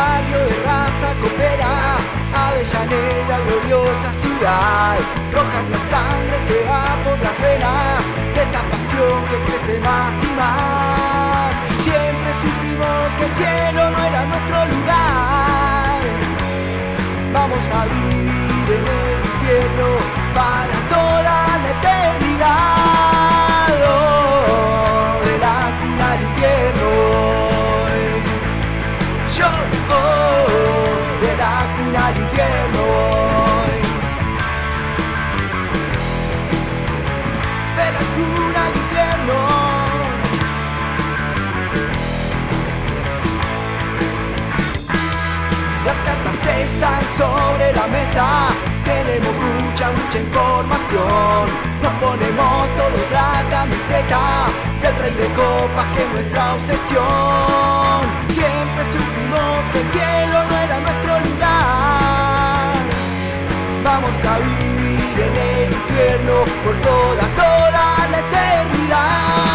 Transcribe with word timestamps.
barrio 0.00 0.38
de 0.48 0.56
raza 0.68 1.08
coopera, 1.20 1.72
Avellaneda, 2.44 3.36
gloriosa 3.46 4.10
ciudad. 4.22 4.96
Roja 5.34 5.56
es 5.62 5.68
la 5.76 5.82
sangre 5.94 6.36
que 6.48 6.58
va 6.70 6.84
por 7.04 7.18
las 7.26 7.36
venas, 7.46 8.02
de 8.34 8.40
esta 8.46 8.62
pasión 8.72 9.18
que 9.30 9.36
crece 9.46 9.74
más 9.88 10.14
y 10.28 10.30
más. 10.40 11.52
Siempre 11.86 12.30
supimos 12.44 13.06
que 13.18 13.24
el 13.28 13.34
cielo 13.40 13.82
no 13.94 13.98
era 14.10 14.20
nuestro 14.32 14.58
lugar. 14.74 16.00
Vamos 17.38 17.64
a 17.78 17.80
vivir 17.96 18.66
en 18.78 18.86
el 19.00 19.18
infierno 19.30 19.88
para 20.38 20.76
sobre 47.20 47.72
la 47.74 47.86
mesa, 47.88 48.24
tenemos 48.82 49.34
mucha, 49.36 49.90
mucha 49.92 50.18
información. 50.18 51.42
Nos 51.82 51.94
ponemos 52.04 52.56
todos 52.78 53.06
la 53.12 53.44
camiseta 53.50 54.22
del 54.80 54.94
rey 54.96 55.14
de 55.22 55.28
copas 55.40 55.86
que 55.92 56.02
es 56.02 56.10
nuestra 56.16 56.54
obsesión. 56.54 58.00
Siempre 58.38 58.82
supimos 58.94 59.58
que 59.72 59.80
el 59.84 59.88
cielo 59.96 60.38
no 60.48 60.54
era 60.66 60.76
nuestro 60.86 61.12
lugar. 61.26 62.72
Vamos 63.84 64.16
a 64.30 64.34
vivir 64.38 65.14
en 65.28 65.36
el 65.36 65.72
infierno 65.80 66.36
por 66.64 66.74
toda, 66.88 67.24
toda 67.42 67.84
la 68.12 68.18
eternidad. 68.26 69.49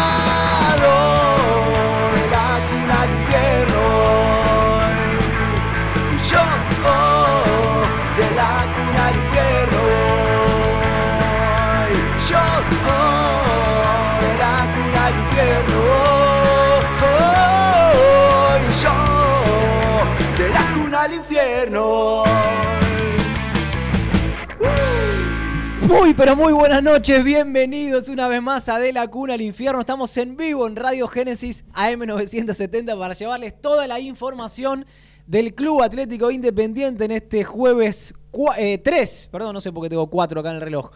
Pero 26.16 26.34
muy 26.34 26.54
buenas 26.54 26.82
noches, 26.82 27.22
bienvenidos 27.22 28.08
una 28.08 28.26
vez 28.26 28.40
más 28.40 28.70
a 28.70 28.78
De 28.78 28.90
la 28.90 29.06
Cuna 29.06 29.34
al 29.34 29.42
Infierno. 29.42 29.80
Estamos 29.80 30.16
en 30.16 30.34
vivo 30.34 30.66
en 30.66 30.74
Radio 30.74 31.08
Génesis 31.08 31.64
AM970 31.74 32.98
para 32.98 33.12
llevarles 33.12 33.60
toda 33.60 33.86
la 33.86 34.00
información 34.00 34.86
del 35.26 35.54
Club 35.54 35.82
Atlético 35.82 36.30
Independiente 36.30 37.04
en 37.04 37.10
este 37.10 37.44
jueves 37.44 38.14
3, 38.32 39.28
perdón, 39.30 39.52
no 39.52 39.60
sé 39.60 39.72
por 39.72 39.82
qué 39.82 39.90
tengo 39.90 40.08
4 40.08 40.40
acá 40.40 40.50
en 40.50 40.56
el 40.56 40.62
reloj. 40.62 40.90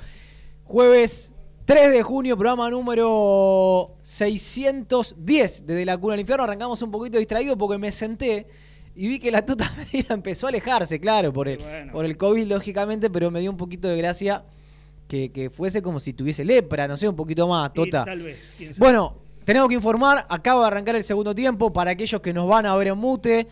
Jueves 0.64 1.34
3 1.66 1.90
de 1.90 2.02
junio, 2.02 2.36
programa 2.36 2.70
número 2.70 3.96
610 4.02 5.66
de 5.66 5.74
De 5.74 5.84
la 5.84 5.98
Cuna 5.98 6.14
al 6.14 6.20
Infierno. 6.20 6.44
Arrancamos 6.44 6.80
un 6.80 6.90
poquito 6.90 7.18
distraído 7.18 7.58
porque 7.58 7.76
me 7.76 7.92
senté 7.92 8.46
y 8.94 9.06
vi 9.08 9.18
que 9.18 9.30
la 9.30 9.44
tuta 9.44 9.70
Medina 9.76 10.14
empezó 10.14 10.46
a 10.46 10.48
alejarse, 10.48 10.98
claro, 10.98 11.30
por 11.30 11.46
el, 11.46 11.58
Bueno. 11.58 11.92
por 11.92 12.06
el 12.06 12.16
COVID, 12.16 12.46
lógicamente, 12.46 13.10
pero 13.10 13.30
me 13.30 13.40
dio 13.40 13.50
un 13.50 13.58
poquito 13.58 13.86
de 13.86 13.98
gracia 13.98 14.44
que, 15.10 15.32
que 15.32 15.50
fuese 15.50 15.82
como 15.82 15.98
si 15.98 16.12
tuviese 16.12 16.44
lepra, 16.44 16.86
no 16.86 16.96
sé, 16.96 17.08
un 17.08 17.16
poquito 17.16 17.48
más, 17.48 17.70
Y 17.70 17.74
Tota. 17.74 18.04
tal 18.04 18.20
vez. 18.22 18.54
Bueno, 18.78 19.16
tenemos 19.44 19.68
que 19.68 19.74
informar, 19.74 20.24
acaba 20.28 20.60
de 20.62 20.66
arrancar 20.68 20.94
el 20.94 21.02
segundo 21.02 21.34
tiempo 21.34 21.72
para 21.72 21.90
aquellos 21.90 22.20
que 22.20 22.32
nos 22.32 22.46
van 22.48 22.64
a 22.64 22.76
ver 22.76 22.86
en 22.86 22.96
mute, 22.98 23.48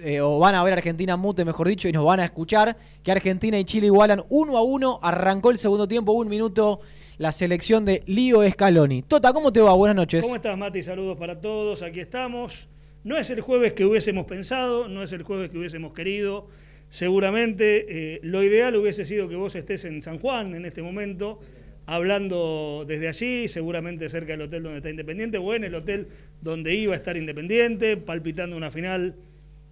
eh, 0.00 0.20
o 0.20 0.38
van 0.38 0.54
a 0.54 0.62
ver 0.62 0.74
Argentina 0.74 1.14
en 1.14 1.20
mute, 1.20 1.46
mejor 1.46 1.66
dicho, 1.66 1.88
y 1.88 1.92
nos 1.92 2.04
van 2.04 2.20
a 2.20 2.26
escuchar, 2.26 2.76
que 3.02 3.10
Argentina 3.10 3.58
y 3.58 3.64
Chile 3.64 3.86
igualan 3.86 4.22
uno 4.28 4.58
a 4.58 4.62
uno, 4.62 5.00
arrancó 5.02 5.50
el 5.50 5.56
segundo 5.56 5.88
tiempo, 5.88 6.12
un 6.12 6.28
minuto, 6.28 6.80
la 7.16 7.32
selección 7.32 7.86
de 7.86 8.02
Lío 8.04 8.48
Scaloni. 8.48 9.00
Tota, 9.00 9.32
¿cómo 9.32 9.50
te 9.50 9.62
va? 9.62 9.72
Buenas 9.72 9.96
noches. 9.96 10.22
¿Cómo 10.22 10.36
estás, 10.36 10.58
Mati? 10.58 10.82
Saludos 10.82 11.16
para 11.16 11.40
todos. 11.40 11.82
Aquí 11.82 12.00
estamos. 12.00 12.68
No 13.02 13.16
es 13.16 13.30
el 13.30 13.40
jueves 13.40 13.72
que 13.72 13.86
hubiésemos 13.86 14.26
pensado, 14.26 14.88
no 14.88 15.02
es 15.02 15.12
el 15.14 15.22
jueves 15.22 15.50
que 15.50 15.56
hubiésemos 15.56 15.94
querido. 15.94 16.48
Seguramente 16.90 18.14
eh, 18.14 18.20
lo 18.22 18.42
ideal 18.42 18.74
hubiese 18.76 19.04
sido 19.04 19.28
que 19.28 19.36
vos 19.36 19.54
estés 19.56 19.84
en 19.84 20.00
San 20.00 20.18
Juan 20.18 20.54
en 20.54 20.64
este 20.64 20.82
momento, 20.82 21.38
hablando 21.86 22.84
desde 22.86 23.08
allí, 23.08 23.48
seguramente 23.48 24.08
cerca 24.08 24.32
del 24.32 24.42
hotel 24.42 24.62
donde 24.62 24.78
está 24.78 24.90
Independiente, 24.90 25.38
o 25.38 25.54
en 25.54 25.64
el 25.64 25.74
hotel 25.74 26.08
donde 26.40 26.74
iba 26.74 26.94
a 26.94 26.96
estar 26.96 27.16
Independiente, 27.16 27.96
palpitando 27.98 28.56
una 28.56 28.70
final, 28.70 29.16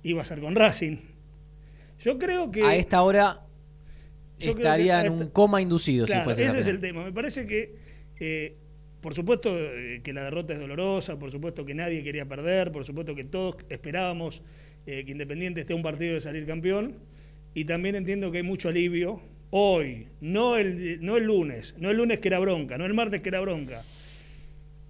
iba 0.03 0.23
a 0.23 0.25
ser 0.25 0.41
con 0.41 0.55
Racing. 0.55 0.99
Yo 2.01 2.19
creo 2.19 2.51
que... 2.51 2.63
A 2.63 2.77
esta 2.77 3.03
hora 3.03 3.41
estaría 4.39 5.01
en 5.07 5.13
un 5.13 5.31
coma 5.31 5.63
inducido 5.63 6.05
Claro, 6.05 6.21
si 6.21 6.25
fuese 6.25 6.45
ese 6.47 6.61
es 6.61 6.67
el 6.67 6.81
tema. 6.81 7.03
Me 7.05 7.13
parece 7.13 7.47
que, 7.47 7.75
eh, 8.21 8.57
por 9.01 9.15
supuesto, 9.15 9.57
eh, 9.59 10.01
que 10.05 10.13
la 10.13 10.25
derrota 10.25 10.53
es 10.53 10.61
dolorosa, 10.61 11.19
por 11.19 11.31
supuesto 11.31 11.65
que 11.65 11.75
nadie 11.75 12.03
quería 12.03 12.27
perder, 12.27 12.73
por 12.73 12.85
supuesto 12.85 13.15
que 13.15 13.25
todos 13.25 13.57
esperábamos 13.71 14.43
eh, 14.87 15.05
que 15.05 15.13
Independiente 15.13 15.61
esté 15.61 15.73
a 15.73 15.77
un 15.77 15.83
partido 15.83 16.15
de 16.15 16.21
salir 16.21 16.47
campeón. 16.47 16.95
Y 17.55 17.65
también 17.65 17.95
entiendo 17.97 18.31
que 18.31 18.39
hay 18.39 18.43
mucho 18.45 18.69
alivio 18.69 19.21
hoy, 19.51 20.09
no 20.21 20.57
el, 20.57 20.99
no 21.05 21.17
el 21.17 21.25
lunes, 21.25 21.75
no 21.79 21.91
el 21.91 21.97
lunes 21.97 22.19
que 22.21 22.29
era 22.29 22.39
bronca, 22.39 22.77
no 22.77 22.85
el 22.85 22.93
martes 22.95 23.23
que 23.23 23.29
era 23.31 23.41
bronca. 23.41 23.83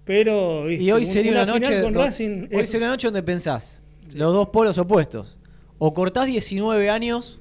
Pero, 0.03 0.65
¿viste? 0.65 0.83
Y 0.83 0.91
hoy 0.91 1.05
sería 1.05 1.31
una, 1.31 1.45
noche, 1.45 1.81
con 1.81 1.93
do- 1.93 2.03
Racing 2.03 2.47
hoy 2.53 2.63
es- 2.63 2.69
sería 2.69 2.87
una 2.87 2.93
noche 2.93 3.07
donde 3.07 3.23
pensás 3.23 3.83
los 4.13 4.33
dos 4.33 4.49
polos 4.49 4.77
opuestos. 4.77 5.37
O 5.79 5.93
cortás 5.93 6.27
19 6.27 6.89
años 6.89 7.39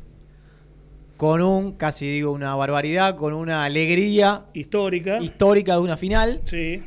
con 1.17 1.41
un, 1.43 1.73
casi 1.73 2.07
digo 2.07 2.33
una 2.33 2.55
barbaridad, 2.55 3.17
con 3.17 3.33
una 3.35 3.65
alegría 3.65 4.45
histórica. 4.53 5.19
histórica 5.21 5.75
de 5.75 5.81
una 5.81 5.97
final, 5.97 6.43
sí. 6.45 6.83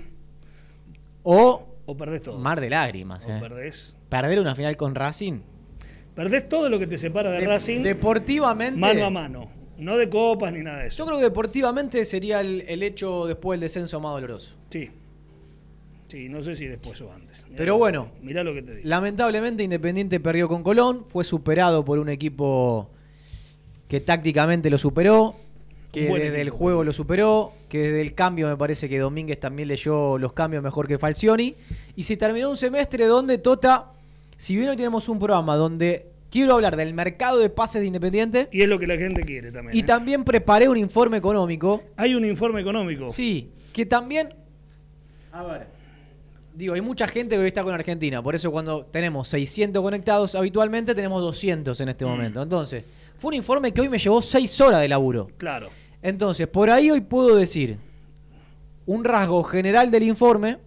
o 1.24 1.66
O 1.86 1.98
perdés 1.98 2.22
todo. 2.22 2.38
mar 2.40 2.62
de 2.62 2.70
lágrimas. 2.70 3.26
o 3.26 3.32
eh. 3.32 3.38
perdés. 3.40 3.98
Perder 4.10 4.40
una 4.40 4.54
final 4.56 4.78
con 4.78 4.94
Racing. 4.96 5.40
Perdés 6.20 6.50
todo 6.50 6.70
lo 6.70 6.78
que 6.78 6.86
te 6.86 6.98
separa 6.98 7.32
de, 7.32 7.40
De- 7.40 7.46
Racing 7.48 7.82
deportivamente. 7.82 8.78
mano 8.78 9.06
a 9.06 9.10
mano. 9.10 9.50
No 9.78 9.96
de 9.96 10.10
copas 10.10 10.52
ni 10.52 10.60
nada 10.62 10.80
de 10.80 10.88
eso. 10.88 10.98
Yo 10.98 11.06
creo 11.06 11.18
que 11.20 11.24
deportivamente 11.24 12.04
sería 12.04 12.42
el, 12.42 12.66
el 12.68 12.84
hecho 12.84 13.26
después 13.26 13.58
del 13.58 13.62
descenso 13.70 14.02
más 14.02 14.12
doloroso. 14.16 14.58
Sí. 14.70 14.90
Sí, 16.08 16.28
no 16.28 16.42
sé 16.42 16.56
si 16.56 16.66
después 16.68 17.00
o 17.00 17.14
antes. 17.14 17.46
Mirá 17.46 17.58
Pero 17.58 17.74
lo- 17.74 17.78
bueno. 17.78 18.12
Mirá 18.22 18.44
lo 18.44 18.54
que 18.54 18.62
te 18.64 18.76
digo. 18.76 18.90
Lamentablemente 18.90 19.64
Independiente 19.64 20.20
perdió 20.20 20.50
con 20.50 20.62
Colón, 20.62 21.06
fue 21.08 21.24
superado 21.24 21.86
por 21.86 22.00
un 22.00 22.10
equipo 22.10 22.90
que 23.88 24.02
tácticamente 24.02 24.70
lo 24.70 24.78
superó, 24.78 25.36
que 25.94 26.02
desde 26.10 26.42
el 26.42 26.50
juego 26.50 26.84
lo 26.84 26.92
superó, 26.92 27.54
que 27.70 27.78
desde 27.80 28.02
el 28.02 28.14
cambio 28.14 28.50
me 28.50 28.58
parece 28.58 28.90
que 28.90 29.00
Domínguez 29.00 29.40
también 29.40 29.70
leyó 29.70 30.18
los 30.18 30.34
cambios 30.34 30.62
mejor 30.62 30.86
que 30.86 30.98
Falcioni, 30.98 31.56
y 31.96 32.04
se 32.04 32.18
terminó 32.18 32.50
un 32.50 32.58
semestre 32.58 33.06
donde 33.06 33.38
Tota, 33.38 33.94
si 34.36 34.56
bien 34.56 34.70
hoy 34.70 34.76
tenemos 34.76 35.08
un 35.10 35.18
programa 35.20 35.56
donde 35.56 36.09
quiero 36.30 36.54
hablar 36.56 36.76
del 36.76 36.94
mercado 36.94 37.40
de 37.40 37.50
pases 37.50 37.82
de 37.82 37.88
Independiente, 37.88 38.48
Y 38.52 38.62
es 38.62 38.70
lo 38.70 38.78
que 38.80 38.88
la 38.88 38.98
gente 38.98 39.24
quiere 39.24 39.52
también. 39.52 39.76
y 39.76 39.80
¿eh? 39.82 39.84
también 39.84 40.24
preparé 40.24 40.70
un 40.70 40.78
informe 40.78 41.18
económico, 41.18 41.84
Hay 41.98 42.14
un 42.16 42.26
informe 42.26 42.62
económico. 42.62 43.10
sí, 43.10 43.50
que 43.74 43.86
también... 43.86 44.30
A 45.32 45.44
ver. 45.44 45.68
Digo, 46.56 46.74
hay 46.74 46.82
mucha 46.82 47.08
gente 47.08 47.36
que 47.36 47.42
hoy 47.42 47.48
está 47.48 47.64
con 47.64 47.74
Argentina, 47.74 48.22
por 48.22 48.36
eso 48.36 48.52
cuando 48.52 48.86
tenemos 48.86 49.28
600 49.30 49.82
conectados 49.82 50.36
habitualmente 50.36 50.94
tenemos 50.96 51.22
200 51.22 51.80
en 51.80 51.90
este 51.90 52.04
Mm. 52.06 52.08
momento. 52.10 52.42
Entonces, 52.42 52.84
fue 53.18 53.30
un 53.30 53.36
informe 53.36 53.72
que 53.72 53.82
hoy 53.82 53.90
me 53.90 53.98
llevó 53.98 54.22
6 54.22 54.60
horas 54.62 54.82
de 54.82 54.90
laburo. 54.90 55.30
Claro. 55.38 55.70
Entonces, 56.02 56.48
por 56.48 56.70
ahí 56.70 56.90
hoy 56.92 57.02
puedo 57.02 57.36
decir 57.36 57.78
un 58.86 59.04
rasgo 59.04 59.44
general 59.44 59.92
del 59.92 60.04
informe 60.04 60.58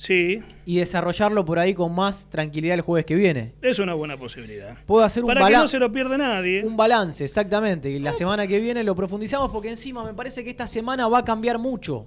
Sí, 0.00 0.42
y 0.64 0.78
desarrollarlo 0.78 1.44
por 1.44 1.58
ahí 1.58 1.74
con 1.74 1.94
más 1.94 2.30
tranquilidad 2.30 2.72
el 2.76 2.80
jueves 2.80 3.04
que 3.04 3.14
viene. 3.14 3.52
es 3.60 3.78
una 3.80 3.92
buena 3.92 4.16
posibilidad. 4.16 4.78
Puedo 4.86 5.04
hacer 5.04 5.22
un, 5.22 5.28
Para 5.28 5.46
que 5.46 5.52
no 5.52 5.68
se 5.68 5.78
lo 5.78 5.92
pierda 5.92 6.16
nadie. 6.16 6.64
un 6.64 6.74
balance, 6.74 7.22
exactamente. 7.22 7.90
Y 7.90 7.98
la 7.98 8.14
semana 8.14 8.46
que 8.46 8.60
viene 8.60 8.82
lo 8.82 8.94
profundizamos 8.94 9.50
porque 9.50 9.68
encima 9.68 10.02
me 10.02 10.14
parece 10.14 10.42
que 10.42 10.48
esta 10.48 10.66
semana 10.66 11.06
va 11.06 11.18
a 11.18 11.24
cambiar 11.26 11.58
mucho 11.58 12.06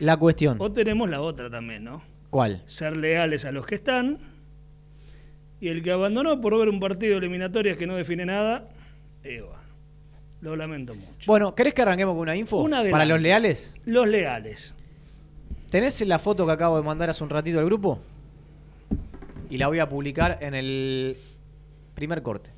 la 0.00 0.18
cuestión. 0.18 0.58
O 0.60 0.70
tenemos 0.70 1.08
la 1.08 1.22
otra 1.22 1.48
también, 1.48 1.84
¿no? 1.84 2.02
¿Cuál? 2.28 2.62
Ser 2.66 2.98
leales 2.98 3.46
a 3.46 3.52
los 3.52 3.64
que 3.64 3.74
están. 3.74 4.18
Y 5.62 5.68
el 5.68 5.82
que 5.82 5.92
abandonó 5.92 6.42
por 6.42 6.58
ver 6.58 6.68
un 6.68 6.78
partido 6.78 7.12
de 7.12 7.20
eliminatorias 7.20 7.78
que 7.78 7.86
no 7.86 7.94
define 7.94 8.26
nada, 8.26 8.68
bueno, 9.22 9.46
lo 10.42 10.56
lamento 10.56 10.94
mucho. 10.94 11.24
Bueno, 11.24 11.54
¿querés 11.54 11.72
que 11.72 11.80
arranquemos 11.80 12.12
con 12.12 12.20
una 12.20 12.36
info? 12.36 12.58
Un 12.58 12.74
adelanto. 12.74 12.92
Para 12.92 13.06
los 13.06 13.18
leales. 13.18 13.76
Los 13.86 14.06
leales. 14.06 14.74
¿Tenés 15.72 16.06
la 16.06 16.18
foto 16.18 16.44
que 16.44 16.52
acabo 16.52 16.76
de 16.76 16.82
mandar 16.82 17.08
hace 17.08 17.24
un 17.24 17.30
ratito 17.30 17.58
al 17.58 17.64
grupo? 17.64 17.98
Y 19.48 19.56
la 19.56 19.68
voy 19.68 19.78
a 19.78 19.88
publicar 19.88 20.36
en 20.42 20.54
el 20.54 21.16
Primer 21.94 22.20
corte. 22.20 22.50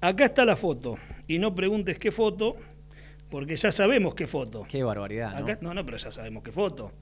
Acá 0.00 0.24
está 0.24 0.46
la 0.46 0.56
foto. 0.56 0.96
Y 1.28 1.38
no 1.38 1.54
preguntes 1.54 1.98
qué 1.98 2.10
foto, 2.10 2.56
porque 3.28 3.56
ya 3.56 3.70
sabemos 3.70 4.14
qué 4.14 4.26
foto. 4.26 4.64
Qué 4.66 4.82
barbaridad, 4.82 5.38
¿no? 5.38 5.54
No, 5.60 5.74
no, 5.74 5.84
pero 5.84 5.98
ya 5.98 6.10
sabemos 6.10 6.42
qué 6.42 6.50
foto. 6.50 6.92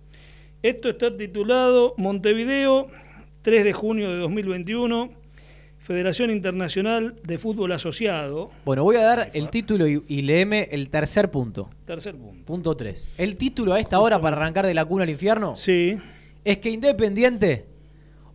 Esto 0.60 0.88
está 0.88 1.16
titulado 1.16 1.94
Montevideo, 1.98 2.88
3 3.42 3.62
de 3.62 3.72
junio 3.72 4.10
de 4.10 4.16
2021, 4.16 5.10
Federación 5.92 6.30
Internacional 6.30 7.16
de 7.26 7.38
Fútbol 7.38 7.72
Asociado, 7.72 8.50
Bueno, 8.66 8.84
voy 8.84 8.96
a 8.96 9.02
dar 9.02 9.30
el 9.32 9.48
título 9.48 9.88
y, 9.88 10.02
y 10.06 10.20
léeme 10.20 10.68
el 10.70 10.90
tercer 10.90 11.30
punto. 11.30 11.70
tercer 11.86 12.14
punto. 12.14 12.44
Punto 12.44 12.76
3. 12.76 13.12
El 13.16 13.38
título 13.38 13.72
a 13.72 13.80
esta 13.80 13.98
hora 13.98 14.20
para 14.20 14.36
arrancar 14.36 14.66
de 14.66 14.74
la 14.74 14.84
cuna 14.84 15.04
al 15.04 15.08
infierno 15.08 15.56
Sí, 15.56 15.96
es 16.44 16.58
que 16.58 16.68
Independiente 16.68 17.64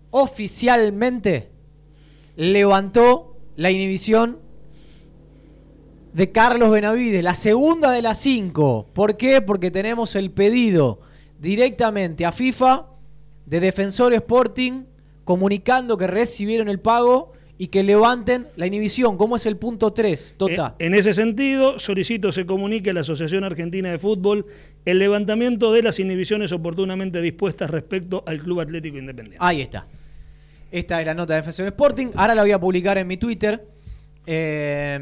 oficialmente 0.09 1.51
levantó 2.37 3.37
la 3.55 3.69
inhibición 3.69 4.39
de 6.11 6.31
Carlos 6.31 6.71
Benavides, 6.71 7.23
la 7.23 7.35
segunda 7.35 7.91
de 7.91 8.01
las 8.01 8.17
cinco. 8.17 8.87
¿Por 8.93 9.15
qué? 9.15 9.41
Porque 9.43 9.69
tenemos 9.69 10.15
el 10.15 10.31
pedido 10.31 11.01
directamente 11.37 12.25
a 12.25 12.31
FIFA 12.31 12.87
de 13.45 13.59
Defensor 13.59 14.11
Sporting 14.15 14.85
comunicando 15.23 15.97
que 15.99 16.07
recibieron 16.07 16.67
el 16.67 16.79
pago 16.79 17.32
y 17.63 17.67
que 17.67 17.81
levanten 17.81 18.49
la 18.57 18.67
inhibición. 18.67 19.15
¿Cómo 19.15 19.37
es 19.37 19.45
el 19.45 19.55
punto 19.55 19.93
3, 19.93 20.35
Tota? 20.37 20.75
En 20.79 20.93
ese 20.93 21.13
sentido, 21.13 21.79
solicito 21.79 22.29
se 22.33 22.45
comunique 22.45 22.89
a 22.89 22.93
la 22.93 22.99
Asociación 22.99 23.45
Argentina 23.45 23.89
de 23.89 23.99
Fútbol 23.99 24.45
el 24.83 24.99
levantamiento 24.99 25.71
de 25.71 25.81
las 25.81 25.97
inhibiciones 25.97 26.51
oportunamente 26.51 27.21
dispuestas 27.21 27.69
respecto 27.69 28.21
al 28.27 28.39
Club 28.39 28.59
Atlético 28.59 28.97
Independiente. 28.97 29.37
Ahí 29.39 29.61
está. 29.61 29.87
Esta 30.73 30.99
es 30.99 31.05
la 31.05 31.13
nota 31.13 31.35
de 31.35 31.39
Defensor 31.39 31.67
Sporting. 31.67 32.07
Ahora 32.15 32.35
la 32.35 32.41
voy 32.41 32.51
a 32.51 32.59
publicar 32.59 32.97
en 32.97 33.07
mi 33.07 33.15
Twitter. 33.15 33.65
eh, 34.25 34.99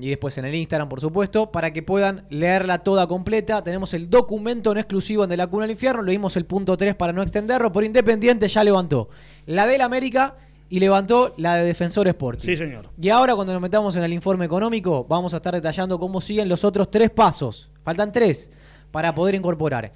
y 0.00 0.08
después 0.08 0.36
en 0.38 0.46
el 0.46 0.54
Instagram, 0.56 0.88
por 0.88 1.00
supuesto, 1.00 1.52
para 1.52 1.72
que 1.72 1.84
puedan 1.84 2.24
leerla 2.28 2.78
toda 2.78 3.06
completa. 3.06 3.62
Tenemos 3.62 3.94
el 3.94 4.10
documento 4.10 4.72
en 4.72 4.78
exclusivo 4.78 5.22
en 5.22 5.30
De 5.30 5.36
la 5.36 5.46
Cuna 5.46 5.64
al 5.66 5.70
Infierno. 5.70 6.02
Leímos 6.02 6.36
el 6.36 6.44
punto 6.44 6.76
3 6.76 6.96
para 6.96 7.12
no 7.12 7.22
extenderlo. 7.22 7.70
Por 7.70 7.84
Independiente 7.84 8.48
ya 8.48 8.64
levantó 8.64 9.10
la 9.46 9.64
del 9.66 9.82
América 9.82 10.34
y 10.70 10.78
levantó 10.80 11.34
la 11.36 11.56
de 11.56 11.64
Defensor 11.64 12.06
Sporting. 12.08 12.46
Sí, 12.46 12.56
señor. 12.56 12.88
Y 12.98 13.08
ahora 13.10 13.34
cuando 13.34 13.52
nos 13.52 13.60
metamos 13.60 13.94
en 13.96 14.04
el 14.04 14.12
informe 14.12 14.44
económico, 14.46 15.04
vamos 15.04 15.34
a 15.34 15.38
estar 15.38 15.52
detallando 15.54 15.98
cómo 15.98 16.20
siguen 16.20 16.48
los 16.48 16.64
otros 16.64 16.90
tres 16.90 17.10
pasos. 17.10 17.70
Faltan 17.82 18.12
tres 18.12 18.50
para 18.90 19.14
poder 19.14 19.34
incorporar. 19.34 19.92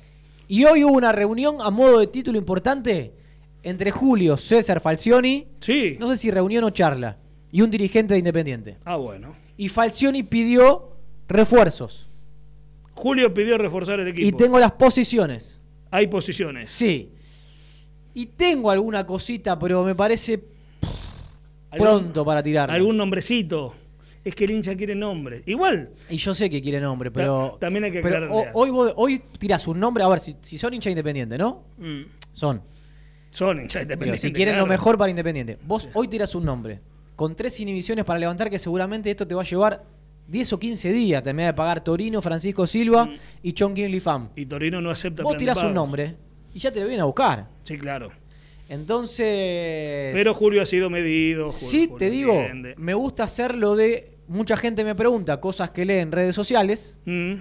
Y 0.48 0.64
hoy 0.64 0.84
hubo 0.84 0.92
una 0.92 1.12
reunión 1.12 1.56
a 1.60 1.70
modo 1.70 2.00
de 2.00 2.08
título 2.08 2.36
importante 2.36 3.14
entre 3.62 3.90
Julio 3.92 4.36
César 4.36 4.80
Falcioni, 4.80 5.46
Sí. 5.60 5.96
no 5.98 6.10
sé 6.10 6.16
si 6.18 6.30
reunión 6.30 6.64
o 6.64 6.70
charla, 6.70 7.16
y 7.50 7.62
un 7.62 7.70
dirigente 7.70 8.12
de 8.12 8.18
Independiente. 8.18 8.76
Ah, 8.84 8.96
bueno. 8.96 9.34
Y 9.56 9.68
Falcioni 9.68 10.22
pidió 10.24 10.90
refuerzos. 11.28 12.08
Julio 12.92 13.32
pidió 13.32 13.56
reforzar 13.58 14.00
el 14.00 14.08
equipo. 14.08 14.26
Y 14.26 14.32
tengo 14.32 14.58
las 14.58 14.72
posiciones. 14.72 15.62
Hay 15.90 16.08
posiciones. 16.08 16.68
Sí. 16.68 17.12
Y 18.12 18.26
tengo 18.26 18.70
alguna 18.70 19.06
cosita, 19.06 19.58
pero 19.58 19.82
me 19.84 19.94
parece 19.94 20.34
¿Algún- 20.34 20.53
pronto 21.78 22.24
para 22.24 22.42
tirar. 22.42 22.70
Algún 22.70 22.96
nombrecito. 22.96 23.74
Es 24.24 24.34
que 24.34 24.44
el 24.44 24.52
hincha 24.52 24.74
quiere 24.74 24.94
nombre. 24.94 25.42
Igual, 25.44 25.90
Y 26.08 26.16
yo 26.16 26.32
sé 26.32 26.48
que 26.48 26.62
quiere 26.62 26.80
nombre, 26.80 27.10
pero. 27.10 27.52
Ta- 27.52 27.66
también 27.66 27.84
hay 27.84 27.92
que 27.92 28.00
pero 28.00 28.26
hoy, 28.54 28.70
vos- 28.70 28.92
hoy 28.96 29.22
tirás 29.38 29.68
un 29.68 29.78
nombre, 29.78 30.02
a 30.02 30.08
ver, 30.08 30.18
si, 30.20 30.34
si 30.40 30.56
son 30.56 30.72
hincha 30.72 30.88
independiente, 30.88 31.36
¿no? 31.36 31.64
mm, 31.76 32.02
Son. 32.32 32.62
son 33.30 33.60
hinchas 33.60 33.82
Digo, 33.82 33.92
independientes. 33.92 34.20
si 34.22 34.32
quieren 34.32 34.54
claro. 34.54 34.66
lo 34.66 34.70
mejor 34.72 34.96
para 34.96 35.10
Independiente. 35.10 35.58
Vos 35.66 35.88
hoy 35.92 36.08
tirás 36.08 36.34
un 36.34 36.44
nombre 36.44 36.80
con 37.16 37.34
tres 37.36 37.60
inhibiciones 37.60 38.04
para 38.06 38.18
levantar 38.18 38.48
que 38.48 38.58
seguramente 38.58 39.10
esto 39.10 39.26
te 39.26 39.34
va 39.34 39.42
a 39.42 39.44
llevar 39.44 39.82
10 40.26 40.52
o 40.54 40.58
15 40.58 40.90
días. 40.92 41.22
Te 41.22 41.34
me 41.34 41.42
va 41.42 41.50
a 41.50 41.54
pagar 41.54 41.84
Torino, 41.84 42.22
Francisco 42.22 42.66
Silva 42.66 43.04
Mm. 43.04 43.12
y 43.42 43.52
Chon 43.52 43.74
Kim 43.74 43.90
Lee 43.90 44.00
Pham. 44.00 44.30
Y 44.36 44.46
Torino 44.46 44.80
no 44.80 44.90
acepta 44.90 45.22
Vos 45.22 45.36
tirás 45.36 45.62
un 45.62 45.74
nombre 45.74 46.16
y 46.54 46.58
ya 46.60 46.72
te 46.72 46.80
lo 46.80 46.86
vienen 46.86 47.02
a 47.02 47.04
buscar. 47.04 47.46
Sí, 47.62 47.76
claro. 47.76 48.10
Entonces. 48.68 50.12
Pero 50.14 50.34
Julio 50.34 50.62
ha 50.62 50.66
sido 50.66 50.90
medido. 50.90 51.46
Julio- 51.46 51.52
sí, 51.58 51.82
Julio 51.84 51.96
te 51.96 52.10
digo, 52.10 52.32
entiende. 52.34 52.74
me 52.78 52.94
gusta 52.94 53.24
hacer 53.24 53.54
lo 53.54 53.76
de. 53.76 54.10
Mucha 54.28 54.56
gente 54.56 54.84
me 54.84 54.94
pregunta 54.94 55.38
cosas 55.40 55.70
que 55.70 55.84
lee 55.84 55.98
en 55.98 56.10
redes 56.10 56.34
sociales 56.34 56.98
Mm, 57.04 57.34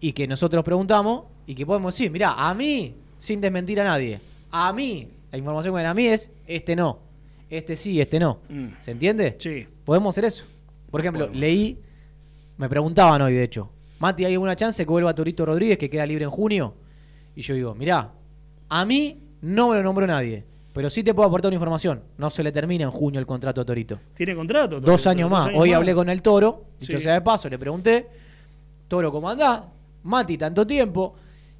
y 0.00 0.12
que 0.12 0.26
nosotros 0.26 0.64
preguntamos 0.64 1.24
y 1.46 1.54
que 1.54 1.64
podemos 1.64 1.94
decir, 1.94 2.10
mirá, 2.10 2.32
a 2.32 2.52
mí, 2.54 2.96
sin 3.18 3.40
desmentir 3.40 3.80
a 3.80 3.84
nadie, 3.84 4.18
a 4.50 4.72
mí, 4.72 5.08
la 5.30 5.38
información 5.38 5.72
que 5.72 5.76
viene 5.76 5.88
a 5.88 5.94
mí 5.94 6.06
es, 6.06 6.32
este 6.48 6.74
no, 6.74 6.98
este 7.48 7.76
sí, 7.76 8.00
este 8.00 8.18
no. 8.18 8.40
Mm. 8.48 8.66
¿Se 8.80 8.90
entiende? 8.90 9.36
Sí. 9.38 9.66
Podemos 9.84 10.12
hacer 10.14 10.24
eso. 10.24 10.44
Por 10.90 11.00
ejemplo, 11.00 11.26
Podemos. 11.26 11.40
leí, 11.40 11.78
me 12.58 12.68
preguntaban 12.68 13.22
hoy, 13.22 13.34
de 13.34 13.44
hecho, 13.44 13.70
Mati, 14.00 14.24
¿hay 14.24 14.32
alguna 14.32 14.56
chance 14.56 14.84
que 14.84 14.90
vuelva 14.90 15.14
Torito 15.14 15.46
Rodríguez, 15.46 15.78
que 15.78 15.88
queda 15.88 16.04
libre 16.04 16.24
en 16.24 16.30
junio? 16.30 16.74
Y 17.36 17.42
yo 17.42 17.54
digo, 17.54 17.72
mirá, 17.76 18.10
a 18.68 18.84
mí 18.84 19.16
no 19.42 19.68
me 19.68 19.76
lo 19.76 19.82
nombró 19.82 20.06
nadie, 20.06 20.44
pero 20.72 20.88
sí 20.88 21.02
te 21.04 21.12
puedo 21.14 21.28
aportar 21.28 21.50
una 21.50 21.56
información. 21.56 22.00
No 22.16 22.30
se 22.30 22.42
le 22.42 22.50
termina 22.50 22.84
en 22.84 22.90
junio 22.90 23.20
el 23.20 23.26
contrato 23.26 23.60
a 23.60 23.64
Torito. 23.64 23.98
Tiene 24.14 24.34
contrato. 24.34 24.80
Dos 24.80 25.06
años 25.06 25.30
más. 25.30 25.50
Hoy 25.54 25.72
hablé 25.72 25.94
con 25.94 26.08
el 26.08 26.22
Toro, 26.22 26.64
dicho 26.80 26.96
Sí. 26.98 27.04
sea 27.04 27.14
de 27.14 27.20
paso, 27.20 27.48
le 27.48 27.58
pregunté, 27.58 28.06
Toro, 28.88 29.12
¿cómo 29.12 29.28
andás? 29.28 29.62
Mati, 30.04 30.36
tanto 30.38 30.66
tiempo. 30.66 31.14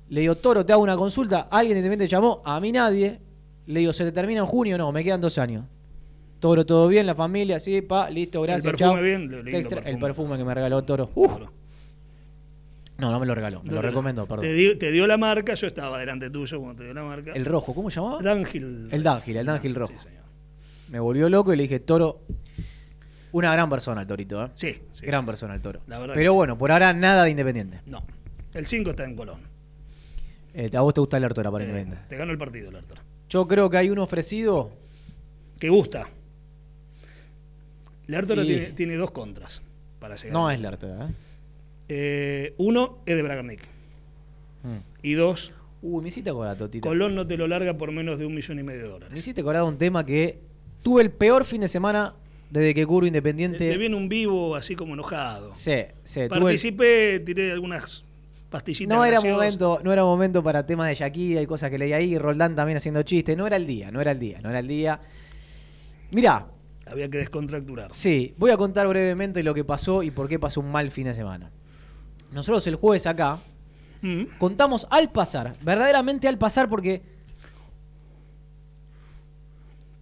Le 0.08 0.20
digo, 0.22 0.34
Toro, 0.36 0.64
te 0.66 0.72
hago 0.72 0.82
una 0.82 0.96
consulta. 0.96 1.48
¿Alguien 1.50 1.82
de 1.82 1.96
te 1.96 2.08
llamó? 2.08 2.42
A 2.44 2.60
mí 2.60 2.72
nadie. 2.72 3.18
Le 3.66 3.80
digo, 3.80 3.92
¿se 3.92 4.04
te 4.04 4.12
termina 4.12 4.40
en 4.40 4.46
junio? 4.46 4.76
No, 4.76 4.92
me 4.92 5.02
quedan 5.04 5.20
dos 5.20 5.38
años. 5.38 5.64
Toro, 6.40 6.66
¿todo 6.66 6.88
bien? 6.88 7.06
¿La 7.06 7.14
familia? 7.14 7.60
Sí, 7.60 7.80
pa, 7.82 8.10
listo, 8.10 8.42
gracias, 8.42 8.64
perfume 8.64 8.90
chao. 8.94 9.02
bien, 9.02 9.20
lindo 9.44 9.78
El 9.84 9.98
perfume. 9.98 10.36
que 10.36 10.44
me 10.44 10.52
regaló 10.52 10.82
Toro. 10.82 11.08
Uf. 11.14 11.36
Claro. 11.36 11.52
No, 12.98 13.10
no 13.10 13.18
me 13.18 13.26
lo 13.26 13.34
regaló, 13.34 13.62
me 13.62 13.70
No 13.70 13.76
lo 13.76 13.82
recomiendo, 13.82 14.26
perdón. 14.26 14.44
Te 14.44 14.52
dio, 14.54 14.78
te 14.78 14.92
dio 14.92 15.06
la 15.06 15.16
marca, 15.16 15.54
yo 15.54 15.66
estaba 15.66 15.98
delante 15.98 16.30
tuyo 16.30 16.58
cuando 16.60 16.78
te 16.78 16.84
dio 16.84 16.94
la 16.94 17.02
marca. 17.02 17.32
El 17.32 17.44
rojo, 17.46 17.74
¿cómo 17.74 17.90
se 17.90 18.00
llamaba? 18.00 18.22
Dángil. 18.22 18.88
El 18.90 19.02
Dángil, 19.02 19.36
el 19.38 19.46
Dángil 19.46 19.74
rojo. 19.74 19.92
Sí, 19.92 19.98
señor. 19.98 20.22
Me 20.88 21.00
volvió 21.00 21.28
loco 21.28 21.52
y 21.52 21.56
le 21.56 21.62
dije, 21.64 21.80
Toro, 21.80 22.20
una 23.32 23.50
gran 23.52 23.70
persona 23.70 24.02
el 24.02 24.06
Torito, 24.06 24.44
¿eh? 24.44 24.50
Sí, 24.54 24.78
sí. 24.92 25.06
Gran 25.06 25.24
persona 25.24 25.54
el 25.54 25.62
Toro. 25.62 25.80
La 25.86 25.98
verdad 25.98 26.14
Pero 26.14 26.32
sí. 26.32 26.36
bueno, 26.36 26.58
por 26.58 26.70
ahora 26.70 26.92
nada 26.92 27.24
de 27.24 27.30
Independiente. 27.30 27.80
No. 27.86 28.04
El 28.52 28.66
5 28.66 28.90
está 28.90 29.04
en 29.04 29.16
Colón. 29.16 29.40
Eh, 30.54 30.70
¿A 30.76 30.80
vos 30.82 30.92
te 30.92 31.00
gusta 31.00 31.16
el 31.16 31.24
Artora 31.24 31.50
para 31.50 31.64
Eh, 31.64 31.68
Independiente? 31.68 32.04
te 32.08 32.16
ganó 32.16 32.30
el 32.30 32.38
partido, 32.38 32.68
el 32.68 32.76
Arthur. 32.76 32.98
Yo 33.30 33.48
creo 33.48 33.70
que 33.70 33.78
hay 33.78 33.88
uno 33.88 34.02
ofrecido. 34.02 34.70
Que 35.58 35.70
gusta. 35.70 36.06
El 38.06 38.14
Arthur 38.14 38.38
Y- 38.40 38.46
tiene, 38.46 38.66
tiene 38.72 38.96
dos 38.96 39.10
contras 39.12 39.62
para 39.98 40.16
llegar. 40.16 40.32
No 40.32 40.50
es 40.50 40.58
el 40.58 40.66
Artora, 40.66 41.06
¿eh? 41.06 41.08
Eh, 41.88 42.54
uno 42.58 42.98
es 43.06 43.16
de 43.16 43.22
Bragarnik. 43.22 43.60
Mm. 44.62 44.76
Y 45.02 45.12
dos, 45.14 45.52
Uy, 45.84 46.00
me 46.00 46.08
hiciste 46.08 46.30
acordar, 46.30 46.56
Totito. 46.56 46.88
Colón 46.88 47.14
no 47.16 47.26
te 47.26 47.36
lo 47.36 47.48
larga 47.48 47.76
por 47.76 47.90
menos 47.90 48.16
de 48.18 48.24
un 48.26 48.34
millón 48.34 48.58
y 48.60 48.62
medio 48.62 48.82
de 48.82 48.86
Me 48.86 48.92
dólares. 48.92 49.18
hiciste 49.18 49.40
acordar 49.40 49.64
un 49.64 49.76
tema 49.78 50.06
que 50.06 50.38
tuve 50.82 51.02
el 51.02 51.10
peor 51.10 51.44
fin 51.44 51.60
de 51.60 51.66
semana 51.68 52.14
desde 52.50 52.72
que 52.72 52.86
Curvo 52.86 53.00
Te, 53.00 53.06
Independiente. 53.08 53.58
te 53.58 53.76
viene 53.78 53.96
un 53.96 54.08
vivo 54.08 54.54
así 54.54 54.76
como 54.76 54.94
enojado. 54.94 55.52
Sí, 55.54 55.72
sí, 56.04 56.20
el- 56.20 56.28
Participé, 56.28 57.18
tiré 57.20 57.50
algunas 57.50 58.04
pastillitas. 58.48 58.96
No 58.96 59.04
era 59.04 59.12
graciosas. 59.20 59.36
momento, 59.36 59.80
no 59.82 59.92
era 59.92 60.04
momento 60.04 60.40
para 60.44 60.64
temas 60.64 60.86
de 60.88 60.94
Shakira 60.94 61.42
y 61.42 61.46
cosas 61.46 61.68
que 61.70 61.78
leí 61.78 61.92
ahí, 61.92 62.16
Roldán 62.16 62.54
también 62.54 62.76
haciendo 62.76 63.02
chistes. 63.02 63.36
No 63.36 63.46
era 63.48 63.56
el 63.56 63.66
día, 63.66 63.90
no 63.90 64.00
era 64.00 64.12
el 64.12 64.20
día, 64.20 64.40
no 64.40 64.50
era 64.50 64.60
el 64.60 64.68
día. 64.68 65.00
Mirá, 66.12 66.46
Había 66.86 67.08
que 67.08 67.18
descontracturar. 67.18 67.88
sí, 67.92 68.34
voy 68.36 68.50
a 68.52 68.56
contar 68.56 68.86
brevemente 68.86 69.42
lo 69.42 69.54
que 69.54 69.64
pasó 69.64 70.02
y 70.04 70.10
por 70.12 70.28
qué 70.28 70.38
pasó 70.38 70.60
un 70.60 70.70
mal 70.70 70.90
fin 70.92 71.06
de 71.06 71.14
semana. 71.14 71.50
Nosotros 72.32 72.66
el 72.66 72.76
jueves 72.76 73.06
acá 73.06 73.38
Mm. 74.00 74.24
contamos 74.38 74.86
al 74.90 75.10
pasar, 75.12 75.54
verdaderamente 75.62 76.26
al 76.26 76.36
pasar 76.38 76.68
porque 76.68 77.02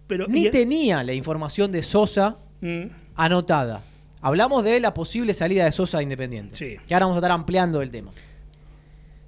Pero, 0.07 0.27
ni 0.27 0.47
y- 0.47 0.49
tenía 0.49 1.03
la 1.03 1.13
información 1.13 1.71
de 1.71 1.83
Sosa 1.83 2.37
Mm. 2.61 2.85
anotada. 3.15 3.81
Hablamos 4.21 4.63
de 4.63 4.79
la 4.79 4.93
posible 4.93 5.33
salida 5.33 5.65
de 5.65 5.71
Sosa 5.71 5.99
a 5.99 6.03
Independiente. 6.03 6.55
Sí. 6.57 6.77
Que 6.87 6.93
ahora 6.93 7.05
vamos 7.05 7.17
a 7.17 7.19
estar 7.19 7.31
ampliando 7.31 7.81
el 7.81 7.89
tema. 7.89 8.11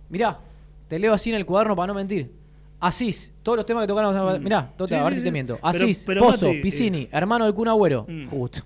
Mirá, 0.10 0.40
te 0.88 1.00
leo 1.00 1.14
así 1.14 1.30
en 1.30 1.38
el 1.38 1.46
cuaderno 1.46 1.76
para 1.76 1.88
no 1.88 1.94
mentir. 1.96 2.32
Asís, 2.80 3.34
todos 3.42 3.58
los 3.58 3.66
temas 3.66 3.84
que 3.84 3.88
tocamos. 3.88 4.40
Mirá, 4.42 4.72
Tota, 4.76 4.90
Sí, 4.90 4.96
a 4.96 5.04
ver 5.06 5.14
sí, 5.14 5.20
si 5.20 5.24
te 5.24 5.32
miento. 5.32 5.58
Asís, 5.62 6.04
pero, 6.06 6.22
Pozo, 6.22 6.48
Mati, 6.48 6.58
eh, 6.58 6.62
Piscini, 6.62 7.08
hermano 7.12 7.46
del 7.46 7.54
Kun 7.54 7.70
Agüero. 7.70 8.06
Mm. 8.08 8.28
Justo. 8.28 8.60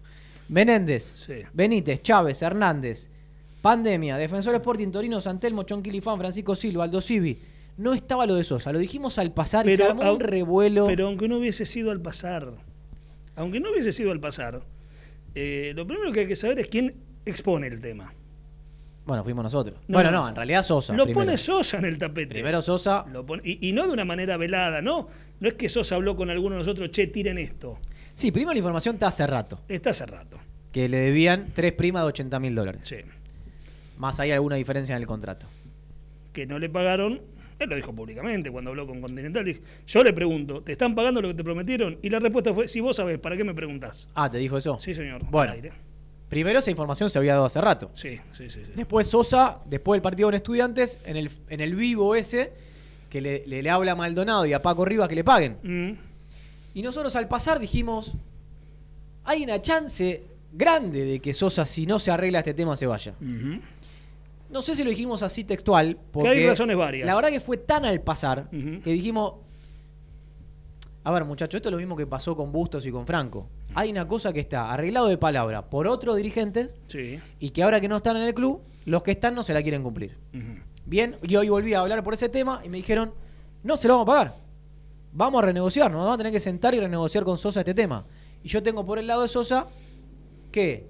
Menéndez. 0.49 1.27
Benítez, 1.53 2.01
Chávez, 2.01 2.41
Hernández, 2.41 3.09
Pandemia, 3.67 4.15
Defensor 4.15 4.55
Sporting, 4.55 4.91
Torino, 4.91 5.19
Santelmo, 5.19 5.63
Chonquilifán, 5.63 6.17
Francisco 6.17 6.55
Silva, 6.55 6.85
Aldo 6.85 7.01
Civi. 7.01 7.37
No 7.75 7.93
estaba 7.93 8.25
lo 8.25 8.35
de 8.35 8.45
Sosa, 8.45 8.71
lo 8.71 8.79
dijimos 8.79 9.17
al 9.17 9.33
pasar 9.33 9.67
y 9.67 9.75
se 9.75 9.83
armó 9.83 10.13
un 10.13 10.21
revuelo. 10.21 10.87
Pero 10.87 11.07
aunque 11.07 11.27
no 11.27 11.37
hubiese 11.37 11.65
sido 11.65 11.91
al 11.91 11.99
pasar, 12.01 12.53
aunque 13.35 13.59
no 13.59 13.69
hubiese 13.71 13.91
sido 13.91 14.13
al 14.13 14.21
pasar, 14.21 14.61
eh, 15.35 15.73
lo 15.75 15.85
primero 15.85 16.13
que 16.13 16.21
hay 16.21 16.27
que 16.29 16.37
saber 16.37 16.59
es 16.59 16.69
quién 16.69 16.95
expone 17.25 17.67
el 17.67 17.81
tema. 17.81 18.13
Bueno, 19.05 19.25
fuimos 19.25 19.43
nosotros. 19.43 19.77
No, 19.89 19.97
bueno, 19.97 20.11
no. 20.11 20.21
no, 20.23 20.29
en 20.29 20.35
realidad 20.37 20.63
Sosa. 20.63 20.93
Lo 20.93 21.03
primero. 21.03 21.25
pone 21.25 21.37
Sosa 21.37 21.79
en 21.79 21.85
el 21.85 21.97
tapete. 21.97 22.35
Primero 22.35 22.61
Sosa. 22.61 23.05
Lo 23.11 23.25
pone- 23.25 23.41
y, 23.43 23.67
y 23.67 23.73
no 23.73 23.85
de 23.85 23.91
una 23.91 24.05
manera 24.05 24.37
velada, 24.37 24.81
¿no? 24.81 25.09
No 25.41 25.47
es 25.49 25.55
que 25.55 25.67
Sosa 25.67 25.95
habló 25.95 26.15
con 26.15 26.29
alguno 26.29 26.55
de 26.55 26.59
nosotros, 26.59 26.89
che, 26.91 27.07
tiren 27.07 27.37
esto. 27.37 27.79
Sí, 28.15 28.31
primero 28.31 28.53
la 28.53 28.59
información 28.59 28.95
está 28.95 29.07
hace 29.07 29.27
rato. 29.27 29.59
Está 29.67 29.89
hace 29.89 30.05
rato. 30.05 30.37
Que 30.71 30.87
le 30.87 30.99
debían 30.99 31.51
tres 31.53 31.73
primas 31.73 32.03
de 32.03 32.07
80 32.07 32.39
mil 32.39 32.55
dólares. 32.55 32.81
Sí. 32.85 32.95
Más 33.97 34.19
hay 34.19 34.31
alguna 34.31 34.55
diferencia 34.55 34.95
en 34.95 35.01
el 35.01 35.07
contrato. 35.07 35.47
Que 36.33 36.45
no 36.45 36.59
le 36.59 36.69
pagaron. 36.69 37.19
Él 37.59 37.69
lo 37.69 37.75
dijo 37.75 37.91
públicamente 37.93 38.51
cuando 38.51 38.69
habló 38.69 38.85
con 38.85 39.01
Continental. 39.01 39.43
Dijo, 39.43 39.61
yo 39.87 40.03
le 40.03 40.13
pregunto, 40.13 40.61
¿te 40.61 40.71
están 40.71 40.93
pagando 40.93 41.21
lo 41.21 41.29
que 41.29 41.33
te 41.33 41.43
prometieron? 41.43 41.97
Y 42.03 42.09
la 42.11 42.19
respuesta 42.19 42.53
fue, 42.53 42.67
si 42.67 42.79
vos 42.79 42.95
sabés, 42.95 43.17
¿para 43.17 43.35
qué 43.35 43.43
me 43.43 43.55
preguntás? 43.55 44.07
Ah, 44.13 44.29
¿te 44.29 44.37
dijo 44.37 44.57
eso? 44.57 44.77
Sí, 44.77 44.93
señor. 44.93 45.23
Bueno, 45.31 45.53
primero 46.29 46.59
esa 46.59 46.69
información 46.69 47.09
se 47.09 47.17
había 47.17 47.33
dado 47.33 47.45
hace 47.45 47.59
rato. 47.59 47.89
Sí, 47.95 48.19
sí, 48.33 48.49
sí. 48.51 48.61
sí. 48.63 48.71
Después 48.75 49.07
Sosa, 49.07 49.59
después 49.65 49.97
del 49.97 50.03
partido 50.03 50.27
con 50.27 50.35
estudiantes, 50.35 50.99
en 51.05 51.17
el, 51.17 51.31
en 51.49 51.59
el 51.61 51.75
vivo 51.75 52.13
ese, 52.13 52.51
que 53.09 53.21
le, 53.21 53.43
le- 53.47 53.63
le 53.63 53.69
habla 53.71 53.93
a 53.93 53.95
Maldonado 53.95 54.45
y 54.45 54.53
a 54.53 54.61
Paco 54.61 54.85
Rivas 54.85 55.07
que 55.07 55.15
le 55.15 55.23
paguen. 55.23 55.57
Mm, 55.63 55.97
Y 56.75 56.81
nosotros 56.83 57.15
al 57.15 57.27
pasar 57.27 57.57
dijimos, 57.57 58.13
hay 59.23 59.43
una 59.43 59.59
chance 59.61 60.23
grande 60.53 61.05
de 61.05 61.19
que 61.19 61.33
Sosa, 61.33 61.65
si 61.65 61.85
no 61.87 61.97
se 61.99 62.11
arregla 62.11 62.39
este 62.39 62.53
tema, 62.53 62.75
se 62.75 62.85
vaya. 62.85 63.13
ujú. 63.19 63.59
No 64.49 64.61
sé 64.61 64.75
si 64.75 64.83
lo 64.83 64.89
dijimos 64.89 65.23
así 65.23 65.43
textual, 65.43 65.97
porque 66.11 66.29
hay 66.29 66.45
razones 66.47 66.77
varias. 66.77 67.05
La 67.05 67.15
verdad 67.15 67.29
que 67.29 67.39
fue 67.39 67.57
tan 67.57 67.83
al 67.85 68.01
pasar 68.01 68.49
que 68.49 68.91
dijimos, 68.91 69.33
a 71.03 71.11
ver 71.11 71.23
muchachos, 71.25 71.55
esto 71.59 71.69
es 71.69 71.71
lo 71.71 71.77
mismo 71.79 71.95
que 71.95 72.05
pasó 72.07 72.35
con 72.35 72.51
Bustos 72.51 72.85
y 72.85 72.91
con 72.91 73.05
Franco. 73.05 73.47
Hay 73.75 73.91
una 73.91 74.07
cosa 74.07 74.33
que 74.33 74.39
está 74.41 74.71
arreglado 74.71 75.07
de 75.07 75.17
palabra 75.17 75.69
por 75.69 75.87
otros 75.87 76.17
dirigentes 76.17 76.75
Sí. 76.87 77.19
y 77.39 77.49
que 77.51 77.63
ahora 77.63 77.79
que 77.79 77.87
no 77.87 77.97
están 77.97 78.17
en 78.17 78.23
el 78.23 78.33
club, 78.33 78.61
los 78.85 79.03
que 79.03 79.11
están 79.11 79.35
no 79.35 79.43
se 79.43 79.53
la 79.53 79.61
quieren 79.61 79.83
cumplir. 79.83 80.17
Bien, 80.85 81.17
y 81.21 81.35
hoy 81.35 81.49
volví 81.49 81.73
a 81.73 81.79
hablar 81.81 82.03
por 82.03 82.13
ese 82.13 82.29
tema 82.29 82.61
y 82.63 82.69
me 82.69 82.77
dijeron, 82.77 83.13
no 83.63 83.75
se 83.77 83.87
lo 83.87 83.95
vamos 83.97 84.03
a 84.13 84.15
pagar. 84.17 84.37
Vamos 85.13 85.41
a 85.41 85.45
renegociar, 85.45 85.91
nos 85.91 85.99
vamos 86.01 86.13
a 86.15 86.17
tener 86.17 86.31
que 86.31 86.39
sentar 86.39 86.73
y 86.75 86.79
renegociar 86.79 87.23
con 87.23 87.37
Sosa 87.37 87.61
este 87.61 87.73
tema. 87.73 88.05
Y 88.43 88.49
yo 88.49 88.61
tengo 88.63 88.85
por 88.85 88.99
el 88.99 89.07
lado 89.07 89.21
de 89.23 89.27
Sosa 89.27 89.67
que 90.51 90.87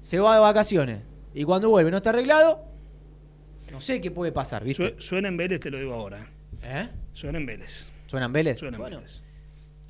se 0.00 0.18
va 0.18 0.34
de 0.34 0.40
vacaciones 0.40 1.00
y 1.34 1.44
cuando 1.44 1.68
vuelve 1.68 1.90
no 1.90 1.98
está 1.98 2.10
arreglado, 2.10 2.60
no 3.70 3.80
sé 3.80 4.00
qué 4.00 4.10
puede 4.10 4.32
pasar, 4.32 4.64
¿viste? 4.64 4.82
Sue- 4.94 4.96
Suena 5.02 5.28
en 5.28 5.36
Vélez, 5.36 5.60
te 5.60 5.70
lo 5.70 5.78
digo 5.78 5.94
ahora. 5.94 6.26
¿Eh? 6.62 6.88
Suena 7.12 7.38
en 7.38 7.46
Vélez. 7.46 7.90
¿Suenan 8.06 8.32
Vélez? 8.32 8.58
Suena 8.58 8.76
en 8.76 8.80
Bueno, 8.80 8.96
Vélez. 8.98 9.22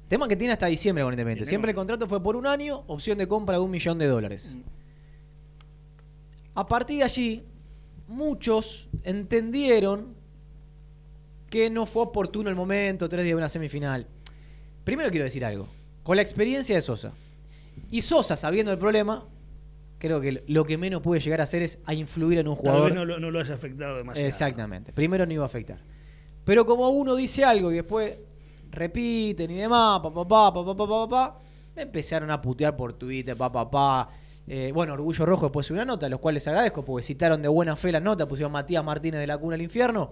tema 0.08 0.26
que 0.28 0.36
tiene 0.36 0.52
hasta 0.52 0.66
diciembre 0.66 1.04
con 1.04 1.12
Independiente. 1.12 1.48
Siempre 1.48 1.70
el 1.70 1.74
contrato 1.76 2.06
fue 2.08 2.22
por 2.22 2.36
un 2.36 2.46
año, 2.46 2.84
opción 2.88 3.18
de 3.18 3.28
compra 3.28 3.56
de 3.58 3.62
un 3.62 3.70
millón 3.70 3.98
de 3.98 4.06
dólares. 4.06 4.54
A 6.54 6.66
partir 6.66 6.98
de 6.98 7.04
allí, 7.04 7.44
muchos 8.08 8.88
entendieron 9.04 10.14
que 11.50 11.70
no 11.70 11.86
fue 11.86 12.02
oportuno 12.02 12.50
el 12.50 12.56
momento, 12.56 13.08
tres 13.08 13.24
días 13.24 13.34
de 13.34 13.38
una 13.38 13.48
semifinal. 13.48 14.06
Primero 14.84 15.10
quiero 15.10 15.24
decir 15.24 15.44
algo. 15.44 15.68
Con 16.02 16.16
la 16.16 16.22
experiencia 16.22 16.74
de 16.74 16.80
Sosa 16.80 17.12
y 17.90 18.02
Sosa 18.02 18.34
sabiendo 18.36 18.72
el 18.72 18.78
problema, 18.78 19.26
creo 19.98 20.20
que 20.20 20.44
lo 20.46 20.64
que 20.64 20.78
menos 20.78 21.02
puede 21.02 21.20
llegar 21.20 21.40
a 21.40 21.44
hacer 21.44 21.62
es 21.62 21.78
a 21.84 21.94
influir 21.94 22.38
en 22.38 22.48
un 22.48 22.56
jugador. 22.56 22.80
Tal 22.80 22.90
vez 22.90 22.96
no 22.96 23.04
lo, 23.04 23.18
no 23.18 23.30
lo 23.30 23.40
haya 23.40 23.54
afectado 23.54 23.96
demasiado. 23.96 24.26
Exactamente. 24.26 24.92
Primero 24.92 25.26
no 25.26 25.32
iba 25.32 25.42
a 25.42 25.46
afectar. 25.46 25.78
Pero 26.44 26.64
como 26.64 26.88
uno 26.90 27.14
dice 27.14 27.44
algo 27.44 27.70
y 27.70 27.76
después 27.76 28.16
repiten 28.70 29.50
y 29.50 29.56
demás, 29.56 30.00
papá, 30.00 30.26
papá, 30.26 30.54
papá, 30.54 30.76
papá, 30.76 31.08
papá, 31.08 31.38
me 31.76 31.82
empezaron 31.82 32.30
a 32.30 32.40
putear 32.40 32.76
por 32.76 32.94
Twitter, 32.94 33.36
papá, 33.36 33.70
papá. 33.70 34.10
Eh, 34.46 34.72
bueno, 34.72 34.94
Orgullo 34.94 35.26
Rojo 35.26 35.46
después 35.46 35.66
subió 35.66 35.82
una 35.82 35.92
nota, 35.92 36.06
a 36.06 36.08
los 36.08 36.20
cuales 36.20 36.42
les 36.42 36.48
agradezco 36.48 36.82
porque 36.82 37.04
citaron 37.04 37.42
de 37.42 37.48
buena 37.48 37.76
fe 37.76 37.92
la 37.92 38.00
nota, 38.00 38.26
pusieron 38.26 38.50
Matías 38.50 38.82
Martínez 38.82 39.20
de 39.20 39.26
la 39.26 39.36
Cuna 39.36 39.56
al 39.56 39.62
Infierno. 39.62 40.10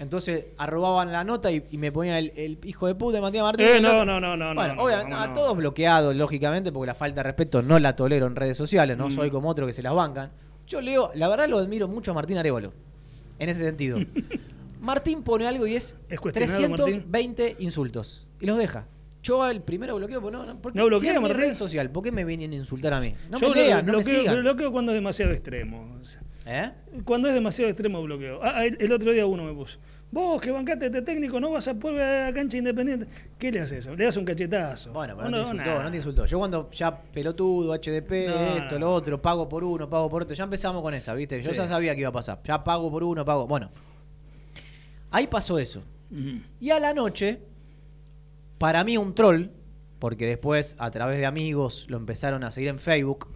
Entonces 0.00 0.46
arrobaban 0.56 1.12
la 1.12 1.22
nota 1.24 1.52
y, 1.52 1.62
y 1.70 1.78
me 1.78 1.92
ponía 1.92 2.18
el, 2.18 2.32
el 2.34 2.58
hijo 2.64 2.86
de 2.86 2.94
puta 2.96 3.16
de 3.16 3.20
Matías 3.22 3.44
Martínez. 3.44 3.76
Eh, 3.76 3.80
no, 3.80 4.04
no, 4.04 4.18
no, 4.18 4.36
no, 4.36 4.54
Bueno, 4.54 4.74
no, 4.74 4.82
obviamente, 4.82 5.10
no, 5.12 5.26
no. 5.28 5.34
todos 5.34 5.56
bloqueados, 5.56 6.16
lógicamente, 6.16 6.72
porque 6.72 6.86
la 6.86 6.94
falta 6.94 7.16
de 7.20 7.24
respeto 7.24 7.62
no 7.62 7.78
la 7.78 7.94
tolero 7.94 8.26
en 8.26 8.34
redes 8.34 8.56
sociales, 8.56 8.96
no 8.96 9.08
Mm. 9.08 9.12
soy 9.12 9.30
como 9.30 9.48
otro 9.50 9.66
que 9.66 9.72
se 9.74 9.82
las 9.82 9.92
bancan. 9.94 10.32
Yo 10.66 10.80
leo, 10.80 11.10
la 11.14 11.28
verdad 11.28 11.48
lo 11.48 11.58
admiro 11.58 11.86
mucho 11.86 12.12
a 12.12 12.14
Martín 12.14 12.38
Arevalo, 12.38 12.72
en 13.38 13.48
ese 13.50 13.62
sentido. 13.64 13.98
Martín 14.80 15.22
pone 15.22 15.46
algo 15.46 15.66
y 15.66 15.74
es, 15.74 15.96
¿Es 16.08 16.18
cuestionado, 16.18 16.56
320 16.58 17.56
insultos. 17.58 18.26
Y 18.40 18.46
los 18.46 18.56
deja. 18.56 18.86
Yo 19.22 19.46
el 19.50 19.60
primero 19.60 19.96
bloqueo, 19.96 20.30
no, 20.30 20.58
porque 20.62 20.78
No 20.78 20.86
bloquea, 20.86 21.10
si 21.10 21.14
es 21.16 21.20
mi 21.20 21.28
Martín. 21.28 21.40
red 21.42 21.52
social, 21.52 21.90
¿por 21.90 22.02
qué 22.02 22.10
me 22.10 22.24
vienen 22.24 22.52
a 22.52 22.54
insultar 22.54 22.94
a 22.94 23.00
mí? 23.00 23.14
No 23.28 23.38
Yo 23.38 23.50
me 23.50 23.56
lean, 23.56 23.84
no 23.84 23.92
me 23.92 23.98
bloqueo, 23.98 24.20
sigan. 24.20 24.40
bloqueo 24.40 24.72
cuando 24.72 24.92
es 24.92 24.96
demasiado 24.96 25.32
extremo. 25.32 25.98
¿Eh? 26.46 26.70
Cuando 27.04 27.28
es 27.28 27.34
demasiado 27.34 27.70
extremo 27.70 28.02
bloqueo. 28.02 28.40
Ah, 28.42 28.64
el, 28.64 28.76
el 28.80 28.92
otro 28.92 29.12
día 29.12 29.26
uno 29.26 29.44
me 29.44 29.52
puso. 29.52 29.78
Vos 30.12 30.40
que 30.42 30.50
bancaste 30.50 30.86
este 30.86 31.02
técnico 31.02 31.38
no 31.38 31.52
vas 31.52 31.68
a 31.68 31.74
poder 31.74 32.02
a 32.02 32.26
la 32.26 32.32
cancha 32.32 32.56
independiente. 32.56 33.06
¿Qué 33.38 33.52
le 33.52 33.60
haces 33.60 33.78
eso? 33.86 33.94
Le 33.94 34.04
das 34.06 34.16
un 34.16 34.24
cachetazo. 34.24 34.92
Bueno, 34.92 35.14
pero 35.16 35.28
no, 35.30 35.36
te 35.36 35.42
insultó, 35.50 35.82
no 35.84 35.90
te 35.90 35.96
insultó. 35.98 36.26
Yo 36.26 36.38
cuando 36.38 36.70
ya 36.72 37.00
pelotudo, 37.00 37.72
HDP, 37.74 38.10
No, 38.28 38.56
esto, 38.56 38.78
lo 38.80 38.92
otro, 38.92 39.22
pago 39.22 39.48
por 39.48 39.62
uno, 39.62 39.88
pago 39.88 40.10
por 40.10 40.22
otro, 40.22 40.34
ya 40.34 40.44
empezamos 40.44 40.82
con 40.82 40.94
esa, 40.94 41.14
¿viste? 41.14 41.40
Yo 41.42 41.52
Sí. 41.52 41.58
ya 41.58 41.68
sabía 41.68 41.94
que 41.94 42.00
iba 42.00 42.08
a 42.08 42.12
pasar. 42.12 42.40
Ya 42.44 42.64
pago 42.64 42.90
por 42.90 43.04
uno, 43.04 43.24
pago. 43.24 43.46
Bueno, 43.46 43.70
ahí 45.12 45.26
pasó 45.28 45.58
eso. 45.58 45.82
Y 46.58 46.70
a 46.70 46.80
la 46.80 46.92
noche, 46.92 47.40
para 48.58 48.82
mí 48.82 48.96
un 48.96 49.14
troll, 49.14 49.44
porque 50.00 50.26
después 50.26 50.74
a 50.78 50.90
través 50.90 51.18
de 51.18 51.26
amigos 51.26 51.86
lo 51.88 51.96
empezaron 51.98 52.42
a 52.42 52.50
seguir 52.50 52.70
en 52.70 52.80
Facebook. 52.80 53.28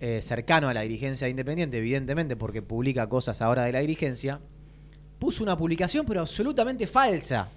Eh, 0.00 0.20
cercano 0.22 0.68
a 0.68 0.74
la 0.74 0.82
dirigencia 0.82 1.24
de 1.26 1.30
Independiente, 1.32 1.78
evidentemente, 1.78 2.36
porque 2.36 2.62
publica 2.62 3.08
cosas 3.08 3.40
ahora 3.42 3.64
de 3.64 3.72
la 3.72 3.80
dirigencia, 3.80 4.40
puso 5.18 5.42
una 5.42 5.56
publicación 5.56 6.06
pero 6.06 6.20
absolutamente 6.20 6.86
falsa. 6.86 7.48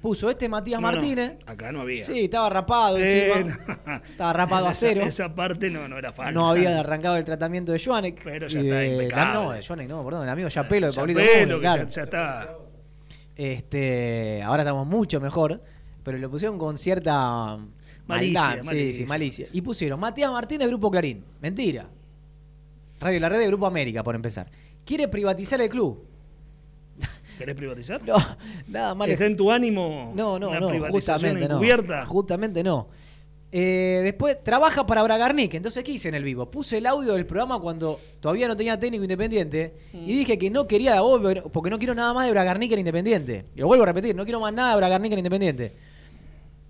Puso 0.00 0.30
este 0.30 0.48
Matías 0.48 0.80
No, 0.80 0.86
no, 0.88 0.92
Martínez. 0.92 1.32
acá 1.46 1.72
no 1.72 1.80
había. 1.80 2.04
Sí, 2.04 2.24
estaba 2.24 2.48
rapado 2.50 2.98
Eh, 2.98 3.28
encima. 3.32 3.56
no. 3.86 3.94
Estaba 4.10 4.32
rapado 4.34 4.66
a 4.68 4.74
cero. 4.74 5.02
Esa, 5.04 5.34
parte 5.34 5.68
no, 5.70 5.88
no 5.88 5.98
era 5.98 6.12
falsa. 6.12 6.32
No 6.32 6.46
había 6.48 6.78
arrancado 6.80 7.16
el 7.16 7.24
tratamiento 7.24 7.72
de 7.72 7.80
Joanek. 7.82 8.22
Pero 8.22 8.46
ya 8.46 8.60
está 8.60 8.74
de- 8.76 8.92
impecable. 8.92 9.34
No, 9.34 9.50
de 9.52 9.66
Joanek 9.66 9.88
no, 9.88 10.04
perdón, 10.04 10.22
el 10.24 10.28
amigo 10.28 10.48
Yapelo 10.48 10.86
de 10.88 10.92
Pablito 10.92 11.20
Mourinho, 11.20 11.56
que 11.58 11.64
ya, 11.64 11.84
ya 11.84 12.02
está. 12.02 12.56
Este, 13.34 14.42
ahora 14.42 14.62
estamos 14.62 14.86
mucho 14.86 15.20
mejor, 15.20 15.60
pero 16.04 16.18
lo 16.18 16.30
pusieron 16.30 16.58
con 16.58 16.78
cierta 16.78 17.58
Malicia, 18.06 18.40
maldad, 18.40 18.62
sí, 18.62 18.66
malicia. 18.66 18.92
sí, 19.02 19.06
malicia. 19.06 19.46
Y 19.52 19.60
pusieron 19.60 19.98
Matías 20.00 20.30
Martínez, 20.30 20.68
Grupo 20.68 20.90
Clarín. 20.90 21.24
Mentira. 21.40 21.86
Radio 23.00 23.20
La 23.20 23.28
Red 23.28 23.38
de 23.40 23.46
Grupo 23.48 23.66
América, 23.66 24.02
por 24.02 24.14
empezar. 24.14 24.46
Quiere 24.84 25.08
privatizar 25.08 25.60
el 25.60 25.68
club. 25.68 26.02
¿Querés 27.38 27.54
privatizar? 27.54 28.00
No, 28.06 28.14
nada 28.68 28.94
más. 28.94 29.08
¿Está 29.08 29.26
en 29.26 29.36
tu 29.36 29.50
ánimo 29.52 30.12
No, 30.14 30.38
no, 30.38 30.48
una 30.50 30.60
no, 30.60 30.70
justamente 30.90 31.46
no. 31.48 31.54
encubierta? 31.56 32.06
Justamente 32.06 32.64
no. 32.64 32.88
Eh, 33.52 34.00
después 34.02 34.42
trabaja 34.42 34.86
para 34.86 35.02
Bragarnik. 35.02 35.54
Entonces, 35.54 35.82
¿qué 35.84 35.92
hice 35.92 36.08
en 36.08 36.14
el 36.14 36.24
vivo? 36.24 36.50
Puse 36.50 36.78
el 36.78 36.86
audio 36.86 37.12
del 37.14 37.26
programa 37.26 37.58
cuando 37.60 38.00
todavía 38.20 38.48
no 38.48 38.56
tenía 38.56 38.78
técnico 38.78 39.04
independiente 39.04 39.74
Mm. 39.92 39.98
y 40.08 40.16
dije 40.16 40.38
que 40.38 40.50
no 40.50 40.66
quería 40.66 40.94
de 40.94 41.00
vos 41.00 41.20
porque 41.52 41.70
no 41.70 41.78
quiero 41.78 41.94
nada 41.94 42.12
más 42.14 42.26
de 42.26 42.32
Bragarnik 42.32 42.72
en 42.72 42.78
Independiente. 42.80 43.44
Y 43.54 43.60
lo 43.60 43.66
vuelvo 43.66 43.84
a 43.84 43.86
repetir, 43.86 44.14
no 44.16 44.24
quiero 44.24 44.40
más 44.40 44.52
nada 44.52 44.70
de 44.70 44.76
Bragarnik 44.76 45.12
en 45.12 45.18
Independiente. 45.18 45.72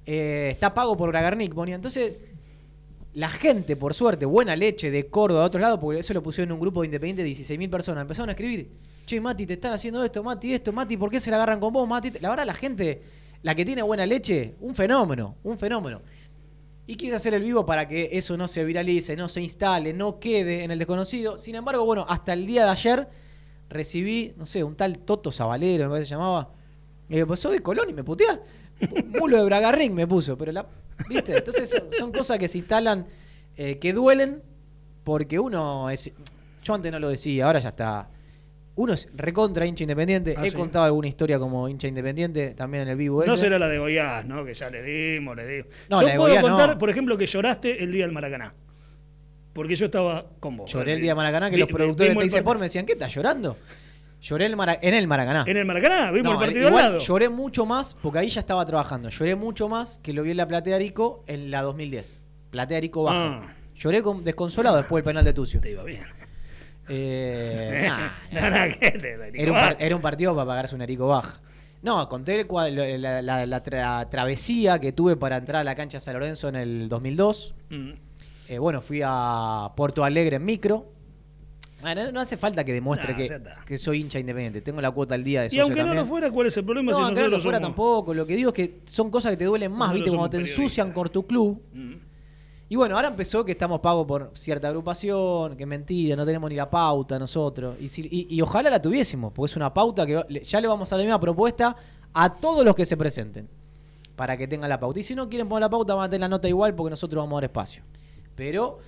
Eh, 0.06 0.50
está 0.52 0.72
pago 0.72 0.96
por 0.96 1.08
Bragarnik, 1.10 1.52
ponía. 1.52 1.75
Entonces, 1.75 2.14
la 3.14 3.28
gente, 3.28 3.76
por 3.76 3.92
suerte, 3.92 4.25
buena 4.25 4.54
leche 4.54 4.90
de 4.90 5.06
Córdoba, 5.08 5.40
de 5.40 5.46
otros 5.46 5.60
lados, 5.60 5.80
porque 5.80 6.00
eso 6.00 6.14
lo 6.14 6.22
pusieron 6.22 6.50
en 6.50 6.54
un 6.54 6.60
grupo 6.60 6.82
de 6.82 6.86
Independiente 6.86 7.25
de 7.25 7.30
16.000 7.30 7.70
personas, 7.70 8.02
empezaron 8.02 8.28
a 8.28 8.32
escribir, 8.32 8.70
che, 9.04 9.20
Mati, 9.20 9.46
te 9.46 9.54
están 9.54 9.72
haciendo 9.72 10.04
esto, 10.04 10.22
Mati, 10.22 10.52
esto, 10.52 10.72
Mati, 10.72 10.96
¿por 10.96 11.10
qué 11.10 11.18
se 11.18 11.30
la 11.30 11.36
agarran 11.36 11.58
con 11.58 11.72
vos, 11.72 11.88
Mati? 11.88 12.12
La 12.20 12.30
verdad, 12.30 12.46
la 12.46 12.54
gente, 12.54 13.02
la 13.42 13.54
que 13.54 13.64
tiene 13.64 13.82
buena 13.82 14.06
leche, 14.06 14.54
un 14.60 14.75
fenómeno, 14.75 15.36
un 15.42 15.58
fenómeno. 15.58 16.02
Y 16.86 16.94
quise 16.94 17.16
hacer 17.16 17.34
el 17.34 17.42
vivo 17.42 17.66
para 17.66 17.88
que 17.88 18.10
eso 18.12 18.36
no 18.36 18.46
se 18.46 18.64
viralice, 18.64 19.16
no 19.16 19.28
se 19.28 19.40
instale, 19.40 19.92
no 19.92 20.20
quede 20.20 20.62
en 20.62 20.70
el 20.70 20.78
desconocido. 20.78 21.36
Sin 21.36 21.56
embargo, 21.56 21.84
bueno, 21.84 22.06
hasta 22.08 22.32
el 22.32 22.46
día 22.46 22.64
de 22.64 22.70
ayer 22.70 23.08
recibí, 23.68 24.34
no 24.36 24.46
sé, 24.46 24.62
un 24.62 24.76
tal 24.76 24.98
Toto 24.98 25.32
Zabalero, 25.32 25.84
me 25.84 25.90
parece 25.90 26.04
que 26.04 26.08
se 26.08 26.14
llamaba. 26.14 26.50
Y 27.08 27.14
digo, 27.14 27.26
pues 27.28 27.40
soy 27.40 27.54
de 27.54 27.62
Colón 27.62 27.90
y 27.90 27.92
me 27.92 28.04
puteás. 28.04 28.40
Mulo 29.18 29.38
de 29.38 29.45
Bragarring 29.45 29.95
me 29.95 30.06
puso, 30.06 30.37
pero 30.37 30.52
la. 30.52 30.66
¿Viste? 31.09 31.37
Entonces 31.38 31.68
son, 31.71 31.83
son 31.99 32.12
cosas 32.12 32.38
que 32.38 32.49
se 32.49 32.59
instalan, 32.59 33.06
eh, 33.56 33.78
que 33.78 33.92
duelen, 33.92 34.42
porque 35.04 35.38
uno 35.38 35.88
es. 35.90 36.11
Yo 36.62 36.75
antes 36.75 36.90
no 36.92 36.99
lo 36.99 37.09
decía, 37.09 37.47
ahora 37.47 37.59
ya 37.61 37.68
está. 37.71 38.09
Uno 38.76 38.92
es 38.92 39.09
recontra 39.14 39.64
hincha 39.64 39.85
independiente. 39.85 40.35
Ah, 40.37 40.42
He 40.45 40.50
sí. 40.50 40.56
contado 40.56 40.85
alguna 40.85 41.09
historia 41.09 41.38
como 41.38 41.66
hincha 41.68 41.88
independiente 41.88 42.50
también 42.50 42.83
en 42.83 42.88
el 42.90 42.97
vivo. 42.97 43.25
No 43.25 43.35
ese. 43.35 43.45
será 43.45 43.59
la 43.59 43.68
de 43.68 43.78
Goiás, 43.78 44.26
¿no? 44.26 44.45
Que 44.45 44.52
ya 44.52 44.68
le 44.68 44.83
dimos, 44.83 45.35
le 45.37 45.47
dimos. 45.47 45.66
No, 45.88 46.00
yo 46.00 46.06
la 46.06 46.12
de 46.12 46.18
puedo 46.18 46.28
Goiás 46.28 46.42
contar, 46.42 46.68
no. 46.71 46.78
por 46.78 46.90
ejemplo, 46.90 47.16
que 47.16 47.25
lloraste 47.26 47.83
el 47.83 47.90
día 47.92 48.04
del 48.04 48.12
Maracaná. 48.12 48.52
Porque 49.54 49.75
yo 49.76 49.87
estaba 49.87 50.26
con 50.40 50.59
vos. 50.59 50.71
Lloré 50.71 50.92
el 50.95 51.00
día 51.00 51.12
de 51.12 51.14
Maracaná 51.14 51.49
que 51.49 51.56
Vi- 51.56 51.61
los 51.61 51.71
productores 51.71 52.14
de 52.14 52.45
part- 52.45 52.56
me 52.59 52.64
decían, 52.64 52.85
¿qué 52.85 52.92
estás 52.92 53.14
llorando? 53.14 53.56
Lloré 54.28 54.47
en 54.47 54.50
el, 54.52 54.56
Mara- 54.56 54.78
en 54.83 54.95
el 54.95 55.06
Maracaná. 55.06 55.45
En 55.47 55.56
el 55.56 55.64
Maracaná, 55.64 56.11
vimos 56.11 56.33
No, 56.33 56.40
el 56.40 56.47
partido 56.47 56.68
igual 56.68 56.85
al 56.85 56.92
lado. 56.95 57.04
lloré 57.04 57.28
mucho 57.28 57.64
más, 57.64 57.95
porque 58.02 58.18
ahí 58.18 58.28
ya 58.28 58.40
estaba 58.40 58.66
trabajando. 58.66 59.09
Lloré 59.09 59.37
mucho 59.37 59.68
más 59.68 59.99
que 59.99 60.12
lo 60.12 60.25
vi 60.25 60.33
en 60.33 60.37
la 60.38 60.49
Platea 60.49 60.75
Arico 60.75 61.23
en 61.28 61.50
la 61.52 61.62
2010. 61.62 62.25
Platea 62.50 62.78
Arico 62.78 63.04
bajo. 63.04 63.18
Ah. 63.18 63.54
Lloré 63.76 64.02
con- 64.02 64.25
desconsolado 64.25 64.78
después 64.78 65.04
del 65.04 65.11
penal 65.12 65.25
de 65.25 65.33
Tucio. 65.33 65.61
Te 65.61 65.71
iba 65.71 65.85
bien. 65.85 66.02
Eh, 66.88 67.87
nah, 68.33 68.66
era, 69.35 69.52
un 69.52 69.56
par- 69.59 69.76
era 69.78 69.97
un 69.97 70.02
partido 70.02 70.35
para 70.35 70.47
pagarse 70.47 70.75
un 70.75 70.83
Arico 70.83 71.06
baja. 71.09 71.40
No, 71.83 72.09
conté 72.09 72.45
la, 72.50 73.23
la- 73.23 73.47
la 73.47 73.62
tra- 73.62 74.09
travesía 74.09 74.78
que 74.80 74.92
tuve 74.92 75.16
para 75.16 75.37
entrar 75.37 75.61
a 75.61 75.64
la 75.64 75.75
cancha 75.76 76.00
San 76.00 76.14
Lorenzo 76.14 76.49
en 76.49 76.56
el 76.56 76.88
2002. 76.88 77.54
Mm. 77.71 77.90
Eh, 78.49 78.59
bueno, 78.59 78.80
fui 78.80 79.02
a 79.04 79.71
Porto 79.76 80.02
Alegre 80.04 80.37
en 80.37 80.45
micro. 80.45 80.92
Bueno, 81.80 82.11
no 82.11 82.21
hace 82.21 82.37
falta 82.37 82.64
que 82.64 82.73
demuestre 82.73 83.14
que, 83.66 83.78
soy 83.78 84.00
hincha 84.00 84.18
independiente. 84.18 84.61
Tengo 84.62 84.80
la 84.80 84.90
cuota 84.90 85.14
al 85.14 85.23
día 85.23 85.42
de 85.42 85.47
Y 85.47 85.50
socio 85.50 85.62
aunque 85.64 85.83
no 85.83 85.95
lo 85.95 86.06
fuera, 86.06 86.30
¿cuál 86.30 86.47
es 86.47 86.56
el 86.56 86.64
problema? 86.64 86.90
No, 86.92 86.99
si 86.99 87.04
aunque 87.04 87.21
no 87.23 87.28
lo 87.28 87.40
fuera 87.40 87.59
somos- 87.59 87.68
tampoco. 87.68 88.14
Lo 88.14 88.26
que 88.26 88.35
digo 88.35 88.49
es 88.50 88.54
que 88.54 88.80
son 88.87 89.11
cosas 89.11 89.33
que 89.33 89.37
te 89.37 89.45
duelen 89.45 89.71
más, 89.73 89.90
Nosotros 89.90 90.04
¿viste? 90.04 90.16
Cuando 90.16 90.30
te 90.30 90.37
ensucian 90.38 90.92
por 90.92 91.09
tu 91.11 91.26
club. 91.26 91.61
Y 92.68 92.75
bueno, 92.75 92.97
ahora 92.97 93.09
empezó 93.09 93.45
que 93.45 93.52
estamos 93.52 93.78
pagos 93.78 94.06
por 94.09 94.33
cierta 94.35 94.66
agrupación, 94.68 95.56
que 95.56 95.66
mentira, 95.66 96.16
no 96.16 96.26
tenemos 96.26 96.50
ni 96.50 96.56
la 96.56 96.68
pauta 96.68 97.16
nosotros. 97.18 97.76
Y, 97.80 97.87
si- 97.88 98.09
y- 98.11 98.26
y 98.35 98.40
ojalá 98.40 98.71
la 98.71 98.83
tuviésemos, 98.83 99.33
porque 99.33 99.52
es 99.52 99.56
una 99.56 99.73
pauta 99.73 100.04
que 100.04 100.16
va- 100.16 100.26
ya 100.28 100.61
le 100.61 100.66
vamos 100.66 100.90
a 100.90 100.97
dar 100.97 101.00
la 101.00 101.04
misma 101.06 101.21
propuesta 101.21 101.76
a 102.12 102.35
todos 102.35 102.64
los 102.64 102.75
que 102.75 102.85
se 102.85 102.97
presenten, 102.97 103.49
para 104.16 104.37
que 104.37 104.49
tengan 104.49 104.68
la 104.68 104.80
pauta. 104.80 104.99
Y 104.99 105.04
si 105.04 105.14
no 105.14 105.28
quieren 105.28 105.49
poner 105.49 105.61
la 105.61 105.71
pauta, 105.71 105.95
van 105.95 106.06
a 106.06 106.09
tener 106.09 106.23
la 106.23 106.28
nota 106.28 106.49
igual, 106.49 106.75
porque 106.75 106.90
nosotros 106.90 107.23
vamos 107.23 107.35
a 107.37 107.40
dar 107.42 107.45
espacio. 107.45 107.85
Pero, 108.35 108.80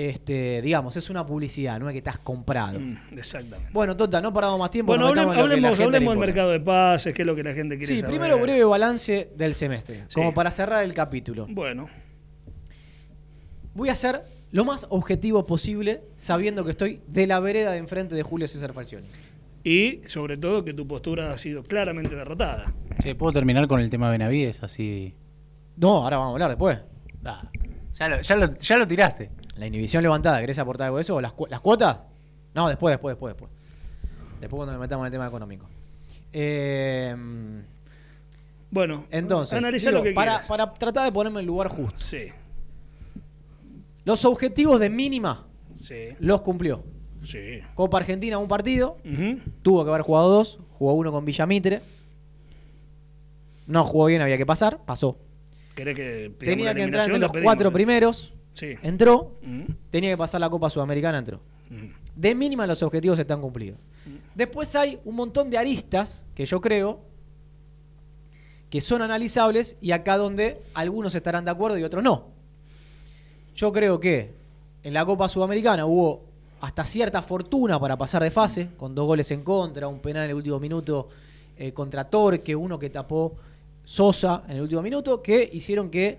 este, 0.00 0.62
digamos, 0.62 0.96
es 0.96 1.10
una 1.10 1.26
publicidad, 1.26 1.80
no 1.80 1.88
es 1.88 1.92
que 1.92 1.98
estás 1.98 2.18
comprado. 2.20 2.78
Mm, 2.78 2.96
Exactamente. 3.18 3.72
Bueno, 3.72 3.96
Tota, 3.96 4.20
no 4.20 4.32
paramos 4.32 4.56
más 4.58 4.70
tiempo. 4.70 4.92
Bueno, 4.92 5.04
nos 5.06 5.10
hablemos, 5.18 5.36
hablemos, 5.36 5.80
hablemos 5.80 6.14
del 6.14 6.18
mercado 6.20 6.50
de 6.52 6.60
pases, 6.60 7.12
qué 7.12 7.22
es 7.22 7.26
lo 7.26 7.34
que 7.34 7.42
la 7.42 7.52
gente 7.52 7.76
quiere 7.78 7.92
Sí, 7.94 8.00
saber. 8.00 8.10
primero 8.16 8.38
breve 8.38 8.62
balance 8.64 9.32
del 9.36 9.54
semestre, 9.54 10.04
Sí. 10.06 10.14
como 10.14 10.32
para 10.32 10.52
cerrar 10.52 10.84
el 10.84 10.94
capítulo. 10.94 11.46
Bueno, 11.50 11.88
Voy 13.74 13.88
a 13.90 13.94
ser 13.94 14.22
lo 14.50 14.64
más 14.64 14.86
objetivo 14.90 15.46
posible, 15.46 16.02
sabiendo 16.16 16.64
que 16.64 16.70
estoy 16.72 17.00
de 17.06 17.26
la 17.26 17.38
vereda 17.40 17.72
de 17.72 17.78
enfrente 17.78 18.14
de 18.14 18.22
Julio 18.22 18.48
César 18.48 18.72
Falcioni. 18.72 19.06
y 19.64 20.00
sobre 20.06 20.36
todo 20.36 20.64
que 20.64 20.72
tu 20.72 20.86
postura 20.86 21.32
ha 21.32 21.36
sido 21.38 21.62
claramente 21.62 22.14
derrotada. 22.14 22.72
Che, 23.02 23.14
¿puedo 23.14 23.32
terminar 23.32 23.66
con 23.68 23.80
el 23.80 23.90
tema 23.90 24.10
Benavides? 24.10 24.62
Así. 24.62 25.14
No, 25.76 26.02
ahora 26.04 26.16
vamos 26.16 26.30
a 26.30 26.34
hablar 26.34 26.48
después. 26.50 26.78
Ah, 27.24 27.50
ya, 27.98 28.08
lo, 28.08 28.20
ya, 28.22 28.36
lo, 28.36 28.58
ya 28.58 28.76
lo 28.78 28.86
tiraste. 28.88 29.30
La 29.58 29.66
inhibición 29.66 30.02
levantada, 30.02 30.40
¿querés 30.40 30.58
aportar 30.58 30.86
algo 30.86 30.96
de 30.98 31.02
eso? 31.02 31.16
¿O 31.16 31.20
las, 31.20 31.32
cu- 31.32 31.46
las 31.48 31.60
cuotas? 31.60 31.98
No, 32.54 32.68
después, 32.68 32.92
después, 32.92 33.12
después, 33.14 33.34
después. 33.34 33.50
Después 34.40 34.56
cuando 34.58 34.72
me 34.74 34.78
metamos 34.78 35.02
en 35.04 35.06
el 35.06 35.12
tema 35.12 35.26
económico. 35.26 35.66
Eh, 36.32 37.14
Bueno, 38.70 39.06
entonces, 39.10 39.60
digo, 39.82 39.90
lo 39.92 40.02
que 40.02 40.12
para, 40.12 40.42
para 40.46 40.72
tratar 40.74 41.04
de 41.04 41.12
ponerme 41.12 41.38
en 41.40 41.44
el 41.44 41.46
lugar 41.46 41.68
justo. 41.68 41.98
Sí, 41.98 42.28
Los 44.04 44.24
objetivos 44.24 44.78
de 44.78 44.90
mínima 44.90 45.46
sí, 45.74 46.08
los 46.20 46.40
cumplió. 46.42 46.84
sí. 47.24 47.60
Copa 47.74 47.98
Argentina, 47.98 48.38
un 48.38 48.48
partido. 48.48 48.96
Tuvo 49.62 49.84
que 49.84 49.90
haber 49.90 50.02
jugado 50.02 50.28
dos. 50.28 50.58
Jugó 50.78 50.92
uno 50.92 51.10
con 51.10 51.24
Villamitre. 51.24 51.80
No 53.66 53.84
jugó 53.84 54.06
bien, 54.06 54.22
había 54.22 54.36
que 54.38 54.46
pasar. 54.46 54.78
Pasó. 54.86 55.18
¿Querés 55.74 55.96
que 55.96 56.32
Tenía 56.38 56.74
que 56.74 56.82
entrar 56.84 57.04
entre 57.06 57.18
los 57.18 57.32
pedimos, 57.32 57.44
cuatro 57.44 57.68
¿eh? 57.68 57.72
primeros. 57.72 58.32
Sí. 58.52 58.74
Entró. 58.82 59.36
Ujú, 59.42 59.74
Tenía 59.90 60.10
que 60.10 60.16
pasar 60.16 60.40
la 60.40 60.50
Copa 60.50 60.68
Sudamericana, 60.70 61.18
entró. 61.18 61.40
ujú. 61.70 61.88
De 62.14 62.34
mínima 62.34 62.66
los 62.66 62.82
objetivos 62.82 63.18
están 63.18 63.40
cumplidos. 63.40 63.78
Después 64.34 64.74
hay 64.74 64.98
un 65.04 65.14
montón 65.14 65.50
de 65.50 65.58
aristas 65.58 66.26
que 66.34 66.44
yo 66.46 66.60
creo 66.60 67.00
que 68.70 68.80
son 68.80 69.02
analizables 69.02 69.76
y 69.80 69.92
acá 69.92 70.16
donde 70.16 70.60
algunos 70.74 71.14
estarán 71.14 71.44
de 71.44 71.50
acuerdo 71.50 71.78
y 71.78 71.84
otros 71.84 72.02
no. 72.02 72.26
Yo 73.54 73.72
creo 73.72 73.98
que 74.00 74.32
en 74.82 74.94
la 74.94 75.04
Copa 75.06 75.28
Sudamericana 75.28 75.86
hubo 75.86 76.24
hasta 76.60 76.84
cierta 76.84 77.22
fortuna 77.22 77.78
para 77.78 77.96
pasar 77.96 78.22
de 78.22 78.30
fase, 78.30 78.70
con 78.76 78.94
dos 78.94 79.06
goles 79.06 79.30
en 79.30 79.42
contra, 79.42 79.86
un 79.88 80.00
penal 80.00 80.24
en 80.24 80.30
el 80.30 80.36
último 80.36 80.58
minuto 80.58 81.08
eh, 81.56 81.72
contra 81.72 82.04
Torque, 82.04 82.54
uno 82.54 82.78
que 82.78 82.90
tapó 82.90 83.36
Sosa 83.84 84.42
en 84.48 84.56
el 84.56 84.62
último 84.62 84.82
minuto, 84.82 85.22
que 85.22 85.48
hicieron 85.52 85.88
que 85.90 86.18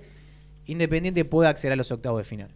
Independiente 0.72 1.26
pueda 1.26 1.50
acceder 1.50 1.74
a 1.74 1.76
los 1.76 1.92
octavos 1.92 2.20
de 2.20 2.24
final. 2.26 2.50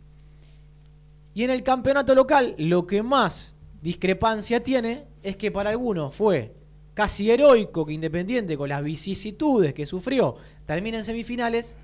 Y 1.34 1.43
en 1.43 1.49
el 1.49 1.63
campeonato 1.63 2.13
local, 2.13 2.54
lo 2.58 2.86
que 2.86 3.02
más 3.02 3.56
discrepancia 3.82 4.63
tiene 4.63 5.06
es 5.23 5.36
que 5.36 5.52
para 5.52 5.71
algunos 5.71 6.13
fue 6.13 6.54
casi 6.93 7.32
heroico 7.32 7.86
que 7.86 7.93
Independiente, 7.93 8.56
con 8.56 8.69
las 8.69 8.84
vicisitudes 8.84 9.73
que 9.73 9.86
sufrió, 9.86 10.36
termine 10.67 10.97
en 10.97 11.04
semifinales. 11.04 11.76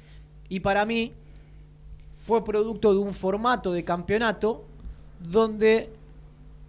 Y 0.49 0.59
para 0.59 0.85
mí 0.85 1.13
fue 2.25 2.45
producto 2.45 2.93
de 2.93 2.99
un 2.99 3.13
formato 3.13 3.71
de 3.71 3.83
campeonato 3.83 4.65
donde 5.19 5.89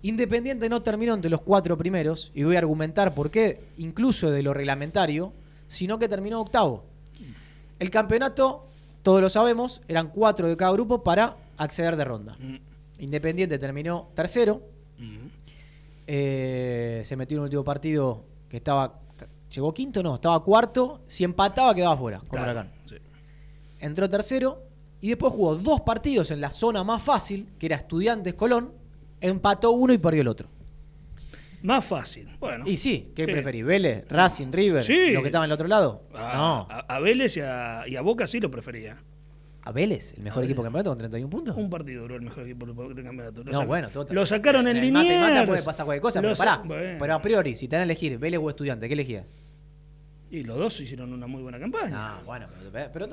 Independiente 0.02 0.70
no 0.70 0.80
terminó 0.80 1.12
entre 1.12 1.30
los 1.30 1.42
cuatro 1.42 1.76
primeros, 1.76 2.32
y 2.34 2.44
voy 2.44 2.56
a 2.56 2.60
argumentar 2.60 3.14
por 3.14 3.30
qué, 3.30 3.60
incluso 3.76 4.30
de 4.30 4.42
lo 4.42 4.54
reglamentario, 4.54 5.34
sino 5.68 5.98
que 5.98 6.08
terminó 6.08 6.40
octavo. 6.40 6.84
El 7.78 7.90
campeonato, 7.90 8.69
todos 9.02 9.20
lo 9.20 9.28
sabemos, 9.28 9.80
eran 9.88 10.08
cuatro 10.08 10.48
de 10.48 10.56
cada 10.56 10.72
grupo 10.72 11.02
para 11.02 11.36
acceder 11.56 11.96
de 11.96 12.04
ronda. 12.04 12.36
Mm, 12.38 12.56
Independiente 12.98 13.58
terminó 13.58 14.10
tercero, 14.14 14.62
mm. 14.98 15.26
eh, 16.06 17.02
se 17.04 17.16
metió 17.16 17.36
en 17.36 17.40
un 17.40 17.44
último 17.44 17.64
partido 17.64 18.24
que 18.48 18.58
estaba. 18.58 19.00
¿Llegó 19.52 19.74
quinto? 19.74 20.02
No, 20.02 20.14
estaba 20.16 20.42
cuarto. 20.44 21.00
Si 21.06 21.24
empataba, 21.24 21.74
quedaba 21.74 21.96
fuera 21.96 22.18
con 22.20 22.28
Claro, 22.28 22.52
Huracán. 22.52 22.72
sí. 22.84 22.96
Entró 23.80 24.08
tercero 24.08 24.62
y 25.00 25.08
después 25.08 25.32
jugó 25.32 25.56
dos 25.56 25.80
partidos 25.80 26.30
en 26.30 26.40
la 26.40 26.50
zona 26.50 26.84
más 26.84 27.02
fácil, 27.02 27.48
que 27.58 27.66
era 27.66 27.76
Estudiantes 27.76 28.34
Colón. 28.34 28.72
Empató 29.20 29.72
uno 29.72 29.92
y 29.92 29.98
perdió 29.98 30.20
el 30.22 30.28
otro. 30.28 30.48
Más 31.62 31.84
fácil. 31.84 32.28
Bueno. 32.40 32.64
Y 32.66 32.76
sí, 32.76 33.12
¿qué 33.14 33.24
Sí. 33.26 33.32
preferís? 33.32 33.64
¿Vélez, 33.64 34.04
Racing, 34.08 34.50
River? 34.50 34.82
Sí. 34.82 35.10
¿Lo 35.12 35.20
que 35.22 35.28
estaba 35.28 35.44
en 35.44 35.50
el 35.50 35.54
otro 35.54 35.68
lado? 35.68 36.02
A, 36.14 36.36
no. 36.36 36.66
a, 36.70 36.80
a 36.96 37.00
Vélez 37.00 37.36
y 37.36 37.40
a, 37.40 37.82
y 37.86 37.96
a 37.96 38.00
Boca 38.00 38.26
sí 38.26 38.40
lo 38.40 38.50
prefería. 38.50 38.96
¿A 39.62 39.72
Vélez? 39.72 40.14
¿El 40.16 40.22
mejor 40.22 40.42
equipo 40.44 40.62
del 40.62 40.68
campeonato 40.68 40.90
con 40.90 40.98
31 40.98 41.28
puntos? 41.28 41.54
Un 41.56 41.68
partido 41.68 42.02
duró 42.02 42.16
el 42.16 42.22
mejor 42.22 42.44
equipo 42.44 42.64
del 42.64 43.04
campeonato. 43.04 43.44
Lo 43.44 43.52
No, 43.52 43.66
bueno, 43.66 43.88
todo- 43.90 44.06
Lo 44.10 44.24
sacaron 44.24 44.66
en, 44.68 44.78
el 44.78 44.90
mata 44.90 45.04
y 45.04 45.08
Liniers. 45.10 45.30
mata 45.34 45.46
puede 45.46 45.62
pasar 45.62 45.84
cualquier 45.84 46.00
cosa, 46.02 46.22
Lo 46.22 46.28
pero 46.28 46.38
pará. 46.38 46.62
bueno. 46.64 46.96
Pero 46.98 47.14
a 47.14 47.20
priori, 47.20 47.54
si 47.54 47.68
te 47.68 47.76
dan 47.76 47.82
a 47.82 47.84
elegir 47.84 48.18
Vélez 48.18 48.40
o 48.42 48.48
Estudiante, 48.48 48.88
¿qué 48.88 48.94
elegías? 48.94 49.26
Y 50.32 50.44
los 50.44 50.56
dos 50.56 50.80
hicieron 50.80 51.12
una 51.12 51.26
muy 51.26 51.42
buena 51.42 51.58
campaña. 51.58 51.90
Ah, 51.92 52.20
bueno, 52.24 52.46
pero, 52.72 52.88
pero 52.92 53.08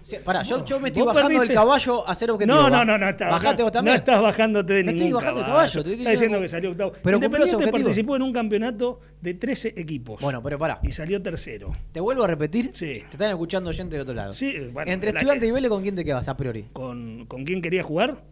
si- 0.00 0.18
pará, 0.18 0.42
yo, 0.42 0.64
yo 0.64 0.78
me 0.78 0.88
estoy 0.90 1.02
bajando 1.02 1.28
del 1.30 1.38
perdiste- 1.48 1.54
caballo 1.54 2.06
a 2.08 2.12
hacer 2.12 2.30
objetivo. 2.30 2.56
No, 2.56 2.70
no, 2.70 2.84
no, 2.84 2.96
no, 2.96 3.08
está, 3.08 3.30
Bajate 3.30 3.64
vos 3.64 3.72
también. 3.72 3.94
no 3.94 3.98
estás 3.98 4.22
bajándote 4.22 4.72
de 4.74 4.84
Me 4.84 4.92
ningún 4.92 5.06
estoy 5.08 5.12
bajando 5.14 5.40
del 5.40 5.48
caballo. 5.48 5.72
caballo, 5.72 5.72
te 5.72 5.78
estoy 5.80 5.92
diciendo 5.96 6.10
diciendo- 6.12 6.40
que 6.40 6.48
salió 6.48 6.70
octavo. 6.70 6.92
Pero 7.02 7.16
Independiente 7.16 7.66
participó 7.72 8.14
en 8.14 8.22
un 8.22 8.32
campeonato 8.32 9.00
de 9.20 9.34
13 9.34 9.74
equipos. 9.76 10.20
Bueno, 10.20 10.40
pero 10.40 10.56
pará. 10.56 10.78
Y 10.84 10.92
salió 10.92 11.20
tercero. 11.20 11.72
Te 11.90 11.98
vuelvo 11.98 12.22
a 12.22 12.26
repetir. 12.28 12.70
Sí. 12.72 13.02
Te 13.08 13.10
están 13.10 13.30
escuchando 13.30 13.70
oyentes 13.70 13.90
del 13.90 14.02
otro 14.02 14.14
lado. 14.14 14.32
Sí, 14.32 14.52
bueno, 14.72 14.88
Entre 14.92 15.10
Estudiante 15.10 15.44
y 15.46 15.50
Vélez, 15.50 15.68
¿con 15.68 15.82
quién 15.82 15.96
te 15.96 16.04
quedas 16.04 16.28
a 16.28 16.36
priori? 16.36 16.66
¿Con, 16.72 17.26
¿Con 17.26 17.44
quién 17.44 17.60
quería 17.60 17.82
jugar? 17.82 18.22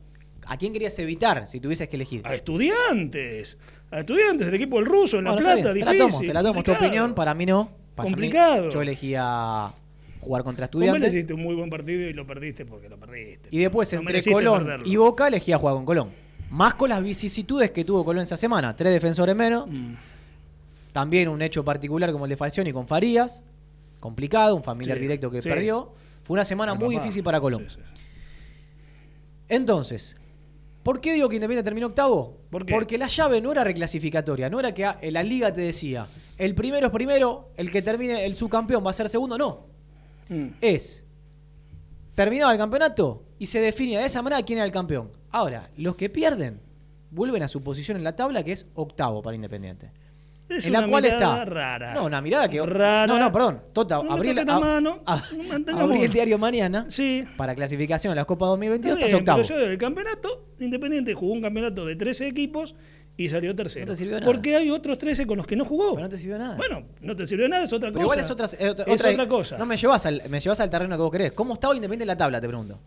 ¿A 0.47 0.57
quién 0.57 0.73
querías 0.73 0.97
evitar 1.01 1.49
si 1.49 1.59
tuvieses 1.59 1.89
que 1.89 1.97
elegir? 1.97 2.23
A 2.25 2.35
estudiantes. 2.35 3.59
A 3.91 4.01
estudiantes, 4.01 4.47
el 4.49 4.55
equipo 4.55 4.77
del 4.77 4.87
ruso 4.87 5.19
en 5.19 5.25
La 5.25 5.33
Bueno, 5.33 5.47
Plata, 5.53 5.73
difícil. 5.73 5.89
Te 5.89 5.95
la 5.99 6.05
tomo, 6.09 6.21
te 6.21 6.33
la 6.35 6.43
tomo. 6.45 6.63
Tu 6.63 6.73
opinión, 6.73 7.15
para 7.15 7.35
mí 7.35 7.45
no. 7.47 7.80
Para 8.03 8.09
mí, 8.09 8.15
Complicado. 8.15 8.71
yo 8.71 8.83
elegía 8.83 9.73
jugar 10.21 10.43
contra 10.45 10.67
Estudiantes. 10.67 11.15
hiciste 11.15 11.33
un 11.35 11.43
muy 11.43 11.55
buen 11.55 11.71
partido 11.71 12.03
y 12.09 12.13
lo 12.13 12.27
perdiste 12.27 12.67
porque 12.67 12.89
lo 12.89 12.99
perdiste. 12.99 13.49
Y 13.51 13.59
después, 13.59 13.93
No 13.95 14.01
entre 14.01 14.23
Colón 14.23 14.65
perderlo. 14.65 14.87
y 14.87 14.97
Boca, 14.97 15.29
elegía 15.29 15.59
jugar 15.59 15.75
con 15.77 15.85
Colón. 15.87 16.11
Más 16.51 16.75
con 16.75 16.91
las 16.91 17.03
vicisitudes 17.03 17.71
que 17.71 17.85
tuvo 17.85 18.05
Colón 18.05 18.25
esa 18.25 18.37
semana. 18.37 18.75
Tres 18.75 18.93
defensores 18.93 19.35
menos. 19.37 19.67
Mm. 19.69 19.95
También 20.93 21.29
un 21.29 21.41
hecho 21.43 21.65
particular 21.65 22.11
como 22.13 22.25
el 22.25 22.31
de 22.31 22.37
Falcioni 22.37 22.73
con 22.73 22.87
Farías. 22.89 23.45
Complicado, 24.01 24.57
un 24.57 24.63
familiar 24.65 24.97
Sí, 24.99 25.03
directo 25.03 25.31
que 25.31 25.41
sí. 25.43 25.49
perdió. 25.49 25.93
Fue 26.25 26.35
una 26.35 26.45
semana 26.45 26.75
muy 26.75 26.97
difícil 26.97 27.23
para 27.23 27.41
Colón. 27.41 27.67
Sí. 27.69 27.79
Entonces, 29.49 30.17
¿por 30.83 31.01
qué 31.01 31.13
digo 31.13 31.29
que 31.29 31.37
Independiente 31.37 31.65
terminó 31.65 31.89
octavo? 31.89 32.37
¿Por 32.51 32.65
qué? 32.67 32.75
Porque 32.75 32.99
la 32.99 33.09
llave 33.09 33.41
no 33.41 33.53
era 33.53 33.65
reclasificatoria, 33.65 34.49
no 34.51 34.61
era 34.61 34.73
que 34.75 35.11
la 35.11 35.23
liga 35.23 35.53
te 35.53 35.61
decía, 35.61 36.07
el 36.41 36.55
primero 36.55 36.87
es 36.87 36.93
primero, 36.93 37.51
el 37.57 37.71
que 37.71 37.83
termine 37.83 38.25
el 38.25 38.35
subcampeón 38.35 38.85
va 38.85 38.91
a 38.91 38.95
ser 38.95 39.09
segundo, 39.09 39.37
no. 39.39 39.67
Mm. 40.29 40.49
Es, 40.61 41.05
terminaba 42.15 42.53
el 42.53 42.59
campeonato 42.59 43.23
y 43.39 43.47
se 43.47 43.61
definía 43.61 44.01
de 44.01 44.07
esa 44.07 44.23
manera 44.23 44.43
quién 44.43 44.59
era 44.59 44.67
el 44.67 44.73
campeón. 44.73 45.11
Ahora, 45.31 45.71
los 45.77 45.97
que 45.97 46.11
pierden 46.11 46.61
vuelven 47.11 47.43
a 47.43 47.49
su 47.49 47.63
posición 47.63 47.97
en 47.97 48.05
la 48.05 48.15
tabla, 48.17 48.43
que 48.43 48.53
es 48.53 48.67
octavo 48.75 49.23
para 49.23 49.35
Independiente. 49.35 49.91
Es 50.49 50.67
en 50.67 50.73
la 50.73 50.85
cual 50.89 51.05
está. 51.05 51.45
rara. 51.45 51.95
No, 51.95 52.07
una 52.07 52.21
mirada 52.21 52.49
que. 52.49 52.61
Rara. 52.61 53.07
No, 53.07 53.21
no, 53.21 53.31
perdón. 53.31 53.63
Tota, 53.73 54.03
No 54.03 54.11
abrí, 54.15 54.31
el- 54.31 54.45
la 54.45 54.57
a- 54.57 54.59
mano. 54.61 54.99
a- 55.07 55.23
Mantengamos- 55.49 55.83
abrí 55.83 56.03
el 56.03 56.13
diario 56.13 56.39
mañana 56.39 56.87
Sí. 56.89 57.23
para 57.37 57.55
clasificación 57.55 58.11
en 58.13 58.17
la 58.17 58.25
Copa 58.25 58.47
2022, 58.47 58.97
Está 58.99 59.07
estás 59.07 59.11
bien, 59.11 59.21
octavo. 59.23 59.43
pero 59.47 59.61
yo 59.61 59.69
del 59.69 59.79
campeonato, 59.79 60.47
Independiente 60.59 61.15
jugó 61.15 61.35
un 61.35 61.41
campeonato 61.43 61.87
de 61.87 61.95
13 61.95 62.27
equipos 62.27 62.75
y 63.23 63.29
salió 63.29 63.55
tercero. 63.55 63.87
No 63.87 63.93
te 63.93 63.97
sirvió 63.97 64.15
nada. 64.15 64.27
Porque 64.27 64.57
hay 64.57 64.71
otros 64.71 64.97
13 64.99 65.27
con 65.27 65.37
los 65.37 65.47
que 65.47 65.55
no 65.57 65.65
jugó. 65.65 65.91
Pero 65.95 66.05
no 66.05 66.09
te 66.09 66.17
sirvió 66.19 66.39
nada. 66.39 66.57
Bueno, 66.57 66.85
no 67.01 67.15
te 67.17 67.27
sirvió 67.27 67.49
nada, 67.49 67.65
es 67.65 67.73
otra 67.73 67.89
Pero 67.91 68.03
cosa. 68.03 68.05
igual 68.05 68.19
es 68.21 68.31
otra, 68.31 68.47
es 68.47 68.55
otra, 68.55 68.85
Es 68.87 69.01
otra- 69.01 69.11
otra 69.13 69.29
cosa. 69.29 69.59
No 69.59 69.67
me 69.67 69.77
llevas, 69.77 70.07
al, 70.07 70.23
me 70.31 70.41
llevas 70.41 70.61
al 70.61 70.71
terreno 70.71 70.97
que 70.97 71.03
vos 71.03 71.13
querés. 71.13 71.33
¿Cómo 71.33 71.55
estaba 71.55 71.75
Independiente 71.75 72.05
en 72.05 72.09
la 72.09 72.17
tabla, 72.17 72.41
te 72.41 72.49
pregunto? 72.49 72.79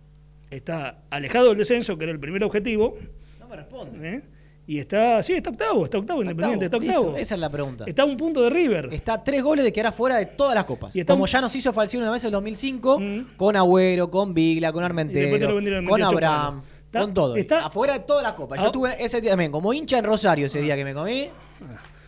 Está 0.50 1.04
alejado 1.10 1.50
del 1.50 1.58
descenso, 1.58 1.98
que 1.98 2.04
era 2.06 2.14
el 2.14 2.20
primer 2.20 2.44
objetivo, 2.44 2.98
No 3.40 3.48
me 3.48 3.56
responde. 3.56 4.10
¿eh? 4.10 4.22
Y 4.66 4.80
está, 4.80 5.22
sí, 5.22 5.34
está 5.34 5.50
octavo, 5.50 5.84
está 5.84 5.98
octavo, 5.98 6.22
Independiente, 6.22 6.66
está 6.66 6.78
Listo, 6.78 6.98
octavo. 7.00 7.18
Esa 7.18 7.36
es 7.36 7.42
la 7.42 7.50
pregunta. 7.50 7.84
Está 7.86 8.04
a 8.04 8.06
un 8.06 8.16
punto 8.16 8.42
de 8.44 8.50
River. 8.50 8.90
Está 8.94 9.16
a 9.16 9.24
tres 9.24 9.44
goles 9.44 9.66
de 9.66 9.74
quedar 9.74 9.92
fuera 9.92 10.16
de 10.16 10.26
todas 10.28 10.56
las 10.56 10.64
copas. 10.64 10.96
Y 10.96 11.02
está 11.02 11.14
Como 11.14 11.24
un- 11.24 11.30
ya 11.30 11.42
nos 11.42 11.54
hizo 11.56 11.74
Falcioni 11.74 12.04
una 12.04 12.14
vez 12.14 12.24
en 12.24 12.28
el 12.28 12.32
2005, 12.32 12.98
Mm. 13.00 13.20
con 13.36 13.58
Agüero, 13.58 14.10
con 14.10 14.34
Vigla, 14.34 14.72
con 14.72 14.84
Y 14.84 14.88
después 14.88 15.10
te 15.12 15.12
lo 15.12 15.26
Armentero, 15.26 15.56
vendieron 15.56 15.84
en 15.84 15.90
con 15.90 16.00
28 16.00 16.16
Abraham. 16.16 16.62
Está- 16.94 17.02
con 17.02 17.14
todo. 17.14 17.36
está- 17.36 17.66
afuera 17.66 17.94
de 17.94 18.00
todas 18.02 18.22
las 18.24 18.34
copas. 18.34 18.60
Yo 18.60 18.66
Ah. 18.66 18.68
estuve 18.68 19.04
ese 19.04 19.20
día 19.20 19.32
también, 19.32 19.52
como 19.52 19.74
hincha 19.74 19.98
en 19.98 20.06
Rosario 20.06 20.46
ese 20.46 20.62
día 20.62 20.76
que 20.76 20.84
me 20.86 20.94
comí. 20.94 21.28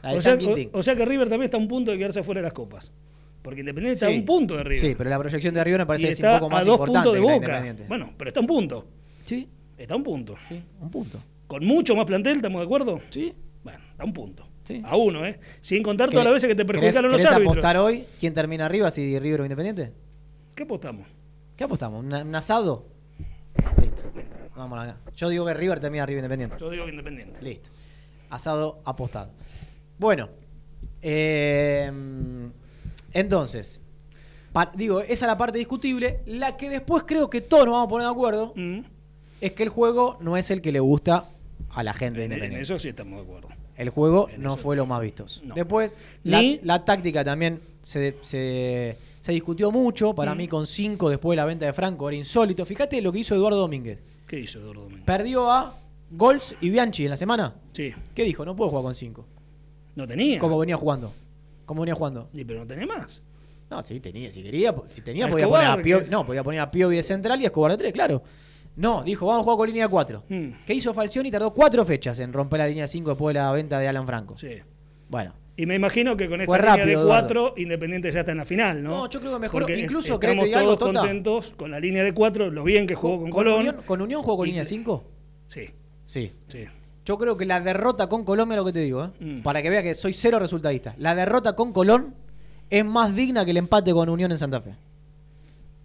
La 0.03 0.11
de 0.11 0.17
O 0.17 0.21
sea, 0.21 0.39
San 0.39 0.45
o- 0.47 0.77
o 0.79 0.83
sea 0.83 0.95
que 0.95 1.03
River 1.05 1.27
también 1.27 1.43
está 1.45 1.57
a 1.57 1.59
un 1.59 1.67
punto 1.67 1.89
de 1.91 1.97
quedarse 1.97 2.21
fuera 2.21 2.39
de 2.41 2.43
las 2.43 2.53
copas. 2.53 2.91
Porque 3.41 3.61
Independiente 3.61 3.93
está 3.95 4.07
a 4.07 4.09
un 4.11 4.25
punto 4.25 4.55
de 4.57 4.63
River. 4.63 4.79
Sí, 4.79 4.95
pero 4.97 5.09
la 5.09 5.17
proyección 5.19 5.53
de 5.53 5.63
River 5.63 5.79
me 5.81 5.85
parece 5.87 6.07
que 6.07 6.13
es 6.13 6.19
un 6.19 6.31
poco 6.33 6.45
a 6.45 6.49
más 6.49 6.65
dos 6.65 6.73
importante 6.75 7.09
puntos 7.09 7.13
de 7.13 7.19
la 7.19 7.25
boca. 7.25 7.35
Independiente. 7.47 7.83
Bueno, 7.87 8.13
pero 8.17 8.27
está 8.29 8.39
a 8.39 8.41
un 8.41 8.47
punto. 8.47 8.85
Sí, 9.25 9.49
Está 9.77 9.93
a 9.93 9.97
un 9.97 10.03
punto. 10.03 10.35
sí, 10.47 10.63
un 10.79 10.89
punto. 10.91 11.19
Con 11.47 11.65
mucho 11.65 11.95
más 11.95 12.05
plantel, 12.05 12.37
¿estamos 12.37 12.59
de 12.61 12.65
acuerdo? 12.65 12.99
Sí. 13.09 13.33
Bueno, 13.63 13.79
está 13.91 14.03
a 14.03 14.05
un 14.05 14.13
punto. 14.13 14.47
Sí. 14.63 14.81
A 14.83 14.95
uno, 14.97 15.23
¿eh? 15.25 15.39
Sin 15.61 15.83
contar 15.83 16.09
todas 16.09 16.25
las 16.25 16.33
veces 16.33 16.47
que 16.47 16.55
te 16.55 16.63
¿Querés- 16.63 16.67
perjudicaron 16.67 17.11
los 17.11 17.23
árbitros. 17.25 17.51
apostar 17.51 17.77
hoy 17.77 18.05
quién 18.19 18.33
termina 18.33 18.65
arriba, 18.65 18.89
si 18.89 19.17
River 19.19 19.41
o 19.41 19.45
Independiente? 19.45 19.91
¿Qué 20.55 20.63
apostamos? 20.63 21.07
¿Qué 21.55 21.63
apostamos? 21.65 22.03
¿Un, 22.03 22.11
un 22.13 22.35
asado? 22.35 22.87
Vamos 24.55 24.79
acá. 24.79 24.97
Yo 25.15 25.29
digo 25.29 25.45
que 25.45 25.53
River 25.53 25.79
termina 25.79 26.03
arriba 26.03 26.19
Independiente. 26.19 26.55
Yo 26.59 26.69
digo 26.69 26.85
que 26.85 26.91
Independiente. 26.91 27.41
Listo. 27.41 27.69
Asado 28.29 28.79
apostado. 28.85 29.31
Bueno. 29.99 30.29
eh, 31.01 31.91
entonces. 33.13 33.81
pa- 34.51 34.71
digo, 34.75 35.01
esa 35.01 35.11
es 35.13 35.21
la 35.27 35.37
parte 35.37 35.57
discutible. 35.57 36.21
La 36.25 36.55
que 36.57 36.69
después 36.69 37.03
creo 37.05 37.29
que 37.29 37.41
todos 37.41 37.65
nos 37.65 37.73
vamos 37.73 37.87
a 37.87 37.89
poner 37.89 38.07
de 38.07 38.11
acuerdo 38.11 38.53
Mm. 38.55 38.79
es 39.41 39.53
que 39.53 39.63
el 39.63 39.69
juego 39.69 40.17
no 40.21 40.37
es 40.37 40.49
el 40.51 40.61
que 40.61 40.71
le 40.71 40.79
gusta 40.79 41.25
a 41.71 41.83
la 41.83 41.93
gente 41.93 42.19
de 42.19 42.25
En, 42.25 42.31
en 42.31 42.37
Independiente. 42.37 42.63
eso 42.63 42.79
sí 42.79 42.89
estamos 42.89 43.17
de 43.19 43.23
acuerdo. 43.23 43.49
El 43.75 43.89
juego 43.89 44.29
En 44.29 44.41
no 44.41 44.55
fue 44.55 44.75
lo 44.77 44.85
más 44.85 45.01
vistoso. 45.01 45.41
No. 45.43 45.53
Después, 45.55 45.97
la, 46.23 46.39
Ni- 46.39 46.59
la 46.63 46.85
táctica 46.85 47.23
también 47.25 47.59
se, 47.81 48.15
se- 48.21 48.97
se 49.19 49.31
discutió 49.33 49.69
mucho. 49.71 50.15
Para 50.15 50.33
Mm. 50.33 50.37
mí, 50.37 50.47
con 50.47 50.65
5 50.65 51.09
después 51.09 51.35
de 51.35 51.41
la 51.41 51.45
venta 51.45 51.65
de 51.65 51.73
Franco, 51.73 52.07
era 52.07 52.15
insólito. 52.17 52.65
Fíjate 52.65 53.01
lo 53.01 53.11
que 53.11 53.19
hizo 53.19 53.35
Eduardo 53.35 53.57
Domínguez. 53.59 53.99
¿Qué 54.27 54.39
hizo 54.39 54.59
Eduardo 54.59 54.81
Domínguez? 54.83 55.05
Perdió 55.05 55.51
a 55.51 55.75
Gols 56.11 56.55
y 56.61 56.69
Bianchi 56.69 57.03
en 57.05 57.09
la 57.11 57.17
semana. 57.17 57.53
Sí. 57.73 57.93
¿Qué 58.13 58.23
dijo? 58.23 58.45
No 58.45 58.55
puedo 58.55 58.69
jugar 58.69 58.83
con 58.83 58.95
5. 58.95 59.25
No 59.95 60.07
tenía. 60.07 60.39
Como 60.39 60.57
venía 60.59 60.77
jugando. 60.77 61.13
Como 61.65 61.81
venía 61.81 61.95
jugando. 61.95 62.29
Y 62.33 62.43
pero 62.43 62.59
no 62.61 62.67
tenía 62.67 62.85
más. 62.85 63.21
No, 63.69 63.81
sí, 63.83 63.99
tenía. 63.99 64.29
Si 64.31 64.43
quería, 64.43 64.73
si 64.89 65.01
tenía 65.01 65.25
A 65.25 65.29
podía 65.29 65.45
Escobar, 65.45 65.65
poner 65.67 65.79
a 65.79 65.83
Pio, 65.83 65.97
que 65.97 66.03
es- 66.05 66.11
No, 66.11 66.25
podía 66.25 66.43
poner 66.43 66.59
a 66.59 66.69
Piovi 66.71 66.95
de 66.97 67.03
central 67.03 67.39
y 67.41 67.45
a 67.45 67.47
Escobar 67.47 67.71
de 67.71 67.77
3, 67.77 67.93
claro. 67.93 68.21
No, 68.75 69.03
dijo, 69.03 69.25
vamos 69.25 69.41
a 69.41 69.43
jugar 69.43 69.57
con 69.57 69.67
línea 69.67 69.87
4. 69.87 70.23
Mm. 70.29 70.49
¿Qué 70.65 70.73
hizo 70.73 70.93
Falcioni? 70.93 71.31
Tardó 71.31 71.53
cuatro 71.53 71.83
fechas 71.85 72.19
en 72.19 72.33
romper 72.33 72.59
la 72.59 72.67
línea 72.67 72.87
5 72.87 73.11
después 73.11 73.33
de 73.33 73.39
la 73.39 73.51
venta 73.51 73.79
de 73.79 73.87
Alan 73.87 74.05
Franco. 74.05 74.35
Sí. 74.37 74.49
Bueno. 75.09 75.33
Y 75.57 75.65
me 75.65 75.75
imagino 75.75 76.17
que 76.17 76.27
con 76.27 76.41
esta 76.41 76.57
línea 76.57 76.85
de 76.85 76.91
Eduardo. 76.93 77.07
cuatro, 77.09 77.53
Independiente 77.57 78.11
ya 78.11 78.19
está 78.21 78.33
en 78.33 78.39
la 78.39 78.45
final, 78.45 78.83
¿no? 78.83 78.89
No, 78.89 79.09
yo 79.09 79.19
creo 79.21 79.39
que. 79.39 79.49
Porque 79.49 79.77
Incluso, 79.79 80.15
estamos 80.15 80.19
¿querés 80.19 80.35
que 80.39 80.45
diga 80.45 80.59
algo, 80.59 80.77
todos 80.77 80.91
Tota? 80.93 80.99
contentos 80.99 81.53
con 81.55 81.71
la 81.71 81.79
línea 81.79 82.03
de 82.03 82.13
cuatro, 82.13 82.51
lo 82.51 82.63
bien 82.63 82.85
que 82.85 82.95
jugó 82.95 83.21
con, 83.21 83.29
Colón. 83.29 83.59
Unión, 83.59 83.75
¿Con 83.85 84.01
Unión 84.01 84.21
jugó 84.21 84.37
con 84.37 84.47
Y- 84.47 84.51
línea 84.51 84.65
5? 84.65 85.03
Sí, 85.47 85.69
Sí. 86.05 86.31
sí. 86.47 86.65
Yo 87.05 87.17
creo 87.17 87.37
que 87.37 87.45
la 87.45 87.61
derrota 87.61 88.07
con 88.09 88.25
Colombia, 88.25 88.57
lo 88.57 88.65
que 88.65 88.73
te 88.73 88.79
digo, 88.79 89.05
¿eh? 89.05 89.09
Mm. 89.19 89.41
para 89.43 89.61
que 89.61 89.69
vea 89.69 89.81
que 89.83 89.95
soy 89.95 90.11
cero 90.11 90.39
resultadista. 90.39 90.95
La 90.97 91.15
derrota 91.15 91.55
con 91.55 91.71
Colón 91.71 92.15
es 92.69 92.83
más 92.83 93.15
digna 93.15 93.45
que 93.45 93.51
el 93.51 93.57
empate 93.57 93.93
con 93.93 94.09
Unión 94.09 94.31
en 94.31 94.37
Santa 94.39 94.59
Fe. 94.59 94.75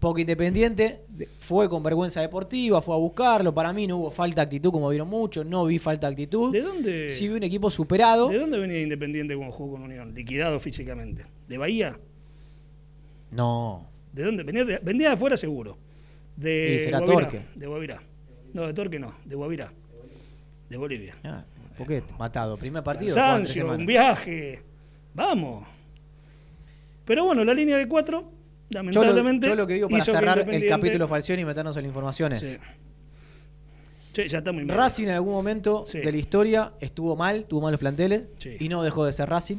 Porque 0.00 0.22
Independiente 0.22 1.02
fue 1.40 1.68
con 1.68 1.82
vergüenza 1.82 2.22
deportiva, 2.22 2.80
fue 2.80 2.94
a 2.94 2.98
buscarlo. 2.98 3.54
Para 3.54 3.72
mí 3.74 3.86
no 3.86 3.98
hubo 3.98 4.10
falta 4.10 4.40
de 4.40 4.46
actitud, 4.46 4.72
como 4.72 4.88
vieron 4.88 5.08
muchos. 5.08 5.44
No 5.44 5.66
vi 5.66 5.78
falta 5.78 6.06
de 6.06 6.12
actitud. 6.14 6.50
¿De 6.52 6.62
dónde, 6.62 7.10
Sí 7.10 7.28
vi 7.28 7.34
un 7.34 7.42
equipo 7.42 7.70
superado. 7.70 8.28
¿De 8.28 8.38
dónde 8.38 8.58
venía 8.58 8.80
Independiente 8.80 9.36
cuando 9.36 9.54
jugó 9.54 9.72
con 9.72 9.82
Unión? 9.82 10.14
Liquidado 10.14 10.58
físicamente. 10.58 11.26
¿De 11.46 11.58
Bahía? 11.58 11.98
No. 13.30 13.90
¿De 14.12 14.24
dónde? 14.24 14.42
Venía 14.42 14.64
de, 14.64 14.78
vendía 14.78 15.08
de 15.08 15.14
afuera 15.14 15.36
seguro. 15.36 15.76
De 16.34 16.76
Y 16.76 16.78
será 16.78 17.00
Guavirá, 17.00 17.28
Torque. 17.28 17.42
De 17.54 17.66
Guavirá. 17.66 18.02
No, 18.54 18.66
de 18.66 18.72
Torque 18.72 18.98
no, 18.98 19.14
de 19.26 19.34
Guavirá. 19.36 19.70
De 20.70 20.76
Bolivia. 20.78 21.14
Ah, 21.24 21.44
¿Por 21.76 21.86
qué? 21.86 22.02
Matado. 22.18 22.56
Primer 22.56 22.82
partido. 22.82 23.14
semanas. 23.14 23.54
un 23.56 23.86
viaje. 23.86 24.62
Vamos. 25.14 25.66
Pero 27.04 27.24
bueno, 27.24 27.44
la 27.44 27.52
línea 27.52 27.76
de 27.76 27.88
cuatro, 27.88 28.30
Yo 28.70 28.78
lo, 28.78 28.82
lamentablemente. 28.84 29.48
yo 29.48 29.54
lo 29.56 29.66
que 29.66 29.74
digo 29.74 29.88
para 29.88 30.04
cerrar 30.04 30.48
el 30.48 30.66
capítulo 30.68 31.08
Falcioni 31.08 31.42
y 31.42 31.44
meternos 31.44 31.76
en 31.76 31.82
la 31.82 31.88
información 31.88 32.32
es. 32.32 32.40
Sí. 32.40 32.56
Sí, 34.12 34.28
ya 34.28 34.38
está 34.38 34.50
muy 34.52 34.64
mal. 34.64 34.76
Racing 34.76 35.04
en 35.04 35.10
algún 35.10 35.32
momento 35.34 35.84
Sí. 35.86 35.98
de 35.98 36.10
la 36.10 36.18
historia 36.18 36.72
estuvo 36.80 37.14
mal, 37.16 37.44
tuvo 37.46 37.60
malos 37.62 37.78
planteles 37.78 38.24
y 38.58 38.68
no 38.68 38.82
dejó 38.82 39.04
de 39.04 39.12
ser 39.12 39.28
Racing. 39.28 39.58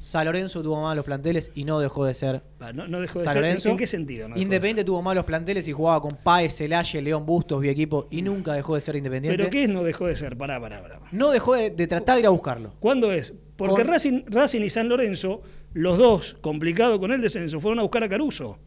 San 0.00 0.24
Lorenzo 0.24 0.62
tuvo 0.62 0.80
malos 0.80 1.04
planteles 1.04 1.52
y 1.54 1.64
no 1.64 1.78
dejó 1.78 2.06
de 2.06 2.14
ser 2.14 2.42
Va, 2.60 2.72
No, 2.72 2.88
no 2.88 3.00
dejó 3.00 3.18
de 3.18 3.24
San 3.26 3.34
ser. 3.34 3.42
¿En- 3.44 3.48
Lorenzo. 3.50 3.68
¿En 3.68 3.76
qué 3.76 3.86
sentido? 3.86 4.28
no 4.30 4.36
Independiente 4.38 4.82
tuvo 4.82 5.02
malos 5.02 5.26
planteles 5.26 5.68
y 5.68 5.72
jugaba 5.72 6.00
con 6.00 6.16
Páez, 6.16 6.56
Celaye, 6.56 7.02
León 7.02 7.26
Bustos, 7.26 7.62
equipo 7.64 8.08
y 8.10 8.22
nunca 8.22 8.54
dejó 8.54 8.74
de 8.76 8.80
ser? 8.80 8.96
Independiente. 8.96 9.36
¿Pero 9.36 9.50
qué 9.50 9.64
es 9.64 9.68
no 9.68 9.84
dejó 9.84 10.06
de 10.06 10.16
ser? 10.16 10.38
Pará, 10.38 10.58
pará, 10.58 10.80
pará. 10.80 11.00
No 11.12 11.30
dejó 11.30 11.54
de, 11.54 11.70
de 11.70 11.86
tratar 11.86 12.14
de 12.14 12.20
ir 12.22 12.26
a 12.26 12.30
buscarlo. 12.30 12.72
¿Cuándo 12.80 13.12
es? 13.12 13.34
Porque 13.56 13.74
Con- 13.82 13.86
Racing, 13.88 14.22
Racing 14.26 14.62
y 14.62 14.70
San 14.70 14.88
Lorenzo, 14.88 15.42
los 15.74 15.98
dos, 15.98 16.34
complicados 16.40 16.98
con 16.98 17.12
el 17.12 17.20
descenso, 17.20 17.60
fueron 17.60 17.78
a 17.78 17.82
buscar 17.82 18.02
a 18.02 18.08
Caruso. 18.08 18.58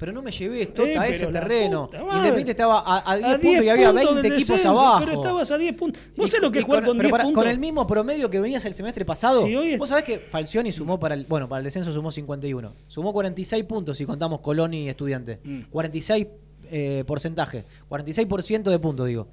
Pero 0.00 0.12
no 0.12 0.22
me 0.22 0.32
llevé 0.32 0.62
esto 0.62 0.82
Eh, 0.84 0.96
a 0.98 1.06
ese 1.06 1.26
terreno. 1.26 1.84
puta. 1.90 2.00
Independiente 2.00 2.52
estaba 2.52 2.80
a, 2.80 3.12
a 3.12 3.16
10 3.16 3.28
A 3.28 3.32
puntos 3.38 3.50
y 3.50 3.60
10 3.60 3.70
había 3.70 3.86
puntos 3.90 4.04
20 4.14 4.22
del 4.22 4.32
equipos 4.32 4.48
descenso, 4.56 4.80
abajo. 4.80 4.98
Pero 5.04 5.12
estabas 5.12 5.50
a 5.50 5.58
10 5.58 5.74
puntos. 5.74 6.02
¿Vos 6.16 6.26
Y- 6.26 6.30
sabés 6.30 6.42
lo 6.42 6.50
que 6.50 6.58
y 6.58 6.60
es 6.60 6.64
jugar 6.66 6.84
con, 6.86 6.96
pero 6.96 7.06
10 7.08 7.12
para- 7.12 7.24
puntos? 7.24 7.42
con 7.44 7.50
el 7.50 7.58
mismo 7.58 7.86
promedio 7.86 8.30
que 8.30 8.40
venías 8.40 8.64
el 8.64 8.72
semestre 8.74 9.04
pasado. 9.04 9.42
Sí, 9.42 9.54
hoy 9.54 9.72
es- 9.74 9.78
Vos 9.78 9.90
sabés 9.90 10.04
que 10.04 10.18
Falcioni 10.18 10.72
sumó 10.72 10.98
para 10.98 11.14
el, 11.14 11.26
bueno, 11.26 11.48
para 11.50 11.58
el 11.58 11.64
descenso 11.64 11.92
sumó 11.92 12.10
51. 12.10 12.72
Sumó 12.88 13.12
46 13.12 13.62
puntos 13.64 13.98
si 13.98 14.06
contamos 14.06 14.40
Colón 14.40 14.72
y 14.72 14.88
Estudiante. 14.88 15.38
Mm. 15.44 15.60
46 15.70 16.26
eh, 16.72 17.04
porcentaje. 17.06 17.64
46% 17.90 18.70
de 18.70 18.78
puntos, 18.78 19.06
digo. 19.06 19.26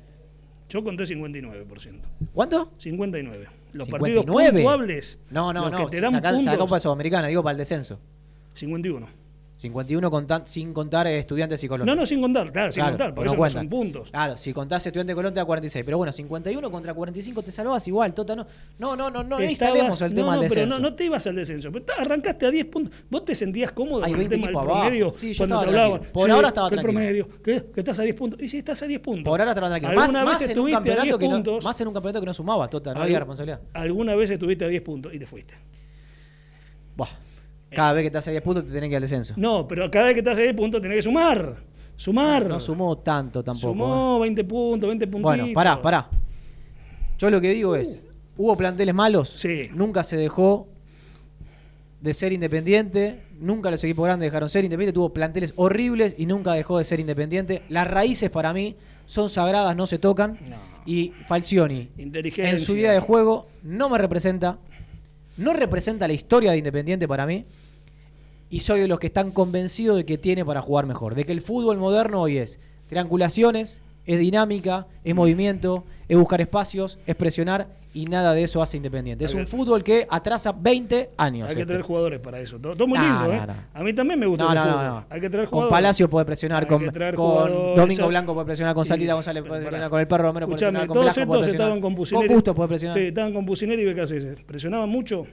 Yo 0.70 0.84
conté 0.84 1.06
59%. 1.06 2.02
¿Cuánto? 2.34 2.72
59. 2.78 3.48
Los 3.72 3.86
59. 3.88 3.90
partidos 4.26 4.52
puntuables. 4.52 5.20
No, 5.30 5.54
no, 5.54 5.62
los 5.62 5.72
no. 5.72 5.78
Que 5.88 5.96
te 5.96 6.02
dan 6.02 6.12
puntos, 6.12 6.44
sacá 6.44 6.58
Copa 6.58 6.80
Sudamericana, 6.82 7.28
digo 7.28 7.42
para 7.42 7.52
el 7.54 7.58
descenso. 7.58 8.00
51. 8.54 9.08
51 9.58 10.12
conta- 10.12 10.44
sin 10.46 10.72
contar 10.72 11.08
Estudiantes 11.08 11.64
y 11.64 11.68
Colón. 11.68 11.88
No, 11.88 11.96
no, 11.96 12.06
sin 12.06 12.22
contar. 12.22 12.52
Claro, 12.52 12.72
sin 12.72 12.82
Claro, 12.82 12.92
contar. 12.92 13.08
Por 13.10 13.16
pues 13.16 13.26
eso 13.26 13.34
no 13.34 13.38
cuentan. 13.40 13.62
son 13.64 13.70
puntos. 13.70 14.12
Claro, 14.12 14.38
si 14.38 14.54
contás 14.54 14.86
estudiante 14.86 15.12
de 15.14 15.16
Colón 15.16 15.34
te 15.34 15.40
da 15.40 15.46
46. 15.46 15.84
Pero 15.84 15.98
bueno, 15.98 16.14
51 16.14 16.70
contra 16.70 16.94
45 16.94 17.42
te 17.42 17.52
salvas 17.52 17.88
igual, 17.88 18.14
Tota. 18.14 18.36
No, 18.36 18.46
no, 18.78 18.96
no, 18.96 19.10
no, 19.10 19.24
no 19.24 19.42
instalemos 19.44 20.00
el 20.04 20.12
no, 20.12 20.16
tema 20.16 20.36
no, 20.36 20.42
del 20.42 20.50
pero 20.50 20.62
descenso. 20.62 20.80
no, 20.80 20.90
no 20.92 20.96
te 20.96 21.06
ibas 21.06 21.26
al 21.26 21.36
descenso. 21.36 21.72
Pero 21.72 21.86
arrancaste 21.98 22.46
a 22.46 22.52
10 22.52 22.66
puntos. 22.68 22.94
¿Vos 23.10 23.26
te 23.26 23.34
sentías 23.34 23.72
cómodo 23.72 24.04
Hay 24.06 24.12
con 24.12 24.22
el 24.22 24.28
20 24.30 24.36
tema 24.48 24.60
del 24.60 24.70
promedio? 24.70 25.14
Sí, 25.18 25.34
yo 25.34 25.38
cuando 25.40 25.56
estaba 25.56 25.62
te 25.64 25.68
hablaban. 25.82 26.12
Por 26.14 26.30
ahora 26.32 26.48
estaba 26.50 26.70
tranquilo. 26.70 26.94
promedio. 26.94 27.28
Que 27.42 27.66
estás 27.76 28.00
a 28.00 28.04
10 28.04 28.16
puntos. 28.16 28.40
Y 28.40 28.50
sí, 28.50 28.60
estás 28.60 28.80
a 28.84 28.86
10 28.86 29.00
puntos. 29.00 29.24
Por 29.24 29.40
ahora 29.42 29.52
estaba 29.54 29.70
tranquilo. 29.70 29.94
Más, 29.96 30.14
más 30.14 30.42
en 30.44 30.46
un 30.46 30.52
estuviste 30.52 30.78
a 30.78 30.82
10 30.82 30.96
campeonato 30.98 31.18
que 31.20 31.26
no, 31.28 31.32
puntos. 31.36 31.64
más 31.66 31.82
en 31.82 31.88
un 31.88 31.94
campeonato 31.96 32.20
que 32.20 32.26
no 32.28 32.34
sumaba, 32.36 32.70
Tota, 32.70 32.94
no 32.94 33.02
había 33.02 33.18
responsabilidad. 33.18 33.62
Alguna 33.74 34.14
vez 34.14 34.30
estuviste 34.30 34.66
a 34.66 34.68
10 34.68 34.84
puntos 34.84 35.12
y 35.16 35.18
te 35.18 35.26
fuiste. 35.26 35.56
Buah. 36.96 37.08
Cada 37.70 37.94
vez 37.94 38.04
que 38.04 38.08
estás 38.08 38.28
a 38.28 38.32
10 38.32 38.42
puntos 38.44 38.64
te 38.66 38.70
tenés 38.72 38.84
que 38.84 38.92
ir 38.92 38.96
al 38.96 39.02
descenso. 39.02 39.34
No, 39.38 39.68
pero 39.68 39.90
cada 39.92 40.06
vez 40.06 40.14
que 40.14 40.20
estás 40.20 40.38
a 40.38 40.42
10 40.42 40.54
puntos 40.56 40.82
tenés 40.82 40.98
que 40.98 41.02
sumar. 41.04 41.56
Sumar. 41.96 42.48
No 42.48 42.60
sumó 42.60 42.98
tanto 43.00 43.44
tampoco. 43.44 43.68
¿eh? 43.68 43.78
Sumó 43.78 44.20
20 44.20 44.44
puntos, 44.44 44.88
20 44.88 45.08
puntitos. 45.08 45.36
Bueno, 45.38 45.54
pará, 45.54 45.82
pará. 45.82 46.10
Yo 47.18 47.30
lo 47.30 47.42
que 47.42 47.50
digo 47.50 47.76
es, 47.76 48.04
hubo 48.38 48.56
planteles 48.56 48.94
malos, 48.94 49.30
Sí. 49.30 49.70
nunca 49.74 50.04
se 50.04 50.16
dejó 50.18 50.68
de 52.00 52.14
ser 52.14 52.32
independiente, 52.32 53.24
nunca 53.40 53.72
los 53.72 53.84
equipos 53.84 54.06
grandes 54.06 54.28
dejaron 54.28 54.50
ser 54.50 54.64
independiente, 54.64 54.94
tuvo 54.94 55.12
planteles 55.14 55.54
horribles 55.56 56.14
y 56.18 56.28
nunca 56.28 56.54
dejó 56.54 56.78
de 56.78 56.84
ser 56.84 57.00
independiente. 57.00 57.64
Las 57.70 57.88
raíces 57.88 58.30
para 58.30 58.54
mí 58.54 58.76
son 59.08 59.30
sagradas, 59.32 59.76
no 59.76 59.88
se 59.88 59.98
tocan. 59.98 60.38
No. 60.48 60.58
Y 60.86 61.12
Falcioni, 61.28 61.90
en 61.98 62.60
su 62.60 62.76
vida 62.76 62.92
de 62.94 63.00
juego, 63.00 63.48
no 63.64 63.90
me 63.90 63.98
representa, 63.98 64.60
no 65.38 65.54
representa 65.54 66.08
la 66.08 66.14
historia 66.14 66.52
de 66.52 66.60
Independiente 66.60 67.08
para 67.08 67.26
mí. 67.26 67.44
Y 68.50 68.62
soy 68.62 68.80
de 68.80 68.88
los 68.88 69.00
que 69.00 69.08
están 69.08 69.32
convencidos 69.32 69.98
de 69.98 70.06
que 70.06 70.18
tiene 70.18 70.46
para 70.46 70.62
jugar 70.62 70.86
mejor. 70.86 71.16
De 71.16 71.26
que 71.26 71.32
el 71.32 71.42
fútbol 71.42 71.78
moderno 71.78 72.22
hoy 72.22 72.38
es 72.38 72.60
triangulaciones, 72.88 73.82
es 74.06 74.20
dinámica, 74.20 74.88
es 75.04 75.14
movimiento, 75.14 75.84
es 76.08 76.18
buscar 76.18 76.42
espacios, 76.42 76.98
es 77.06 77.16
presionar 77.16 77.77
y 77.94 78.06
nada 78.06 78.34
de 78.34 78.44
eso 78.44 78.62
hace 78.62 78.78
Independiente. 78.78 79.26
Es 79.26 79.34
un 79.34 79.42
que- 79.42 79.46
fútbol 79.48 79.84
que 79.84 80.06
atrasa 80.10 80.52
20 80.52 81.12
años. 81.18 81.50
Hay 81.50 81.56
que 81.56 81.62
este. 81.62 81.72
traer 81.74 81.82
jugadores 81.84 82.20
para 82.20 82.40
eso. 82.40 82.60
Todo, 82.60 82.76
todo 82.76 82.88
muy 82.88 82.98
No, 83.00 83.04
lindo, 83.06 83.34
¿eh? 83.34 83.56
A 83.74 83.84
mí 83.84 83.94
también 83.94 84.20
me 84.20 84.26
gusta 84.28 84.44
No, 84.44 84.50
ese 84.52 84.56
no, 84.60 84.66
no, 84.66 84.72
fútbol. 84.72 84.86
no. 84.88 85.06
Hay 85.10 85.22
que 85.22 85.30
traer 85.30 85.46
Con 85.48 85.52
jugadores. 85.60 85.76
Palacio 85.78 86.10
puede 86.10 86.26
presionar, 86.26 86.64
Hay 86.64 86.70
con, 86.70 86.86
con. 87.16 87.76
Domingo 87.76 88.08
Blanco 88.08 88.34
puede 88.34 88.46
presionar, 88.46 88.76
con 88.76 88.86
Saltita 88.86 89.14
González 89.14 89.44
puede 89.44 89.62
presionar, 89.62 89.90
con 89.90 90.00
el 90.00 90.08
perro 90.08 90.24
Romero 90.24 90.46
puede 90.48 90.58
presionar, 90.58 90.88
con 90.88 90.94
todos 90.96 91.06
Blasco 91.06 91.26
puede 91.28 91.42
presionar. 91.42 91.62
estaban 91.68 91.82
con 91.82 91.92
Con 91.92 91.96
Pusineri. 91.96 92.34
Bustos 92.34 92.56
puede 92.56 92.68
presionar. 92.70 92.98
Sí, 92.98 93.04
estaban 93.06 93.34
con 93.34 93.46
Pusineri 93.46 93.82
y 93.82 93.86
Becasese. 93.86 94.36
Presionaban 94.46 94.90
mucho. 94.90 95.26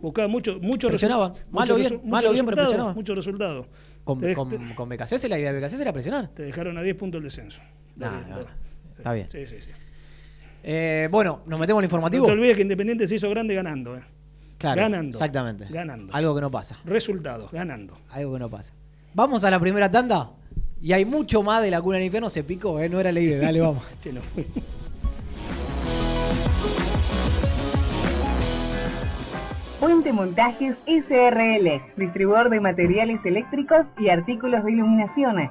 Buscaban 0.00 0.30
mucho, 0.30 0.58
mucho 0.60 0.88
Presionaban. 0.88 1.32
Malo 1.50 1.76
bien, 1.76 2.00
malo 2.04 2.32
bien, 2.32 2.44
pero 2.44 2.56
presionaban. 2.56 2.94
Mucho 2.94 3.14
resultado. 3.14 3.66
Con, 4.04 4.20
con, 4.34 4.74
con 4.74 4.88
la 4.88 5.38
idea 5.38 5.48
de 5.50 5.54
Becasese 5.54 5.82
era 5.82 5.92
presionar. 5.92 6.28
Te 6.28 6.42
dejaron 6.42 6.76
a 6.76 6.82
10 6.82 6.96
puntos 6.96 7.18
el 7.18 7.24
descenso. 7.24 7.60
Nah, 7.96 8.10
nah, 8.28 8.38
está 8.96 9.12
bien. 9.12 9.28
Sí, 9.30 9.46
sí, 9.46 9.56
sí. 9.60 9.70
Eh, 10.62 11.08
bueno, 11.10 11.40
nos 11.46 11.58
metemos 11.58 11.80
en 11.80 11.84
el 11.84 11.90
No 11.90 11.96
informativo. 11.96 12.26
te 12.26 12.32
olvides 12.32 12.56
que 12.56 12.62
Independiente 12.62 13.06
se 13.06 13.16
hizo 13.16 13.28
grande 13.30 13.54
ganando. 13.54 13.96
eh. 13.96 14.02
Claro, 14.58 14.82
ganando. 14.82 15.08
Exactamente. 15.10 15.66
Ganando. 15.70 16.14
Algo 16.14 16.34
que 16.34 16.40
no 16.40 16.50
pasa. 16.50 16.78
Resultados, 16.84 17.50
ganando. 17.50 17.94
Algo 18.10 18.34
que 18.34 18.38
no 18.38 18.48
pasa. 18.48 18.72
Vamos 19.14 19.42
a 19.44 19.50
la 19.50 19.58
primera 19.58 19.90
tanda. 19.90 20.30
Y 20.80 20.92
hay 20.92 21.04
mucho 21.04 21.42
más 21.42 21.62
de 21.62 21.70
la 21.70 21.80
cuna 21.82 21.96
del 21.96 22.06
infierno. 22.06 22.30
Se 22.30 22.44
picó, 22.44 22.78
¿eh? 22.80 22.88
No 22.88 23.00
era 23.00 23.10
la 23.12 23.20
idea. 23.20 23.40
Dale, 23.40 23.60
vamos. 23.60 23.82
Che, 24.00 24.12
no. 24.12 24.20
Puente 29.80 30.12
Montajes 30.12 30.76
SRL, 30.86 31.82
distribuidor 31.96 32.50
de 32.50 32.60
materiales 32.60 33.18
eléctricos 33.24 33.84
y 33.98 34.10
artículos 34.10 34.64
de 34.64 34.72
iluminación. 34.72 35.50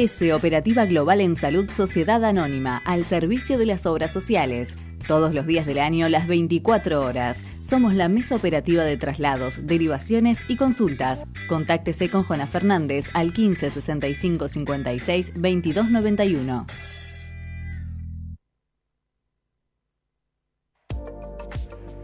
OGS 0.00 0.32
Operativa 0.32 0.86
Global 0.86 1.20
en 1.20 1.36
Salud 1.36 1.70
Sociedad 1.70 2.24
Anónima, 2.24 2.80
al 2.84 3.04
servicio 3.04 3.58
de 3.58 3.66
las 3.66 3.84
obras 3.86 4.12
sociales. 4.12 4.74
Todos 5.06 5.34
los 5.34 5.46
días 5.46 5.66
del 5.66 5.78
año, 5.78 6.08
las 6.08 6.26
24 6.26 7.00
horas. 7.04 7.44
Somos 7.60 7.94
la 7.94 8.08
mesa 8.08 8.36
operativa 8.36 8.84
de 8.84 8.96
traslados, 8.96 9.66
derivaciones 9.66 10.38
y 10.48 10.56
consultas. 10.56 11.26
Contáctese 11.48 12.08
con 12.08 12.24
Juana 12.24 12.46
Fernández 12.46 13.06
al 13.12 13.32
15 13.32 13.70
65 13.70 14.48
56 14.48 15.32
22 15.36 15.90
91. 15.90 16.66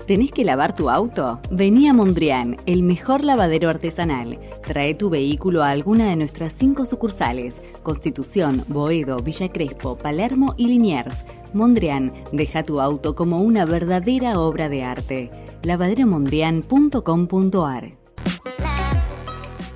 ¿Tenés 0.06 0.30
que 0.30 0.44
lavar 0.44 0.72
tu 0.72 0.88
auto? 0.88 1.40
Vení 1.50 1.88
a 1.88 1.92
Mondrian, 1.92 2.56
el 2.66 2.85
mejor 2.85 3.24
lavadero 3.24 3.68
artesanal. 3.68 4.38
Trae 4.64 4.94
tu 4.94 5.11
vehículo 5.11 5.64
a 5.64 5.70
alguna 5.70 6.09
de 6.09 6.14
nuestras 6.14 6.52
cinco 6.52 6.85
sucursales: 6.85 7.61
Constitución, 7.87 8.64
Boedo, 8.66 9.22
Villa 9.22 9.49
Crespo, 9.49 9.96
Palermo 9.96 10.55
y 10.57 10.66
Liniers. 10.66 11.25
Mondrian, 11.55 12.12
deja 12.33 12.64
tu 12.64 12.81
auto 12.81 13.14
como 13.14 13.42
una 13.42 13.64
verdadera 13.64 14.40
obra 14.40 14.68
de 14.68 14.83
arte. 14.83 15.31
lavaderomondrian.com.ar 15.62 17.92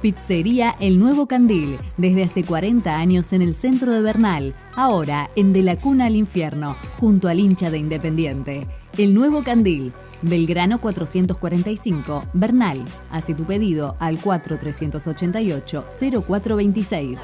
Pizzería 0.02 0.74
El 0.80 0.98
Nuevo 0.98 1.28
Candil, 1.28 1.78
desde 1.98 2.24
hace 2.24 2.42
40 2.42 2.96
años 2.96 3.32
en 3.32 3.42
el 3.42 3.54
centro 3.54 3.92
de 3.92 4.02
Bernal, 4.02 4.54
ahora 4.74 5.30
en 5.36 5.52
De 5.52 5.62
la 5.62 5.76
Cuna 5.76 6.06
al 6.06 6.16
Infierno, 6.16 6.74
junto 6.98 7.28
al 7.28 7.38
hincha 7.38 7.70
de 7.70 7.78
Independiente. 7.78 8.66
El 8.98 9.14
Nuevo 9.14 9.44
Candil, 9.44 9.92
Belgrano 10.22 10.80
445, 10.80 12.24
Bernal. 12.32 12.84
Hace 13.12 13.34
tu 13.34 13.44
pedido 13.44 13.94
al 14.00 14.18
4388 14.18 15.84
0426. 16.26 17.20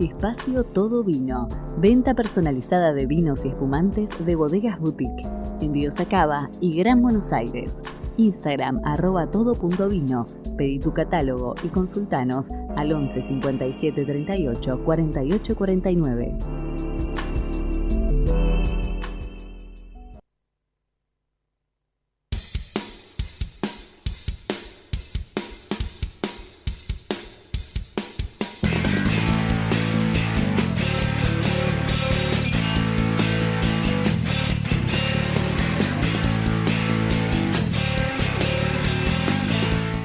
Espacio 0.00 0.64
Todo 0.64 1.04
Vino. 1.04 1.46
Venta 1.76 2.14
personalizada 2.14 2.94
de 2.94 3.04
vinos 3.04 3.44
y 3.44 3.48
espumantes 3.48 4.10
de 4.24 4.34
bodegas 4.34 4.80
boutique. 4.80 5.26
Envíos 5.60 6.00
a 6.00 6.06
Cava 6.06 6.48
y 6.58 6.74
Gran 6.74 7.02
Buenos 7.02 7.34
Aires. 7.34 7.82
Instagram 8.16 8.80
arroba 8.84 9.30
todo.vino. 9.30 10.26
Pedí 10.56 10.78
tu 10.78 10.94
catálogo 10.94 11.54
y 11.62 11.68
consultanos 11.68 12.50
al 12.76 12.92
11 12.92 13.20
57 13.20 14.04
38 14.06 14.84
48 14.84 15.56
49. 15.56 16.89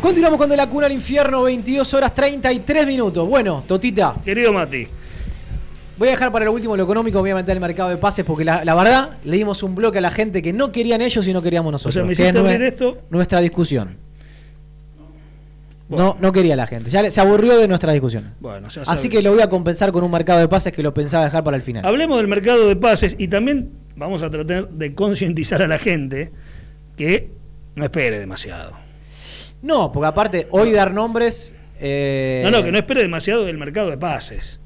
Continuamos 0.05 0.37
con 0.37 0.47
De 0.47 0.55
la 0.55 0.69
Cuna 0.69 0.85
al 0.85 0.91
Infierno, 0.91 1.41
22 1.41 1.91
horas 1.95 2.13
33 2.13 2.85
minutos. 2.85 3.27
Bueno, 3.27 3.63
Totita, 3.67 4.15
Querido 4.23 4.53
Mati, 4.53 4.87
Voy 5.97 6.09
a 6.09 6.11
dejar 6.11 6.31
para 6.31 6.45
lo 6.45 6.51
último 6.51 6.77
lo 6.77 6.83
económico, 6.83 7.21
voy 7.21 7.31
a 7.31 7.35
meter 7.35 7.55
el 7.55 7.59
mercado 7.59 7.89
de 7.89 7.97
pases 7.97 8.23
porque 8.23 8.45
la, 8.45 8.63
la 8.63 8.75
verdad 8.75 9.17
le 9.23 9.35
dimos 9.35 9.63
un 9.63 9.73
bloque 9.73 9.97
a 9.97 10.01
la 10.01 10.11
gente 10.11 10.43
que 10.43 10.53
no 10.53 10.71
querían 10.71 11.01
ellos 11.01 11.27
y 11.27 11.33
no 11.33 11.41
queríamos 11.41 11.71
nosotros. 11.71 11.93
sea, 11.95 12.03
me 12.05 12.15
que 12.15 12.53
es 12.53 12.61
esto. 12.61 12.99
nuestra 13.09 13.39
discusión. 13.39 13.97
Bueno. 15.89 16.05
No, 16.05 16.17
no 16.21 16.31
quería 16.31 16.55
la 16.55 16.67
gente. 16.67 16.91
Ya 16.91 17.09
se 17.09 17.19
aburrió 17.19 17.57
de 17.57 17.67
nuestra 17.67 17.91
discusión. 17.91 18.35
Bueno, 18.39 18.69
ya 18.69 18.83
Así 18.83 19.09
que 19.09 19.23
lo 19.23 19.31
voy 19.31 19.41
a 19.41 19.49
compensar 19.49 19.91
con 19.91 20.03
un 20.03 20.11
mercado 20.11 20.39
de 20.39 20.47
pases 20.47 20.71
que 20.71 20.83
lo 20.83 20.93
pensaba 20.93 21.25
dejar 21.25 21.43
para 21.43 21.57
el 21.57 21.63
final. 21.63 21.83
Hablemos 21.83 22.17
del 22.17 22.27
mercado 22.27 22.67
de 22.67 22.75
pases 22.75 23.15
y 23.17 23.27
también 23.27 23.71
vamos 23.95 24.21
a 24.21 24.29
tratar 24.29 24.69
de 24.69 24.93
concientizar 24.93 25.63
a 25.63 25.67
la 25.67 25.79
gente 25.79 26.31
que 26.95 27.31
no 27.73 27.83
espere 27.83 28.19
demasiado. 28.19 28.84
No, 29.65 29.91
porque 29.91 30.07
aparte, 30.07 30.47
hoy 30.51 30.71
dar 30.71 30.93
nombres. 30.93 31.55
eh, 31.79 32.41
No, 32.45 32.51
no, 32.51 32.63
que 32.63 32.71
no 32.71 32.77
espere 32.77 33.01
demasiado 33.01 33.43
del 33.45 33.57
mercado 33.57 33.89
de 33.89 33.97
pases. 33.97 34.59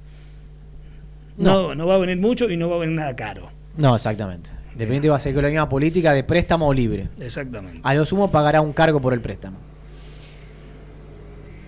No, 1.37 1.73
no, 1.73 1.87
va 1.87 1.95
a 1.95 1.97
venir 1.99 2.17
mucho 2.17 2.49
y 2.49 2.57
no 2.57 2.69
va 2.69 2.75
a 2.75 2.79
venir 2.79 2.95
nada 2.97 3.15
caro. 3.15 3.49
No, 3.77 3.95
exactamente. 3.95 4.49
Independiente 4.73 5.09
va 5.09 5.15
a 5.15 5.19
ser 5.19 5.33
misma 5.33 5.69
política 5.69 6.13
de 6.13 6.23
préstamo 6.25 6.67
o 6.67 6.73
libre. 6.73 7.07
Exactamente. 7.19 7.79
A 7.81 7.93
lo 7.93 8.05
sumo 8.05 8.29
pagará 8.29 8.59
un 8.59 8.73
cargo 8.73 8.99
por 8.99 9.13
el 9.13 9.21
préstamo. 9.21 9.57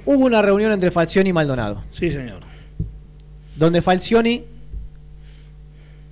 Hubo 0.04 0.26
una 0.26 0.42
reunión 0.42 0.74
entre 0.74 0.92
Falcioni 0.92 1.30
y 1.30 1.34
Maldonado, 1.34 1.84
Sí, 1.92 2.12
señor. 2.12 2.42
donde 3.56 3.82
Falcioni 3.82 4.44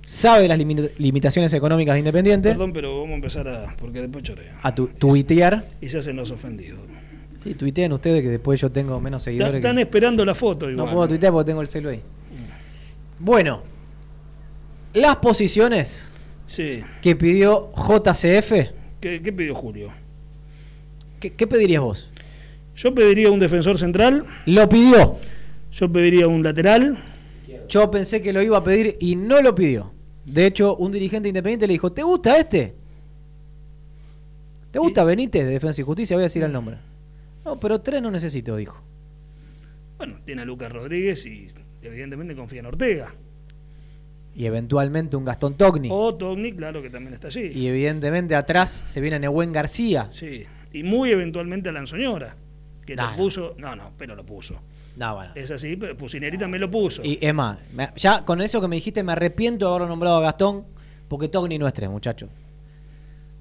sabe 0.02 0.42
de 0.42 0.48
las 0.48 0.58
limi- 0.58 0.90
limitaciones 0.98 1.52
económicas 1.52 1.94
de 1.94 1.98
Independiente, 2.00 2.48
Perdón, 2.50 2.72
pero 2.72 2.94
vamos 3.00 3.10
a 3.12 3.14
empezar 3.16 3.48
a. 3.48 3.76
porque 3.76 4.00
después 4.02 4.24
chorea. 4.24 4.58
a 4.62 4.74
tu, 4.74 4.86
tuitear. 4.88 5.64
Y 5.80 5.88
se 5.90 5.98
hacen 5.98 6.16
los 6.16 6.30
ofendidos. 6.30 6.78
Sí, 7.42 7.54
tuiteen 7.54 7.92
ustedes 7.92 8.22
que 8.22 8.28
después 8.28 8.60
yo 8.60 8.70
tengo 8.70 9.00
menos 9.00 9.22
seguidores. 9.22 9.56
Están 9.56 9.76
que- 9.76 9.82
esperando 9.82 10.24
la 10.24 10.34
foto 10.34 10.66
No 10.66 10.72
igual. 10.72 10.90
puedo 10.94 11.08
tuitear 11.08 11.32
porque 11.32 11.46
tengo 11.48 11.62
el 11.62 11.68
celu 11.68 11.88
ahí. 11.88 12.02
Bueno, 13.18 13.62
las 14.94 15.16
posiciones 15.16 16.12
Sí. 16.46 16.82
que 17.00 17.16
pidió 17.16 17.70
JCF, 17.74 18.52
¿Qué, 19.00 19.22
qué 19.22 19.32
pidió 19.32 19.54
Julio? 19.54 19.90
¿qué, 21.18 21.32
qué 21.32 21.46
pedirías 21.46 21.82
vos? 21.82 22.10
Yo 22.76 22.94
pediría 22.94 23.30
un 23.30 23.38
defensor 23.40 23.78
central, 23.78 24.26
Lo 24.46 24.68
pidió. 24.68 25.16
yo 25.72 25.90
pediría 25.90 26.26
un 26.28 26.42
lateral. 26.42 27.02
Yo 27.68 27.90
pensé 27.90 28.20
que 28.20 28.32
lo 28.32 28.42
iba 28.42 28.58
a 28.58 28.64
pedir 28.64 28.96
y 29.00 29.14
no 29.16 29.40
lo 29.40 29.54
pidió. 29.54 29.92
De 30.24 30.44
hecho, 30.46 30.76
un 30.76 30.90
dirigente 30.92 31.28
independiente 31.28 31.66
le 31.66 31.74
dijo, 31.74 31.92
¿te 31.92 32.02
gusta 32.02 32.36
este? 32.36 32.74
¿Te 34.72 34.78
gusta 34.78 35.04
Benítez 35.04 35.44
de 35.46 35.52
Defensa 35.52 35.80
y 35.80 35.84
Justicia? 35.84 36.16
Voy 36.16 36.22
a 36.22 36.26
decir 36.26 36.42
el 36.42 36.52
nombre. 36.52 36.78
No, 37.44 37.58
pero 37.58 37.80
tres 37.80 38.02
no 38.02 38.10
necesito, 38.10 38.56
dijo. 38.56 38.82
Bueno, 39.98 40.18
tiene 40.24 40.42
a 40.42 40.44
Lucas 40.44 40.72
Rodríguez 40.72 41.24
y 41.26 41.48
evidentemente 41.82 42.34
confía 42.34 42.60
en 42.60 42.66
Ortega. 42.66 43.14
Y 44.34 44.46
eventualmente 44.46 45.16
un 45.16 45.24
Gastón 45.24 45.56
Togni. 45.56 45.88
O 45.90 46.14
Togni, 46.14 46.52
claro 46.52 46.80
que 46.80 46.88
también 46.90 47.14
está 47.14 47.28
allí. 47.28 47.50
Y 47.52 47.66
evidentemente 47.66 48.34
atrás 48.34 48.70
se 48.70 49.00
viene 49.00 49.18
Nehuen 49.18 49.52
García. 49.52 50.08
Sí. 50.12 50.44
Y 50.72 50.82
muy 50.82 51.10
eventualmente 51.10 51.68
a 51.68 51.72
Lanzoñora. 51.72 52.36
Que 52.86 52.94
Nah, 52.94 53.10
lo 53.10 53.16
puso. 53.16 53.54
No, 53.58 53.74
no, 53.74 53.92
pero 53.98 54.14
lo 54.14 54.24
puso. 54.24 54.60
No, 54.96 55.14
bueno. 55.14 55.32
Es 55.34 55.50
así, 55.50 55.76
pero 55.76 55.96
Pusineri 55.96 56.38
también 56.38 56.60
lo 56.60 56.70
puso. 56.70 57.02
Y 57.04 57.18
es 57.20 57.34
más, 57.34 57.58
ya 57.96 58.24
con 58.24 58.40
eso 58.40 58.60
que 58.60 58.68
me 58.68 58.76
dijiste 58.76 59.02
me 59.02 59.12
arrepiento 59.12 59.66
de 59.66 59.70
haberlo 59.70 59.88
nombrado 59.88 60.18
a 60.18 60.20
Gastón, 60.20 60.64
porque 61.08 61.28
Togni 61.28 61.58
no 61.58 61.66
es 61.66 61.72
tres, 61.72 61.90
muchacho. 61.90 62.28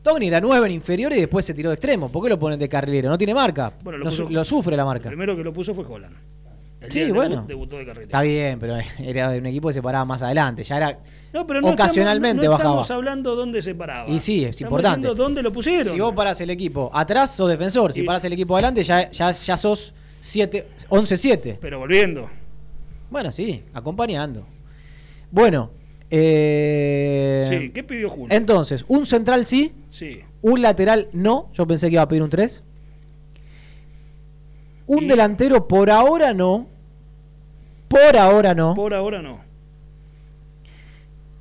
Togni 0.10 0.28
era 0.28 0.42
nueve 0.42 0.66
en 0.68 0.74
inferior 0.74 1.12
y 1.14 1.18
después 1.20 1.46
se 1.46 1.54
tiró 1.54 1.70
de 1.70 1.76
extremo. 1.76 2.10
¿Por 2.12 2.24
qué 2.24 2.30
lo 2.30 2.40
ponen 2.40 2.58
de 2.60 2.68
carrilero? 2.68 3.10
No 3.10 3.18
tiene 3.18 3.34
marca. 3.36 3.74
Bueno, 3.84 4.00
lo 4.00 4.06
puso- 4.06 4.26
su- 4.28 4.30
lo 4.34 4.44
sufre 4.44 4.76
la 4.76 4.84
El 4.84 4.88
marca. 4.88 5.10
primero 5.10 5.36
que 5.36 5.44
lo 5.44 5.54
puso 5.54 5.74
fue 5.74 5.86
Holland. 5.86 6.16
El 6.82 6.92
Sí, 6.92 7.12
bueno. 7.12 7.36
debut 7.36 7.48
Debutó 7.48 7.78
de 7.78 7.86
carrera. 7.86 8.06
Está 8.06 8.22
bien, 8.22 8.58
pero 8.58 8.76
era 9.00 9.30
de 9.32 9.40
un 9.40 9.46
equipo 9.46 9.68
que 9.68 9.74
se 9.74 9.82
paraba 9.82 10.06
más 10.06 10.24
adelante. 10.24 10.64
Ya 10.64 10.78
era. 10.78 11.00
No, 11.34 11.46
pero 11.46 11.62
no 11.62 11.68
Ocasionalmente 11.70 12.44
estamos, 12.46 12.46
no 12.46 12.52
bajaba. 12.64 12.82
estamos 12.82 12.92
hablando 12.92 13.36
dónde 13.36 13.62
se 13.62 13.76
paraba. 13.76 14.10
Y 14.10 14.20
sí, 14.20 14.44
es 14.46 14.52
Estamos 14.52 14.72
importante. 14.72 15.08
dónde 15.14 15.44
lo 15.44 15.52
pusieron. 15.54 15.94
Si 15.94 16.00
vos 16.00 16.14
parás 16.16 16.40
el 16.42 16.50
equipo 16.50 16.90
atrás, 16.94 17.36
sos 17.36 17.50
defensor. 17.50 17.92
Si 17.94 18.02
Y- 18.02 18.04
parás 18.04 18.24
el 18.26 18.34
equipo 18.34 18.56
adelante, 18.56 18.84
ya, 18.84 19.12
ya, 19.12 19.30
ya 19.32 19.58
sos 19.58 19.94
7, 20.22 20.70
11-7. 20.90 21.58
Pero 21.62 21.80
volviendo. 21.80 22.30
Bueno, 23.12 23.30
sí, 23.32 23.62
acompañando. 23.74 24.46
Bueno, 25.32 25.70
eh, 26.12 27.48
sí, 27.50 27.70
¿qué 27.72 27.84
pidió 27.84 28.10
Julio? 28.10 28.28
entonces, 28.36 28.84
un 28.88 29.06
central 29.06 29.46
sí, 29.46 29.74
Sí. 29.92 30.20
un 30.42 30.62
lateral 30.62 31.08
no. 31.14 31.50
Yo 31.54 31.66
pensé 31.68 31.88
que 31.88 31.94
iba 31.94 32.02
a 32.04 32.08
pedir 32.08 32.24
un 32.24 32.30
3. 32.30 32.64
Un 34.88 35.04
Y- 35.04 35.08
delantero 35.08 35.68
por 35.68 35.90
ahora 35.92 36.34
no. 36.34 36.68
Por 37.88 38.18
ahora 38.18 38.54
no. 38.56 38.74
Por 38.76 38.94
ahora 38.94 39.22
no. 39.22 39.40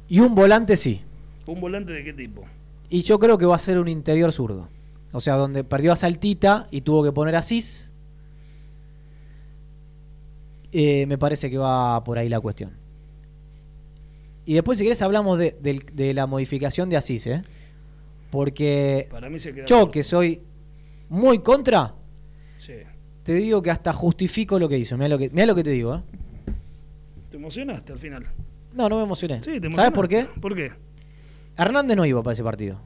Y 0.08 0.20
un 0.20 0.34
volante 0.34 0.76
sí. 0.76 1.02
¿Un 1.46 1.60
volante 1.60 1.92
de 1.92 2.04
qué 2.04 2.12
tipo? 2.12 2.44
Y 2.90 3.02
yo 3.02 3.18
creo 3.18 3.36
que 3.38 3.46
va 3.46 3.56
a 3.56 3.58
ser 3.58 3.78
un 3.78 3.88
interior 3.88 4.32
zurdo. 4.32 4.68
O 5.12 5.20
sea, 5.20 5.34
donde 5.36 5.64
perdió 5.64 5.92
a 5.92 5.96
Saltita 5.96 6.66
y 6.70 6.82
tuvo 6.82 7.02
que 7.04 7.12
poner 7.12 7.36
a 7.36 7.42
Cis. 7.42 7.92
Eh, 10.72 11.06
me 11.06 11.16
parece 11.16 11.50
que 11.50 11.56
va 11.58 12.02
por 12.04 12.18
ahí 12.18 12.28
la 12.28 12.40
cuestión. 12.40 12.72
Y 14.48 14.54
después, 14.54 14.78
si 14.78 14.84
querés, 14.84 15.02
hablamos 15.02 15.38
de, 15.38 16.12
la 16.14 16.26
modificación 16.26 16.88
de 16.88 16.96
Asís, 16.96 17.26
¿eh? 17.26 17.42
Porque 18.30 19.06
Para 19.10 19.28
mí 19.28 19.38
se 19.38 19.52
queda. 19.52 19.66
yo, 19.66 19.90
que 19.90 20.02
soy 20.02 20.40
muy 21.10 21.40
contra, 21.40 21.94
Sí. 22.56 22.72
te 23.24 23.34
digo 23.34 23.60
que 23.60 23.70
hasta 23.70 23.92
justifico 23.92 24.58
lo 24.58 24.66
que 24.66 24.78
hizo. 24.78 24.96
Mira 24.96 25.10
lo 25.10 25.18
que, 25.18 25.28
mirá 25.28 25.44
lo 25.44 25.54
que 25.54 25.62
te 25.62 25.68
digo, 25.68 25.96
¿eh? 25.96 26.02
¿Te 27.28 27.36
emocionaste 27.36 27.92
al 27.92 27.98
final? 27.98 28.24
No, 28.72 28.88
no 28.88 28.96
me 28.96 29.02
emocioné. 29.02 29.42
Sí, 29.42 29.60
te 29.60 29.70
¿Sabes 29.70 29.90
por 29.90 30.08
qué? 30.08 30.26
¿Por 30.40 30.56
qué? 30.56 30.72
Hernández 31.58 31.94
no 31.98 32.06
iba 32.06 32.22
para 32.22 32.32
ese 32.32 32.42
partido. 32.42 32.80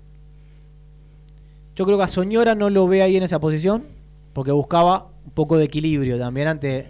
Yo 1.77 1.85
creo 1.85 1.97
que 1.97 2.03
a 2.03 2.09
Soñora 2.09 2.57
no 2.57 2.71
lo 2.71 2.89
ve 2.89 3.03
ahí 3.03 3.17
en 3.17 3.23
esa 3.23 3.39
posición, 3.39 3.85
porque 4.33 4.51
buscaba 4.51 5.13
un 5.25 5.31
poco 5.31 5.59
de 5.59 5.67
equilibrio 5.67 6.19
también 6.19 6.49
ante 6.49 6.89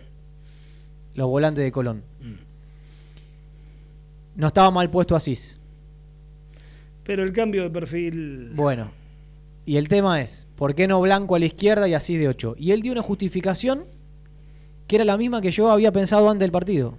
los 1.14 1.28
volantes 1.28 1.62
de 1.62 1.70
Colón. 1.72 2.04
No 4.34 4.48
estaba 4.48 4.70
mal 4.70 4.90
puesto 4.90 5.14
Asís. 5.14 5.58
Pero 7.04 7.22
el 7.24 7.32
cambio 7.32 7.62
de 7.64 7.70
perfil. 7.70 8.50
Bueno, 8.54 8.90
y 9.66 9.76
el 9.76 9.88
tema 9.88 10.20
es, 10.20 10.46
¿por 10.56 10.74
qué 10.74 10.86
no 10.86 11.00
Blanco 11.00 11.34
a 11.34 11.38
la 11.38 11.46
izquierda 11.46 11.88
y 11.88 11.94
Asís 11.94 12.18
de 12.18 12.28
8? 12.28 12.54
Y 12.58 12.70
él 12.70 12.82
dio 12.82 12.92
una 12.92 13.02
justificación 13.02 13.84
que 14.86 14.96
era 14.96 15.04
la 15.04 15.16
misma 15.16 15.40
que 15.40 15.50
yo 15.50 15.70
había 15.70 15.92
pensado 15.92 16.28
antes 16.28 16.40
del 16.40 16.52
partido. 16.52 16.94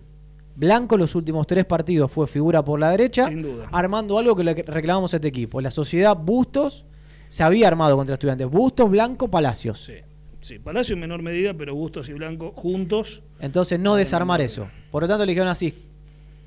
Blanco 0.55 0.97
los 0.97 1.15
últimos 1.15 1.47
tres 1.47 1.65
partidos 1.65 2.11
fue 2.11 2.27
figura 2.27 2.63
por 2.63 2.79
la 2.79 2.91
derecha, 2.91 3.27
Sin 3.27 3.41
duda. 3.41 3.67
armando 3.71 4.17
algo 4.19 4.35
que 4.35 4.43
le 4.43 4.53
reclamamos 4.53 5.13
a 5.13 5.17
este 5.17 5.27
equipo. 5.29 5.59
La 5.61 5.71
sociedad 5.71 6.15
Bustos 6.15 6.85
se 7.27 7.43
había 7.43 7.67
armado 7.67 7.95
contra 7.97 8.13
estudiantes. 8.13 8.47
Bustos, 8.47 8.89
Blanco, 8.89 9.29
Palacios. 9.29 9.83
Sí. 9.83 9.93
Sí, 10.41 10.59
Palacio 10.59 10.93
en 10.95 10.99
menor 10.99 11.21
medida, 11.21 11.53
pero 11.53 11.73
Bustos 11.73 12.09
y 12.09 12.13
Blanco 12.13 12.51
juntos. 12.55 13.23
Entonces 13.39 13.79
no 13.79 13.95
desarmar 13.95 14.41
eso. 14.41 14.67
Por 14.91 15.03
lo 15.03 15.07
tanto 15.07 15.25
le 15.25 15.31
dijeron 15.31 15.49
así, 15.49 15.73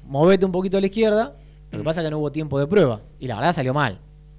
movete 0.07 0.45
un 0.45 0.53
poquito 0.53 0.77
a 0.77 0.81
la 0.81 0.87
izquierda. 0.87 1.37
Lo 1.71 1.79
que 1.79 1.85
pasa 1.85 2.01
es 2.01 2.07
que 2.07 2.11
no 2.11 2.19
hubo 2.19 2.33
tiempo 2.33 2.59
de 2.59 2.67
prueba. 2.67 3.01
Y 3.19 3.27
la 3.27 3.37
verdad 3.37 3.53
salió 3.53 3.75
mal. 3.75 3.99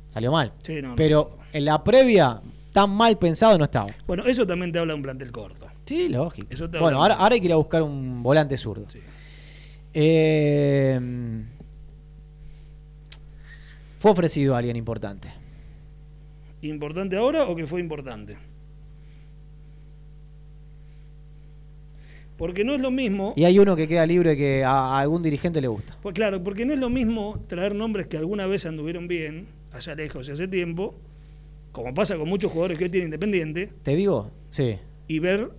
Salió 0.09 0.31
mal. 0.31 0.53
Sí, 0.63 0.81
no, 0.81 0.89
no. 0.89 0.95
Pero 0.95 1.37
en 1.51 1.65
la 1.65 1.83
previa, 1.83 2.41
tan 2.71 2.89
mal 2.89 3.17
pensado 3.17 3.57
no 3.57 3.65
estaba. 3.65 3.89
Bueno, 4.07 4.25
eso 4.25 4.45
también 4.47 4.71
te 4.71 4.79
habla 4.79 4.93
de 4.93 4.97
un 4.97 5.03
plantel 5.03 5.31
corto. 5.31 5.67
Sí, 5.85 6.09
lógico. 6.09 6.47
Eso 6.49 6.69
te 6.69 6.79
Bueno, 6.79 7.01
ahora, 7.01 7.15
ahora 7.15 7.35
hay 7.35 7.39
que 7.39 7.47
ir 7.47 7.53
a 7.53 7.57
buscar 7.57 7.81
un 7.81 8.21
volante 8.23 8.57
zurdo. 8.57 8.89
Sí. 8.89 8.99
Eh, 9.93 10.99
fue 13.99 14.11
ofrecido 14.11 14.55
a 14.55 14.59
alguien 14.59 14.75
importante. 14.75 15.31
¿Importante 16.61 17.15
ahora 17.17 17.45
o 17.45 17.55
que 17.55 17.65
fue 17.65 17.79
importante? 17.79 18.37
Porque 22.37 22.63
no 22.63 22.75
es 22.75 22.81
lo 22.81 22.91
mismo. 22.91 23.33
Y 23.35 23.45
hay 23.45 23.57
uno 23.59 23.75
que 23.75 23.87
queda 23.87 24.05
libre 24.05 24.37
que 24.37 24.63
a, 24.63 24.69
a 24.71 24.99
algún 24.99 25.23
dirigente 25.23 25.59
le 25.59 25.67
gusta. 25.67 25.97
Pues 26.01 26.13
claro, 26.13 26.43
porque 26.43 26.65
no 26.65 26.73
es 26.73 26.79
lo 26.79 26.89
mismo 26.89 27.43
traer 27.47 27.73
nombres 27.73 28.07
que 28.07 28.17
alguna 28.17 28.45
vez 28.45 28.65
anduvieron 28.65 29.07
bien, 29.07 29.47
allá 29.71 29.95
lejos 29.95 30.29
y 30.29 30.31
hace 30.33 30.47
tiempo, 30.47 30.93
como 31.71 31.93
pasa 31.93 32.15
con 32.15 32.29
muchos 32.29 32.51
jugadores 32.51 32.77
que 32.77 32.83
hoy 32.85 32.89
tienen 32.91 33.07
Independiente, 33.07 33.71
¿Te 33.83 33.95
digo? 33.95 34.31
Sí. 34.49 34.77
y 35.07 35.19
ver 35.19 35.49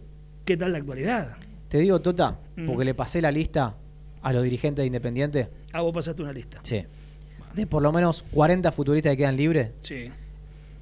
qué 0.45 0.57
tal 0.57 0.73
la 0.73 0.79
actualidad. 0.79 1.37
Te 1.69 1.79
digo, 1.79 2.01
Tota, 2.01 2.39
Mm. 2.57 2.67
porque 2.67 2.85
le 2.85 2.95
pasé 2.95 3.21
la 3.23 3.31
lista 3.31 3.75
a 4.23 4.33
los 4.33 4.43
dirigentes 4.43 4.83
de 4.83 4.87
Independiente. 4.87 5.49
Ah, 5.73 5.81
vos 5.83 5.93
pasaste 5.93 6.23
una 6.23 6.33
lista. 6.33 6.59
Sí. 6.63 6.83
De 7.55 7.67
por 7.67 7.83
lo 7.83 7.93
menos 7.93 8.25
40 8.33 8.71
futuristas 8.73 9.13
que 9.13 9.17
quedan 9.19 9.37
libres. 9.37 9.71
Sí. 9.83 10.11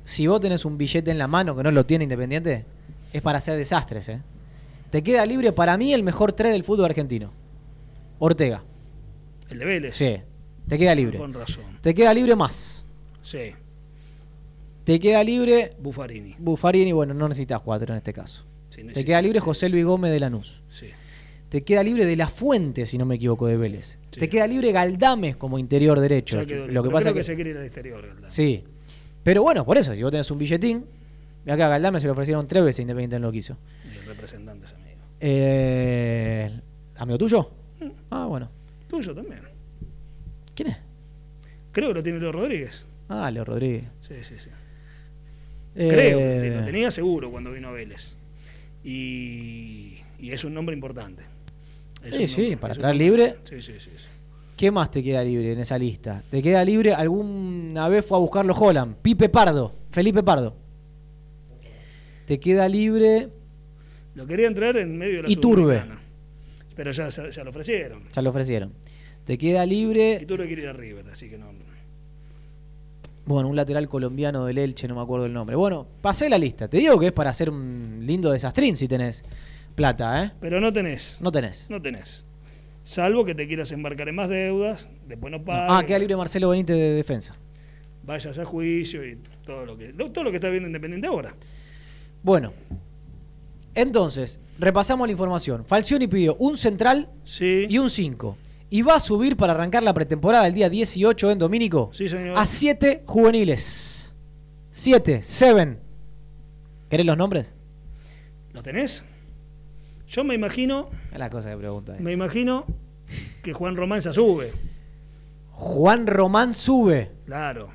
Si 0.05 0.27
vos 0.27 0.41
tenés 0.41 0.65
un 0.65 0.77
billete 0.79 1.11
en 1.11 1.19
la 1.19 1.27
mano 1.29 1.57
que 1.57 1.63
no 1.63 1.71
lo 1.71 1.85
tiene 1.87 2.05
Independiente, 2.05 2.65
es 3.13 3.23
para 3.23 3.39
hacer 3.39 3.57
desastres, 3.57 4.09
¿eh? 4.11 4.21
Te 4.97 5.03
queda 5.03 5.27
libre 5.27 5.53
para 5.53 5.77
mí 5.77 5.93
el 5.93 6.03
mejor 6.03 6.33
3 6.33 6.53
del 6.53 6.65
fútbol 6.65 6.87
argentino. 6.87 7.31
Ortega. 8.19 8.65
El 9.51 9.59
de 9.59 9.65
Vélez. 9.67 9.95
Sí. 9.95 10.17
Te 10.67 10.79
queda 10.79 10.95
libre. 10.95 11.19
Con 11.19 11.35
razón. 11.35 11.65
Te 11.83 11.95
queda 11.95 12.15
libre 12.15 12.35
más. 12.35 12.83
Sí. 13.21 13.53
Te 14.85 14.99
queda 14.99 15.23
libre 15.23 15.73
Buffarini. 15.79 16.37
Buffarini, 16.39 16.93
bueno, 16.93 17.13
no 17.13 17.29
necesitas 17.29 17.61
cuatro 17.61 17.93
en 17.93 17.99
este 17.99 18.15
caso. 18.15 18.47
Sí, 18.71 18.85
Te 18.85 19.05
queda 19.05 19.21
libre. 19.21 19.39
José 19.39 19.69
Luis 19.69 19.85
Gómez 19.85 20.13
de 20.13 20.19
Lanús. 20.19 20.63
Sí. 20.71 20.87
Te 21.51 21.63
queda 21.63 21.83
libre 21.83 22.07
de 22.07 22.17
la 22.17 22.29
fuente, 22.29 22.87
si 22.87 22.97
no 22.97 23.05
me 23.05 23.17
equivoco, 23.17 23.47
de 23.49 23.59
Vélez. 23.59 23.99
Te 24.09 24.31
queda 24.31 24.47
libre 24.47 24.73
Galdames 24.73 25.37
como 25.37 25.59
interior 25.59 26.01
derecho. 26.01 26.41
Quedó 26.41 26.69
Lo 26.69 26.83
que 26.83 26.89
pasa 26.89 27.11
Creo 27.11 27.21
es 27.21 27.27
que, 27.27 27.33
que 27.33 27.35
se 27.35 27.35
quiere 27.35 27.51
ir 27.51 27.57
al 27.59 27.65
exterior. 27.65 28.01
Galdame. 28.01 28.31
Sí. 28.31 28.65
Pero 29.23 29.43
bueno, 29.43 29.67
por 29.67 29.77
eso, 29.77 29.95
si 29.95 30.03
vos 30.03 30.11
tenés 30.11 30.31
un 30.31 30.39
billetín, 30.39 30.87
acá 31.45 31.67
a 31.67 31.69
Galdames 31.69 32.01
se 32.01 32.07
lo 32.07 32.15
ofrecieron 32.15 32.47
tres 32.47 32.65
veces, 32.65 32.81
Independiente 32.81 33.21
no 33.21 33.27
lo 33.27 33.33
quiso. 33.33 33.59
Y 33.85 33.99
el 33.99 34.07
representante. 34.07 34.65
Eh, 35.21 36.51
¿Amigo 36.97 37.19
tuyo? 37.19 37.51
Mm. 37.81 37.89
Ah, 38.11 38.27
bueno. 38.27 38.51
Tuyo 38.89 39.15
también. 39.15 39.41
¿Quién 40.55 40.69
es? 40.69 40.77
Creo 41.73 41.89
que 41.89 41.95
lo 41.95 42.03
tiene 42.03 42.19
Leo 42.19 42.33
Rodríguez. 42.33 42.87
Ah, 43.09 43.31
Leo 43.31 43.45
Rodríguez. 43.45 43.85
Sí, 44.01 44.15
sí, 44.23 44.35
sí. 44.39 44.51
Eh, 45.75 45.89
Creo 45.91 46.19
que 46.19 46.61
lo 46.61 46.65
tenía 46.65 46.91
seguro 46.91 47.31
cuando 47.31 47.53
vino 47.53 47.69
a 47.69 47.73
Vélez. 47.73 48.17
Y, 48.83 49.99
y 50.19 50.31
es 50.31 50.45
un 50.45 50.55
nombre 50.55 50.75
importante. 50.75 51.25
Es 52.03 52.15
Sí, 52.17 52.27
sí, 52.27 52.41
nombre- 52.43 52.57
para 52.59 52.75
nombre- 52.75 52.95
libre. 52.95 53.37
Sí, 53.45 53.61
sí, 53.61 53.75
sí. 53.79 53.91
sí. 53.97 54.07
¿Qué 54.57 54.71
más 54.71 54.91
te 54.91 55.03
queda 55.03 55.23
libre 55.23 55.53
en 55.53 55.59
esa 55.61 55.77
lista? 55.77 56.23
Te 56.31 56.41
queda 56.43 56.65
libre, 56.65 56.95
alguna 56.95 57.89
vez 57.89 58.07
fue 58.07 58.17
a 58.17 58.21
buscarlo 58.21 58.55
Holland, 58.55 58.97
Pipe 59.03 59.29
Pardo, 59.29 59.75
Felipe 59.91 60.23
Pardo. 60.23 60.55
Te 62.25 62.41
queda 62.41 62.67
libre, 62.67 63.29
Lo 64.17 64.27
quería 64.27 64.47
entrar 64.47 64.79
en 64.79 64.97
medio 64.97 65.17
de 65.17 65.23
la 65.25 65.31
Iturbe. 65.31 65.83
Pero 66.75 66.91
ya, 66.91 67.09
ya, 67.11 67.45
lo 67.45 67.51
ofrecieron. 67.51 68.05
ya 68.11 68.23
lo 68.23 68.31
ofrecieron. 68.31 68.73
Te 69.25 69.37
queda 69.37 69.67
libre, 69.67 70.19
Iturbe 70.23 70.47
quiere 70.47 70.63
ir 70.63 70.69
a 70.69 70.73
River, 70.73 71.05
así 71.13 71.29
que 71.29 71.37
no. 71.37 71.47
bueno, 73.27 73.49
un 73.49 73.57
lateral 73.57 73.89
colombiano 73.89 74.47
del 74.47 74.57
Elche, 74.57 74.89
no 74.89 74.95
me 74.95 75.03
acuerdo 75.03 75.27
el 75.27 75.35
nombre. 75.35 75.55
Bueno, 75.55 75.87
pasé 76.01 76.31
la 76.31 76.39
lista. 76.39 76.67
Te 76.67 76.79
digo 76.79 76.99
que 76.99 77.09
es 77.09 77.13
para 77.13 77.29
hacer 77.29 77.51
un 77.51 78.01
lindo 78.03 78.31
desastrín 78.31 78.75
si 78.77 78.89
tenés 78.89 79.23
plata, 79.75 80.25
¿eh? 80.25 80.33
Pero 80.41 80.63
no 80.63 80.73
tenés. 80.73 81.19
No 81.21 81.31
tenés. 81.31 81.69
No 81.69 81.83
tenés. 81.83 82.25
Salvo 82.85 83.23
que 83.23 83.35
te 83.35 83.47
quieras 83.47 83.71
embarcar 83.73 84.09
en 84.09 84.15
más 84.15 84.31
deudas, 84.31 84.89
después 85.07 85.31
no 85.31 85.45
pagues. 85.45 85.77
Ah, 85.77 85.85
queda 85.85 85.99
libre 85.99 86.17
Marcelo 86.17 86.49
Benítez 86.49 86.77
de 86.77 86.95
defensa. 86.95 87.37
Vayas 88.03 88.39
a 88.39 88.45
juicio 88.47 89.05
y 89.05 89.19
todo 89.45 89.67
lo 89.67 89.77
que 89.77 89.93
todo 89.93 90.25
lo 90.25 90.31
que 90.31 90.37
está 90.37 90.49
viendo 90.49 90.69
Independiente 90.69 91.07
ahora. 91.07 91.35
Bueno, 92.23 92.53
entonces, 93.77 94.41
repasamos 94.59 95.07
la 95.07 95.13
información. 95.13 95.65
Falcioni 95.65 96.09
pidió 96.09 96.35
un 96.41 96.57
central 96.57 97.09
Sí. 97.25 97.67
y 97.69 97.79
un 97.79 97.91
5. 97.91 98.37
Y 98.71 98.83
va 98.83 98.97
a 98.97 99.01
subir 99.01 99.37
para 99.37 99.53
arrancar 99.53 99.83
la 99.85 99.95
pretemporada 99.95 100.47
el 100.49 100.55
día 100.55 100.69
18 100.69 101.31
en 101.31 101.39
Domínico 101.39 101.91
Sí, 101.93 102.09
señor. 102.09 102.37
a 102.37 102.45
7 102.45 103.05
juveniles. 103.07 104.15
7, 104.73 105.21
7. 105.23 105.79
¿Querés 106.91 107.07
los 107.07 107.17
nombres? 107.17 107.55
¿Lo 108.53 108.63
tenés? 108.63 109.05
Yo 110.09 110.25
me 110.25 110.35
imagino, 110.35 110.89
Es 111.13 111.19
la 111.19 111.31
cosa 111.31 111.51
que 111.51 111.57
pregunta. 111.57 111.97
me 111.99 112.13
imagino 112.13 112.65
que 113.43 113.53
Juan 113.53 113.77
Román 113.77 114.01
ya 114.01 114.13
sube. 114.13 114.53
Juan 115.53 116.07
Román 116.07 116.55
sube. 116.55 117.11
Claro. 117.25 117.71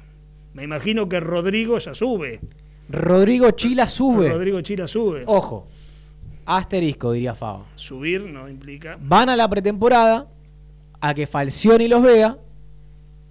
Me 0.54 0.64
imagino 0.64 1.08
que 1.10 1.20
Rodrigo 1.20 1.78
ya 1.78 1.94
sube. 1.94 2.40
Rodrigo 2.90 3.52
Chila 3.52 3.88
sube. 3.88 4.30
Rodrigo 4.30 4.62
Chila 4.62 4.88
sube. 4.88 5.24
Ojo. 5.26 5.68
Asterisco, 6.58 7.12
diría 7.14 7.34
Favo. 7.36 7.66
Subir 7.76 8.26
no 8.26 8.50
implica. 8.50 8.98
Van 9.02 9.30
a 9.30 9.36
la 9.36 9.48
pretemporada 9.50 10.28
a 11.00 11.14
que 11.14 11.26
Falcioni 11.28 11.88
los 11.88 12.02
vea 12.04 12.38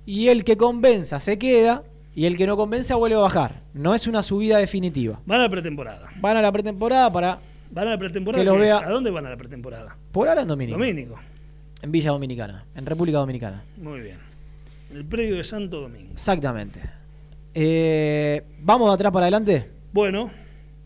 y 0.06 0.28
el 0.28 0.44
que 0.44 0.56
convenza 0.56 1.20
se 1.20 1.38
queda 1.38 1.84
y 2.14 2.24
el 2.24 2.36
que 2.36 2.46
no 2.46 2.56
convenza 2.56 2.96
vuelve 2.96 3.16
a 3.16 3.20
bajar. 3.20 3.62
No 3.74 3.94
es 3.94 4.06
una 4.06 4.22
subida 4.22 4.58
definitiva. 4.58 5.20
Van 5.26 5.40
a 5.40 5.44
la 5.44 5.48
pretemporada. 5.50 6.08
Van 6.20 6.36
a 6.36 6.42
la 6.42 6.50
pretemporada 6.50 7.12
para, 7.12 7.38
Van 7.70 7.86
a 7.88 7.90
la 7.92 7.98
pretemporada. 7.98 8.42
Que 8.42 8.46
lo 8.50 8.56
¿qué 8.56 8.58
es? 8.60 8.64
vea- 8.64 8.78
¿A 8.86 8.90
dónde 8.90 9.10
van 9.10 9.26
a 9.26 9.30
la 9.30 9.36
pretemporada? 9.36 9.96
por 10.10 10.28
ahora 10.28 10.42
en 10.42 10.48
Domínico, 10.48 10.78
Domínico. 10.78 11.14
en 11.82 11.92
Villa 11.92 12.10
Dominicana, 12.10 12.64
en 12.74 12.84
República 12.86 13.18
Dominicana. 13.18 13.62
Muy 13.76 14.00
bien. 14.00 14.18
En 14.90 14.96
el 14.96 15.04
predio 15.04 15.36
de 15.36 15.44
Santo 15.44 15.80
Domingo. 15.82 16.10
Exactamente. 16.12 16.80
Eh, 17.54 18.42
Vamos 18.62 18.88
de 18.88 18.94
atrás 18.94 19.12
para 19.12 19.26
adelante. 19.26 19.70
Bueno, 19.92 20.30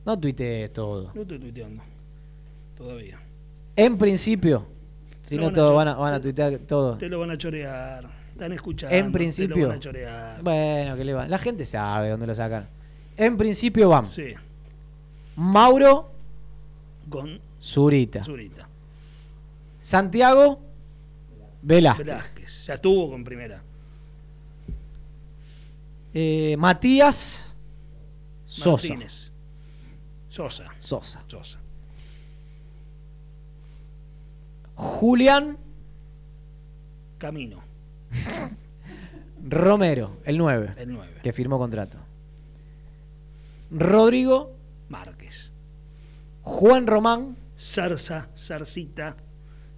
No 0.04 0.18
tuitees 0.18 0.72
todo. 0.72 1.10
no 1.14 1.22
estoy 1.22 1.38
tuiteando. 1.38 1.82
Todavía. 2.76 3.20
En 3.76 3.98
principio, 3.98 4.66
si 5.22 5.36
no 5.36 5.44
van 5.44 5.50
a 5.50 5.54
todos 5.54 5.74
van 5.74 5.88
a, 5.88 5.94
van 5.94 6.14
a 6.14 6.20
tuitear 6.20 6.58
todo. 6.58 6.96
Te 6.98 7.08
lo 7.08 7.20
van 7.20 7.30
a 7.30 7.38
chorear. 7.38 8.08
Están 8.32 8.52
escuchando. 8.52 8.94
En 8.96 9.06
Te 9.06 9.12
principio. 9.12 9.56
lo 9.62 9.68
van 9.68 9.76
a 9.76 9.80
chorear. 9.80 10.42
Bueno, 10.42 10.96
que 10.96 11.04
le 11.04 11.12
va. 11.14 11.28
La 11.28 11.38
gente 11.38 11.64
sabe 11.64 12.10
dónde 12.10 12.26
lo 12.26 12.34
sacan. 12.34 12.68
En 13.16 13.36
principio 13.36 13.88
van. 13.88 14.06
Sí. 14.08 14.32
Mauro 15.36 16.10
Con 17.08 17.40
Zurita. 17.60 18.22
Zurita. 18.22 18.68
Santiago 19.78 20.60
Velázquez. 21.62 22.06
Velázquez. 22.06 22.66
Ya 22.66 22.74
estuvo 22.74 23.10
con 23.10 23.24
primera. 23.24 23.62
Eh, 26.12 26.56
Matías 26.58 27.54
Sosa. 28.46 28.88
Martínez. 28.88 29.32
Sosa. 30.28 30.66
Sosa. 30.78 31.22
Sosa. 31.26 31.58
Julián 34.74 35.56
Camino. 37.18 37.62
Romero, 39.46 40.18
el 40.24 40.38
9, 40.38 40.72
El 40.76 40.92
9. 40.92 41.12
que 41.22 41.32
firmó 41.32 41.58
contrato. 41.58 41.98
Rodrigo 43.70 44.52
Márquez. 44.88 45.52
Juan 46.42 46.86
Román 46.86 47.36
Zarza. 47.58 48.28
Zarcita. 48.36 49.16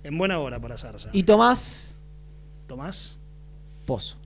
En 0.03 0.17
buena 0.19 0.39
hora 0.39 0.61
para 0.61 0.77
Zarza. 0.77 1.11
y 1.13 1.23
Tomás 1.25 1.99
Tomás. 2.67 3.19
Pozo. 3.87 4.17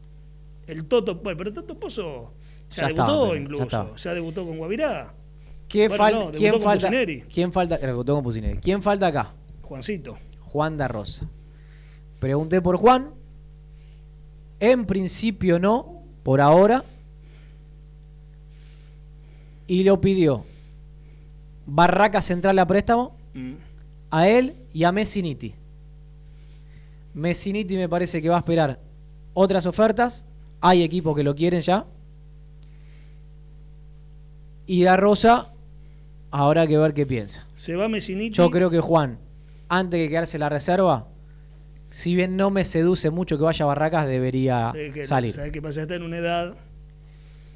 El 0.66 0.86
Toto. 0.86 1.14
Bueno, 1.16 1.36
pero 1.38 1.52
Toto 1.52 1.78
Pozo 1.78 2.32
ya, 2.70 2.82
Ya 2.82 2.86
debutó 2.88 3.02
estaba, 3.02 3.28
ya 3.34 3.40
incluso. 3.40 3.62
estaba. 3.64 3.96
Ya, 3.96 4.14
debutó 4.14 4.46
con 4.46 4.56
Guavirá. 4.58 5.14
¿Qué 5.68 5.88
Bueno, 5.88 6.04
falta? 6.04 6.18
no, 6.24 6.30
¿Quién 6.32 6.52
con 6.52 6.60
falta? 6.62 6.86
Pusineri. 6.88 7.20
¿Quién 7.22 7.52
falta? 7.52 7.78
debutó 7.78 8.22
con. 8.22 8.32
¿Quién 8.60 8.82
falta 8.82 9.06
acá? 9.08 9.32
Juancito. 9.62 10.18
Juan 10.52 10.76
da 10.76 10.88
Rosa. 10.88 11.26
Pregunté 12.18 12.60
por 12.60 12.76
Juan. 12.76 13.10
En 14.58 14.84
principio 14.84 15.58
no, 15.58 16.02
por 16.22 16.40
ahora. 16.40 16.84
Y 19.66 19.84
lo 19.84 20.00
pidió 20.00 20.44
Barraca 21.66 22.20
Central 22.20 22.58
a 22.58 22.66
préstamo 22.66 23.16
Mm. 23.32 23.52
a 24.10 24.26
él 24.28 24.56
y 24.74 24.82
a 24.82 24.90
Messiniti. 24.90 25.54
Messiniti 27.14 27.76
me 27.76 27.88
parece 27.88 28.20
que 28.20 28.28
va 28.28 28.34
a 28.36 28.38
esperar 28.40 28.80
otras 29.34 29.66
ofertas. 29.66 30.26
Hay 30.60 30.82
equipos 30.82 31.14
que 31.16 31.22
lo 31.22 31.34
quieren 31.36 31.60
ya. 31.60 31.86
Y 34.66 34.82
da 34.82 34.96
Rosa, 34.96 35.52
habrá 36.32 36.66
que 36.66 36.76
ver 36.76 36.92
qué 36.92 37.06
piensa. 37.06 37.46
Se 37.54 37.76
va 37.76 37.88
Messiniti. 37.88 38.34
Yo 38.36 38.50
creo 38.50 38.68
que 38.68 38.80
Juan, 38.80 39.18
antes 39.70 39.98
de 40.00 40.08
quedarse 40.10 40.38
la 40.38 40.48
reserva, 40.50 41.06
si 41.88 42.14
bien 42.14 42.36
no 42.36 42.50
me 42.50 42.64
seduce 42.64 43.08
mucho 43.10 43.38
que 43.38 43.44
vaya 43.44 43.64
a 43.64 43.68
Barracas, 43.68 44.06
debería 44.06 44.72
que- 44.74 45.04
salir. 45.04 45.32
¿Sabes 45.32 45.52
qué 45.52 45.62
pasa? 45.62 45.82
Está 45.82 45.94
en 45.94 46.02
una 46.02 46.18
edad. 46.18 46.54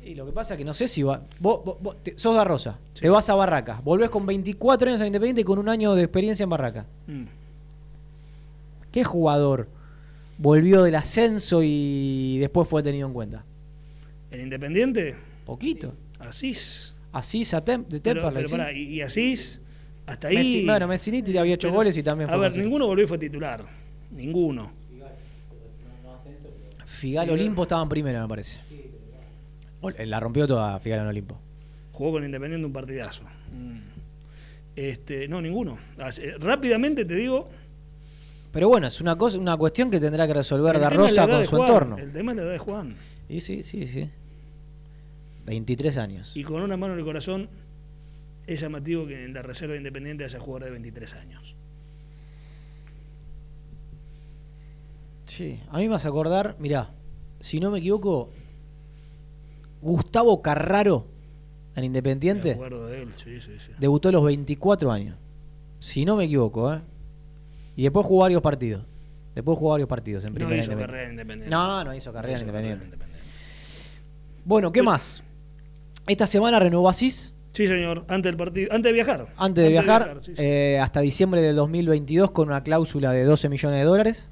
Y 0.04 0.14
lo 0.14 0.26
que 0.26 0.32
pasa 0.32 0.54
es 0.54 0.58
que 0.58 0.64
no 0.64 0.74
sé 0.74 0.86
si 0.88 1.02
va. 1.02 1.22
Vos, 1.40 1.60
vos- 1.64 1.76
vos 1.80 1.96
te- 2.02 2.18
sos 2.18 2.34
da 2.36 2.44
Rosa, 2.44 2.78
te 2.98 3.08
vas 3.08 3.28
a 3.30 3.34
Barracas, 3.34 3.82
volvés 3.82 4.10
con 4.10 4.24
24 4.26 4.88
años 4.88 5.00
a 5.00 5.06
Independiente 5.06 5.40
y 5.42 5.44
con 5.44 5.58
un 5.58 5.68
año 5.68 5.94
de 5.94 6.02
experiencia 6.04 6.44
en 6.44 6.50
Barracas. 6.50 6.86
Mm. 7.06 7.24
¿Qué 8.92 9.02
jugador 9.04 9.68
volvió 10.38 10.82
del 10.82 10.94
ascenso 10.94 11.60
y 11.64 12.38
después 12.38 12.68
fue 12.68 12.82
tenido 12.82 13.06
en 13.08 13.14
cuenta? 13.14 13.44
El 14.30 14.40
Independiente. 14.42 15.14
Poquito. 15.46 15.94
Asís. 16.18 16.94
Así 17.12 17.44
Satem, 17.44 17.84
de 17.88 18.00
Temperley, 18.00 18.46
sí. 18.46 18.56
y, 18.74 18.82
y 18.96 19.00
Asís. 19.02 19.60
Hasta 20.06 20.28
ahí. 20.28 20.36
Messi- 20.36 20.66
bueno, 20.66 20.88
Messiniti 20.88 21.36
había 21.38 21.54
hecho 21.54 21.68
Pero, 21.68 21.76
goles 21.76 21.96
y 21.96 22.02
también 22.02 22.28
A 22.28 22.32
fue 22.32 22.40
ver, 22.40 22.48
considerado. 22.48 22.68
ninguno 22.68 22.86
volvió 22.86 23.04
y 23.04 23.08
fue 23.08 23.18
titular. 23.18 23.64
Ninguno. 24.10 24.70
Figal 26.86 27.30
Olimpo 27.30 27.62
estaban 27.62 27.88
primero, 27.88 28.20
me 28.22 28.28
parece. 28.28 28.60
Ol- 29.80 29.94
La 30.06 30.20
rompió 30.20 30.46
toda 30.46 30.78
Figal 30.80 31.00
en 31.00 31.06
Olimpo. 31.06 31.38
Jugó 31.92 32.12
con 32.12 32.24
Independiente 32.24 32.66
un 32.66 32.72
partidazo. 32.72 33.24
Mm. 33.52 33.78
Este, 34.76 35.28
no, 35.28 35.40
ninguno. 35.40 35.78
Así- 35.98 36.22
rápidamente 36.38 37.04
te 37.04 37.14
digo. 37.14 37.48
Pero 38.52 38.68
bueno, 38.68 38.86
es 38.86 39.00
una 39.00 39.16
cosa, 39.16 39.38
una 39.38 39.56
cuestión 39.56 39.90
que 39.90 39.98
tendrá 40.00 40.26
que 40.26 40.34
resolver 40.34 40.78
la 40.78 40.88
Rosa 40.88 41.26
con 41.26 41.38
de 41.38 41.44
su 41.44 41.56
Juan, 41.56 41.68
entorno. 41.68 41.98
El 41.98 42.12
tema 42.12 42.32
es 42.32 42.36
la 42.36 42.42
edad 42.44 42.52
de 42.52 42.58
Juan. 42.58 42.94
Y 43.28 43.40
sí, 43.40 43.62
sí, 43.64 43.86
sí. 43.86 44.08
23 45.46 45.96
años. 45.98 46.36
Y 46.36 46.42
con 46.44 46.62
una 46.62 46.76
mano 46.76 46.94
en 46.94 47.00
el 47.00 47.04
corazón, 47.04 47.48
es 48.46 48.60
llamativo 48.60 49.06
que 49.06 49.24
en 49.24 49.34
la 49.34 49.42
reserva 49.42 49.72
de 49.72 49.78
Independiente 49.78 50.24
haya 50.24 50.38
jugadores 50.38 50.66
de 50.66 50.72
23 50.72 51.14
años. 51.14 51.56
Sí, 55.24 55.60
a 55.70 55.78
mí 55.78 55.84
me 55.84 55.88
vas 55.90 56.04
a 56.04 56.08
acordar, 56.08 56.56
mirá, 56.58 56.90
si 57.40 57.58
no 57.58 57.70
me 57.70 57.78
equivoco, 57.78 58.30
Gustavo 59.80 60.42
Carraro, 60.42 61.06
en 61.74 61.80
Me 61.80 61.86
Independiente, 61.86 62.52
acuerdo 62.52 62.86
de 62.86 63.02
él, 63.02 63.12
sí, 63.14 63.40
sí, 63.40 63.58
sí. 63.58 63.72
debutó 63.78 64.08
a 64.08 64.12
los 64.12 64.24
24 64.24 64.92
años. 64.92 65.16
Si 65.80 66.04
no 66.04 66.16
me 66.16 66.24
equivoco, 66.24 66.72
¿eh? 66.72 66.80
Y 67.76 67.82
después 67.82 68.06
jugó 68.06 68.22
varios 68.22 68.40
partidos. 68.40 68.84
Después 69.34 69.58
jugó 69.58 69.72
varios 69.72 69.88
partidos 69.88 70.24
en 70.24 70.30
No 70.30 70.36
primera 70.36 70.56
hizo 70.62 70.70
Independiente. 70.72 70.86
carrera 70.92 71.04
en 71.04 71.10
Independiente. 71.10 71.50
No, 71.50 71.84
no 71.84 71.94
hizo 71.94 72.12
carrera 72.12 72.32
en 72.32 72.36
hizo 72.36 72.44
Independiente. 72.46 72.84
Independiente. 72.84 73.24
Bueno, 74.44 74.70
¿qué 74.72 74.82
más? 74.82 75.22
Esta 76.06 76.26
semana 76.26 76.60
renovó 76.60 76.88
Asís. 76.88 77.33
Sí, 77.54 77.66
señor, 77.68 78.04
antes 78.08 78.30
del 78.30 78.36
partido, 78.36 78.72
antes 78.72 78.90
de 78.90 78.92
viajar. 78.92 79.28
Antes 79.36 79.64
de 79.64 79.70
viajar, 79.70 80.16
sí, 80.20 80.34
sí. 80.34 80.42
eh, 80.44 80.78
hasta 80.82 81.00
diciembre 81.00 81.40
del 81.40 81.54
2022 81.56 82.32
con 82.32 82.48
una 82.48 82.62
cláusula 82.64 83.12
de 83.12 83.22
12 83.24 83.48
millones 83.48 83.78
de 83.78 83.84
dólares. 83.84 84.28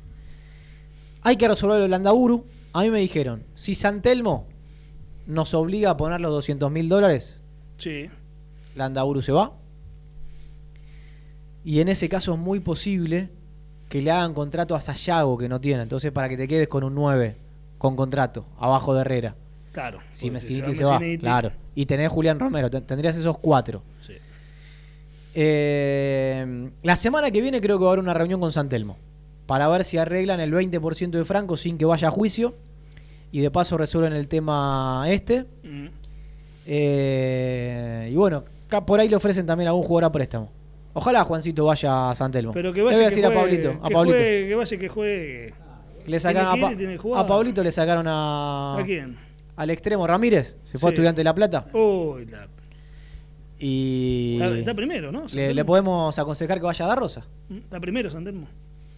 Hay 1.23 1.37
que 1.37 1.47
resolver 1.47 1.81
el 1.81 1.91
Landaburu. 1.91 2.45
A 2.73 2.83
mí 2.83 2.91
me 2.91 2.99
dijeron, 2.99 3.45
si 3.55 3.77
Santelmo 3.77 4.49
nos 5.27 5.55
obliga 5.55 5.91
a 5.91 5.97
poner 5.97 6.21
los 6.21 6.33
200 6.33 6.71
mil 6.71 6.89
dólares, 6.89 7.41
Sí. 7.79 8.11
Landaburu 8.75 9.23
se 9.23 9.33
va. 9.33 9.53
Y 11.65 11.81
en 11.81 11.89
ese 11.89 12.09
caso 12.09 12.33
es 12.35 12.39
muy 12.39 12.61
posible 12.61 13.31
que 13.89 14.03
le 14.03 14.11
hagan 14.11 14.35
contrato 14.35 14.75
a 14.75 14.81
Sayago 14.81 15.39
que 15.39 15.49
no 15.49 15.61
tiene. 15.61 15.83
Entonces, 15.83 16.11
para 16.13 16.29
que 16.29 16.37
te 16.37 16.49
quedes 16.49 16.67
con 16.69 16.83
un 16.83 16.95
9 16.95 17.37
con 17.79 17.95
contrato, 17.97 18.47
abajo 18.59 18.95
de 18.95 19.01
Herrera. 19.03 19.37
Claro. 19.73 20.01
Si 20.13 20.31
Messiniti 20.31 20.75
se 20.75 20.85
va, 20.85 20.99
Messiniti, 20.99 21.23
claro. 21.23 21.53
Y 21.75 21.87
tenés 21.87 22.11
Julián 22.11 22.39
Romero, 22.39 22.69
ten- 22.71 22.85
tendrías 22.85 23.17
esos 23.17 23.39
cuatro. 23.39 23.83
Sí. 24.07 24.13
Eh, 25.35 26.71
la 26.83 26.95
semana 26.97 27.31
que 27.31 27.41
viene 27.41 27.61
creo 27.61 27.79
que 27.79 27.85
va 27.85 27.91
a 27.91 27.93
haber 27.95 28.03
una 28.05 28.13
reunión 28.15 28.39
con 28.41 28.53
Santelmo 28.53 28.99
para 29.47 29.67
ver 29.69 29.85
si 29.85 29.97
arreglan 29.99 30.41
el 30.41 30.53
20% 30.53 31.11
de 31.19 31.25
Franco 31.25 31.57
sin 31.57 31.79
que 31.79 31.85
vaya 31.87 32.09
a 32.09 32.11
juicio 32.11 32.55
y 33.33 33.41
de 33.41 33.51
paso 33.51 33.79
resuelven 33.79 34.13
el 34.13 34.29
tema 34.29 35.05
este. 35.09 35.47
Mm. 35.65 35.87
Eh, 36.67 38.11
y 38.13 38.15
bueno, 38.17 38.45
por 38.87 39.01
ahí 39.01 39.09
le 39.09 39.17
ofrecen 39.17 39.47
también 39.47 39.69
a 39.69 39.71
algún 39.71 39.85
jugador 39.85 40.05
a 40.05 40.13
préstamo. 40.13 40.51
Ojalá 40.95 41.25
Juancito 41.25 41.65
vaya 41.65 42.11
a 42.11 42.15
Santelmo. 42.15 42.53
Pero 42.53 42.71
que 42.73 42.79
le 42.79 42.83
voy 42.85 42.93
vaya 42.93 43.07
a 43.07 43.09
que 43.09 43.17
decir 43.17 43.25
juegue, 43.25 43.39
a 43.39 43.43
Pablito. 43.43 43.71
A 43.83 43.89
que 43.89 43.95
Pablito. 43.95 44.17
juegue, 44.19 44.49
que 44.49 44.55
vaya 44.55 44.77
que 44.79 44.89
juegue. 44.89 45.55
Le 46.07 46.21
sacaron 46.21 46.51
a, 46.51 46.55
que 46.55 46.61
Pa- 46.61 46.77
que 46.77 46.99
a 47.21 47.27
Pablito 47.27 47.63
le 47.65 47.73
sacaron 47.73 48.07
a, 48.09 48.79
¿A 48.79 48.85
quién? 48.85 49.17
Al 49.63 49.71
extremo 49.71 50.07
Ramírez, 50.07 50.59
se 50.65 50.79
fue 50.79 50.91
a. 50.91 50.93
Estudiante 50.93 51.21
de 51.21 51.25
La 51.25 51.35
Plata. 51.35 51.67
Uy, 51.73 52.27
la- 52.27 52.49
Y 53.59 54.35
está, 54.41 54.59
está 54.59 54.75
primero, 54.75 55.13
¿no? 55.13 55.25
le, 55.33 55.65
podemos 55.65 56.19
aconsejar 56.19 56.59
que 56.59 56.67
vaya 56.67 56.85
a 56.85 56.89
dar 56.89 56.99
Rosa. 56.99 57.25
Mm, 57.49 57.57
Está 57.59 57.79
primero, 57.81 58.11
Santelmo. 58.11 58.49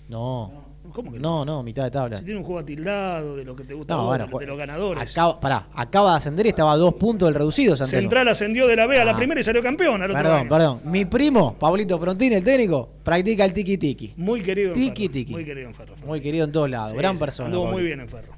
No, 0.08 0.64
¿Cómo 0.92 1.12
que 1.12 1.18
no, 1.18 1.44
no, 1.46 1.62
mitad 1.62 1.84
de 1.84 1.90
tabla. 1.90 2.18
Si 2.18 2.24
tiene 2.24 2.38
un 2.40 2.44
juego 2.46 2.60
atildado 2.60 3.36
de 3.36 3.44
lo 3.44 3.56
que 3.56 3.64
te 3.64 3.72
gusta 3.74 3.94
a 3.94 3.96
No, 3.96 4.04
vos, 4.04 4.18
bueno, 4.18 4.38
de, 4.38 4.46
los 4.46 4.58
ganadores. 4.58 5.12
Acaba, 5.12 5.40
pará, 5.40 5.66
acaba 5.74 6.10
de 6.12 6.16
ascender 6.18 6.44
y 6.46 6.50
estaba 6.50 6.72
a 6.72 6.76
dos 6.76 6.94
puntos 6.94 7.26
del 7.26 7.34
reducido, 7.34 7.74
Santelmo. 7.76 8.02
Central 8.02 8.28
ascendió 8.28 8.66
de 8.66 8.76
la 8.76 8.86
B 8.86 8.98
a 9.00 9.04
la 9.04 9.12
Ah. 9.12 9.16
primera 9.16 9.40
y 9.40 9.42
salió 9.42 9.62
campeón 9.62 10.02
al 10.02 10.10
otro 10.10 10.22
Perdón, 10.22 10.40
año. 10.40 10.48
perdón. 10.48 10.80
Mi 10.84 11.04
primo, 11.06 11.54
Pablito 11.58 11.98
Frontini, 11.98 12.34
el 12.36 12.44
técnico, 12.44 12.88
practica 13.02 13.44
el 13.46 13.52
tiki 13.54 13.76
tiki. 13.78 14.12
Muy 14.16 14.42
querido 14.42 14.72
Tiki 14.74 15.02
Ferro. 15.08 15.12
tiki. 15.12 15.32
Muy 15.32 15.44
querido 15.44 15.68
en 15.68 15.74
Ferro. 15.74 15.94
Muy 16.06 16.20
querido 16.20 16.44
en 16.44 16.52
todos 16.52 16.70
lados. 16.70 16.90
Sí, 16.90 16.96
Gran 16.96 17.16
sí, 17.16 17.20
persona. 17.20 17.46
Anduvo 17.48 17.66
muy 17.66 17.82
bien 17.82 18.00
en 18.00 18.08
Ferro. 18.08 18.32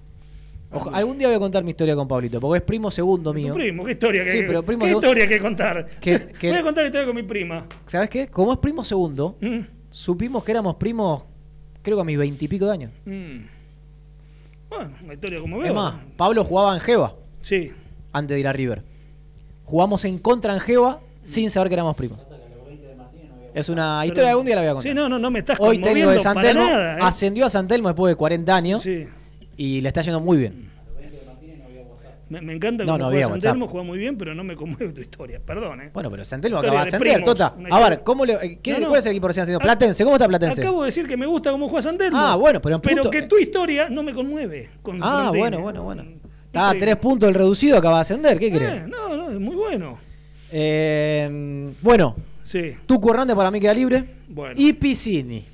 Ojo, 0.72 0.90
algún 0.92 1.16
día 1.16 1.28
voy 1.28 1.36
a 1.36 1.40
contar 1.40 1.62
mi 1.64 1.70
historia 1.70 1.94
con 1.94 2.08
Pablito, 2.08 2.40
porque 2.40 2.58
es 2.58 2.62
primo 2.64 2.90
segundo 2.90 3.32
mío. 3.32 3.52
Tu 3.54 3.58
primo, 3.60 3.84
¿qué 3.84 3.92
historia 3.92 4.24
que, 4.24 4.30
Sí, 4.30 4.42
pero 4.46 4.62
primo 4.62 4.84
¿qué 4.84 4.90
historia 4.92 5.26
que 5.28 5.38
contar? 5.38 5.86
Que- 6.00 6.26
que- 6.40 6.50
Voy 6.50 6.58
a 6.58 6.62
contar 6.62 6.82
la 6.84 6.88
historia 6.88 7.06
con 7.06 7.16
mi 7.16 7.22
prima. 7.22 7.66
¿Sabes 7.86 8.10
qué? 8.10 8.28
Como 8.28 8.52
es 8.52 8.58
primo 8.58 8.82
segundo, 8.84 9.36
Mm, 9.40 9.60
supimos 9.90 10.42
que 10.44 10.50
éramos 10.52 10.74
primos, 10.76 11.22
creo 11.82 11.96
que 11.96 12.00
a 12.00 12.04
mis 12.04 12.18
veintipico 12.18 12.66
de 12.66 12.72
años. 12.72 12.90
mm. 13.04 13.36
Bueno, 14.68 14.90
una 15.04 15.14
historia 15.14 15.40
como 15.40 15.58
veo. 15.58 15.68
Es 15.68 15.74
más, 15.74 15.94
Pablo 16.16 16.42
jugaba 16.44 16.74
en 16.74 16.80
Jeva 16.80 17.14
Sí. 17.40 17.72
antes 18.12 18.34
de 18.34 18.40
ir 18.40 18.48
a 18.48 18.52
River. 18.52 18.82
Jugamos 19.64 20.04
en 20.04 20.18
contra 20.18 20.52
en 20.54 20.60
Jeva 20.60 21.00
sin 21.22 21.50
saber 21.50 21.68
que 21.68 21.74
éramos 21.74 21.94
primos. 21.96 22.18
Es 23.54 23.68
una 23.70 24.04
historia 24.04 24.30
algún 24.30 24.44
día 24.44 24.54
la 24.56 24.60
voy 24.62 24.68
a 24.68 24.74
contar. 24.74 24.90
Sí, 24.90 24.94
no, 24.94 25.08
no, 25.08 25.18
no 25.18 25.30
me 25.30 25.38
estás 25.38 25.56
Hoy 25.60 25.78
técnico 25.80 26.10
de 26.10 26.16
conmoviendo 26.18 26.22
San 26.22 26.34
para 26.34 26.48
Telmo 26.48 26.64
nada, 26.66 26.98
¿eh? 26.98 27.00
ascendió 27.00 27.46
a 27.46 27.48
San 27.50 27.66
Telmo 27.66 27.88
después 27.88 28.10
de 28.10 28.16
40 28.16 28.54
años 28.54 28.82
Sí. 28.82 29.06
Y 29.56 29.80
le 29.80 29.88
está 29.88 30.02
yendo 30.02 30.20
muy 30.20 30.38
bien. 30.38 30.70
Me, 32.28 32.40
me 32.40 32.54
encanta 32.54 32.84
No, 32.84 32.98
no 32.98 33.06
juega 33.08 33.28
San. 33.28 33.38
Telmo, 33.38 33.68
juega 33.68 33.86
muy 33.86 33.98
bien, 33.98 34.18
pero 34.18 34.34
no 34.34 34.42
me 34.42 34.56
conmueve 34.56 34.88
tu 34.92 35.00
historia. 35.00 35.38
Perdón, 35.38 35.80
¿eh? 35.82 35.90
Bueno, 35.94 36.10
pero 36.10 36.24
San 36.24 36.40
Telmo 36.40 36.58
acaba 36.58 36.78
de 36.84 36.90
de 36.90 36.96
ascender, 36.96 37.22
Tota. 37.22 37.54
A 37.70 37.88
ver, 37.88 38.00
¿cómo 38.02 38.24
le, 38.26 38.58
¿qué, 38.60 38.80
No. 38.80 38.88
¿cuál 38.88 38.98
es 38.98 39.06
el 39.06 39.12
equipo 39.12 39.28
recién 39.28 39.42
ascendido? 39.42 39.60
Platense, 39.60 40.02
¿cómo 40.02 40.16
está 40.16 40.26
Platense? 40.26 40.60
Acabo 40.60 40.82
de 40.82 40.86
decir 40.86 41.06
que 41.06 41.16
me 41.16 41.24
gusta 41.26 41.52
cómo 41.52 41.68
juega 41.68 41.82
San 41.82 41.96
Telmo. 41.96 42.18
Ah, 42.18 42.34
bueno, 42.34 42.60
pero 42.60 42.74
en 42.76 42.80
Pero 42.80 43.02
punto- 43.04 43.10
que 43.12 43.22
tu 43.22 43.38
historia 43.38 43.88
no 43.88 44.02
me 44.02 44.12
conmueve. 44.12 44.70
Con 44.82 44.98
Ah, 45.02 45.30
bueno, 45.32 45.60
bueno, 45.60 45.84
bueno. 45.84 46.04
Está 46.46 46.70
a 46.70 46.74
tres 46.74 46.96
puntos 46.96 47.28
el 47.28 47.34
reducido, 47.36 47.78
acaba 47.78 47.96
de 47.96 48.00
ascender, 48.00 48.38
¿qué 48.40 48.48
Eh, 48.48 48.52
crees? 48.52 48.88
no, 48.88 49.16
no, 49.16 49.30
es 49.30 49.38
muy 49.38 49.54
bueno. 49.54 49.98
Eh, 50.50 51.70
bueno, 51.80 52.16
Sí, 52.42 52.58
Hernández 52.88 53.36
para 53.36 53.50
mí 53.52 53.60
queda 53.60 53.74
libre. 53.74 54.04
bueno. 54.28 54.54
Y 54.56 54.72
Piscini. 54.72 55.44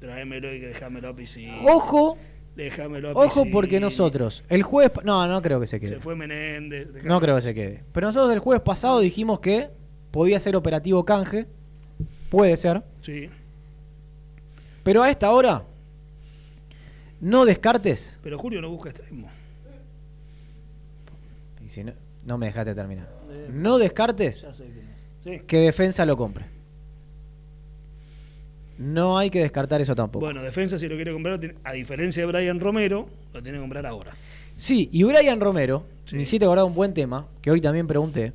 Tráemelo 0.00 0.54
y 0.54 0.60
que 0.60 0.68
déjamelo 0.68 1.08
a 1.08 1.16
piscina. 1.16 1.56
Ojo, 1.64 2.16
Déjamelo 2.56 3.10
a 3.10 3.12
ojo 3.12 3.44
porque 3.52 3.78
nosotros, 3.80 4.42
el 4.48 4.62
jueves... 4.62 4.92
No, 5.04 5.26
no 5.28 5.42
creo 5.42 5.60
que 5.60 5.66
se 5.66 5.78
quede. 5.78 5.90
Se 5.90 6.00
fue 6.00 6.16
Menéndez. 6.16 6.88
déjame- 6.92 7.08
No 7.08 7.20
creo 7.20 7.36
que 7.36 7.42
se 7.42 7.54
quede. 7.54 7.84
Pero 7.92 8.06
nosotros 8.06 8.32
el 8.32 8.38
jueves 8.40 8.62
pasado 8.62 9.00
dijimos 9.00 9.40
que 9.40 9.68
podía 10.10 10.40
ser 10.40 10.56
operativo 10.56 11.04
canje. 11.04 11.46
Puede 12.30 12.56
ser. 12.56 12.82
Sí, 13.02 13.28
Pero 14.82 15.02
a 15.02 15.10
esta 15.10 15.30
hora, 15.30 15.64
no 17.20 17.44
descartes. 17.44 18.20
pero 18.22 18.38
Julio 18.38 18.60
no 18.62 18.70
busca 18.70 18.88
extremo. 18.90 19.28
Y 21.64 21.68
si 21.68 21.84
no, 21.84 21.92
no 22.24 22.38
me 22.38 22.46
dejaste 22.46 22.74
terminar. 22.74 23.08
No 23.52 23.78
descartes 23.78 24.42
Ya 24.42 24.52
sé 24.52 24.64
que 24.64 24.82
no. 24.82 24.96
Sí. 25.18 25.40
que 25.46 25.58
defensa 25.58 26.06
lo 26.06 26.16
compre. 26.16 26.46
No 28.78 29.16
hay 29.16 29.30
que 29.30 29.40
descartar 29.40 29.80
eso 29.80 29.94
tampoco. 29.94 30.24
Bueno, 30.24 30.42
defensa, 30.42 30.78
si 30.78 30.86
lo 30.88 30.96
quiere 30.96 31.12
comprar, 31.12 31.40
a 31.64 31.72
diferencia 31.72 32.22
de 32.26 32.32
Brian 32.32 32.60
Romero, 32.60 33.08
lo 33.32 33.42
tiene 33.42 33.56
que 33.58 33.62
comprar 33.62 33.86
ahora. 33.86 34.12
Sí, 34.56 34.88
y 34.92 35.02
Brian 35.02 35.40
Romero, 35.40 35.84
Sí. 36.04 36.16
me 36.16 36.22
hiciste 36.22 36.44
acordar 36.44 36.64
un 36.66 36.74
buen 36.74 36.92
tema, 36.94 37.26
que 37.42 37.50
hoy 37.50 37.60
también 37.60 37.86
pregunté. 37.86 38.32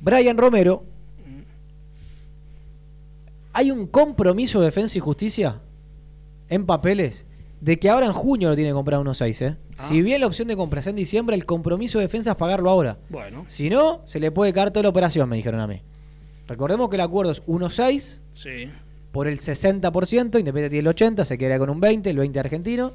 Brian 0.00 0.36
Romero, 0.38 0.84
hay 3.52 3.70
un 3.70 3.86
compromiso 3.86 4.60
de 4.60 4.66
defensa 4.66 4.96
y 4.96 5.00
justicia 5.00 5.60
en 6.48 6.66
papeles 6.66 7.26
de 7.60 7.78
que 7.78 7.90
ahora 7.90 8.06
en 8.06 8.12
junio 8.12 8.48
lo 8.48 8.54
tiene 8.54 8.70
que 8.70 8.74
comprar 8.74 9.00
1.6. 9.00 9.42
¿eh? 9.42 9.56
Ah. 9.76 9.88
Si 9.88 10.02
bien 10.02 10.20
la 10.20 10.26
opción 10.26 10.48
de 10.48 10.56
compra 10.56 10.80
es 10.80 10.86
en 10.86 10.96
diciembre, 10.96 11.36
el 11.36 11.44
compromiso 11.44 11.98
de 11.98 12.04
defensa 12.06 12.30
es 12.30 12.36
pagarlo 12.36 12.70
ahora. 12.70 12.98
Bueno, 13.10 13.44
Si 13.48 13.68
no, 13.68 14.00
se 14.06 14.18
le 14.20 14.30
puede 14.30 14.52
caer 14.52 14.70
toda 14.70 14.84
la 14.84 14.88
operación, 14.88 15.28
me 15.28 15.36
dijeron 15.36 15.60
a 15.60 15.66
mí. 15.66 15.82
Recordemos 16.46 16.88
que 16.88 16.96
el 16.96 17.02
acuerdo 17.02 17.32
es 17.32 17.42
1.6 17.46 18.20
sí. 18.32 18.70
Por 19.12 19.26
el 19.28 19.38
60%, 19.38 20.38
Independiente 20.38 20.70
tiene 20.70 20.88
el 20.88 20.94
80%, 20.96 21.24
se 21.24 21.36
queda 21.38 21.58
con 21.58 21.70
un 21.70 21.80
20%, 21.80 22.06
el 22.06 22.18
20% 22.18 22.36
argentino. 22.38 22.92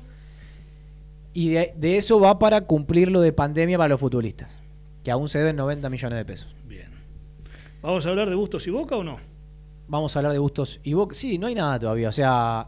Y 1.33 1.49
de, 1.49 1.73
de 1.75 1.97
eso 1.97 2.19
va 2.19 2.39
para 2.39 2.61
cumplir 2.61 3.11
lo 3.11 3.19
de 3.21 3.33
pandemia 3.33 3.77
para 3.77 3.89
los 3.89 3.99
futbolistas, 3.99 4.51
que 5.03 5.11
aún 5.11 5.27
se 5.27 5.39
deben 5.39 5.57
90 5.57 5.89
millones 5.89 6.17
de 6.17 6.25
pesos. 6.25 6.55
Bien. 6.65 6.87
¿Vamos 7.81 8.05
a 8.05 8.09
hablar 8.09 8.29
de 8.29 8.35
Bustos 8.35 8.65
y 8.67 8.71
Boca 8.71 8.95
o 8.95 9.03
no? 9.03 9.19
Vamos 9.87 10.15
a 10.15 10.19
hablar 10.19 10.31
de 10.31 10.39
Bustos 10.39 10.79
y 10.83 10.93
Boca. 10.93 11.13
Sí, 11.13 11.37
no 11.37 11.47
hay 11.47 11.55
nada 11.55 11.77
todavía. 11.77 12.07
O 12.09 12.11
sea, 12.13 12.67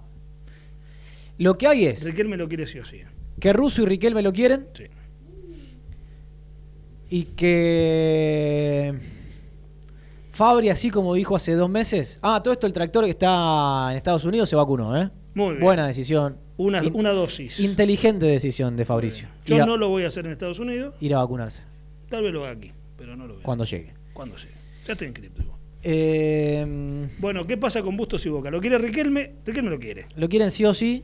lo 1.38 1.58
que 1.58 1.68
hay 1.68 1.86
es 1.86 2.04
Riquelme 2.04 2.36
lo 2.36 2.48
quiere 2.50 2.68
sí 2.68 2.80
o 2.80 2.86
sí. 2.86 3.02
que 3.40 3.54
Russo 3.54 3.84
y 3.84 3.86
Riquelme 3.86 4.22
lo 4.22 4.34
quieren 4.34 4.68
Sí. 4.74 4.84
y 7.10 7.24
que 7.24 8.94
Fabri, 10.38 10.70
así 10.70 10.90
como 10.92 11.14
dijo 11.16 11.36
hace 11.36 11.54
dos 11.54 11.70
meses. 11.70 12.20
Ah, 12.22 12.42
todo 12.44 12.54
esto 12.54 12.68
el 12.68 12.74
tractor 12.74 13.04
que 13.06 13.10
está 13.10 13.88
en 13.92 13.98
Estados 13.98 14.24
Unidos 14.24 14.48
se 14.48 14.56
vacunó, 14.56 14.96
¿eh? 14.96 15.10
Muy 15.34 15.50
bien. 15.54 15.62
Buena 15.62 15.88
decisión. 15.88 16.38
Una, 16.58 16.84
In- 16.84 16.96
una 16.96 17.10
dosis. 17.12 17.60
Inteligente 17.60 18.26
decisión 18.28 18.76
de 18.78 18.86
Fabricio. 18.86 19.28
Yo 19.46 19.62
a, 19.64 19.66
no 19.66 19.78
lo 19.78 19.90
voy 19.90 20.04
a 20.04 20.08
hacer 20.08 20.26
en 20.28 20.32
Estados 20.34 20.60
Unidos, 20.60 20.94
ir 21.02 21.14
a 21.16 21.18
vacunarse 21.20 21.62
tal 22.10 22.24
vez 22.24 22.32
lo 22.32 22.44
haga 22.46 22.54
aquí, 22.54 22.72
pero 22.98 23.16
no 23.18 23.28
lo 23.28 23.34
voy 23.34 23.42
a 23.42 23.46
cuando 23.46 23.64
hacer. 23.66 23.80
llegue. 23.82 23.94
Cuando 24.14 24.38
llegue. 24.38 24.54
Ya 24.86 24.94
estoy 24.94 25.08
inscrito. 25.08 25.42
igual. 25.42 25.58
Eh, 25.84 27.08
Bueno, 27.20 27.46
¿qué 27.46 27.58
pasa 27.58 27.82
con 27.82 27.98
Bustos 27.98 28.26
y 28.26 28.30
Boca? 28.30 28.50
¿Lo 28.52 28.62
quiere 28.62 28.78
Riquelme? 28.78 29.34
Riquelme 29.46 29.70
lo 29.72 29.80
quiere. 29.80 30.06
lo 30.16 30.30
quieren 30.30 30.52
sí 30.52 30.64
o 30.66 30.74
sí. 30.74 31.04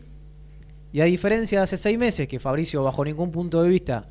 Y 0.93 1.01
a 1.01 1.05
diferencia 1.05 1.59
de 1.59 1.63
hace 1.63 1.75
seis 1.77 1.97
meses 1.97 2.27
que 2.27 2.39
Fabricio, 2.39 2.83
bajo 2.83 3.03
ningún 3.03 3.31
punto 3.31 3.61
de 3.63 3.67
vista, 3.69 4.07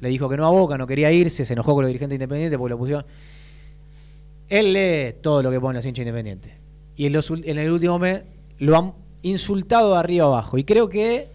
le 0.00 0.08
dijo 0.10 0.28
que 0.28 0.36
no 0.36 0.46
a 0.46 0.50
Boca, 0.50 0.76
no 0.78 0.86
quería 0.86 1.10
irse, 1.10 1.44
se 1.44 1.52
enojó 1.54 1.74
con 1.74 1.82
los 1.82 1.88
dirigentes 1.88 2.14
independientes 2.16 2.58
porque 2.58 2.70
lo 2.70 2.78
pusieron. 2.78 3.04
Él 4.48 4.72
lee 4.72 5.14
todo 5.20 5.42
lo 5.42 5.50
que 5.50 5.60
ponen 5.60 5.76
los 5.76 5.86
hinchas 5.86 6.02
independientes. 6.02 6.52
Y 6.96 7.06
en, 7.06 7.12
los 7.12 7.30
en 7.30 7.58
el 7.58 7.70
último 7.70 7.98
mes 7.98 8.22
lo 8.58 8.76
han 8.78 8.94
insultado 9.22 9.92
de 9.92 9.98
arriba 9.98 10.26
abajo. 10.26 10.58
Y 10.58 10.64
creo 10.64 10.88
que, 10.88 11.28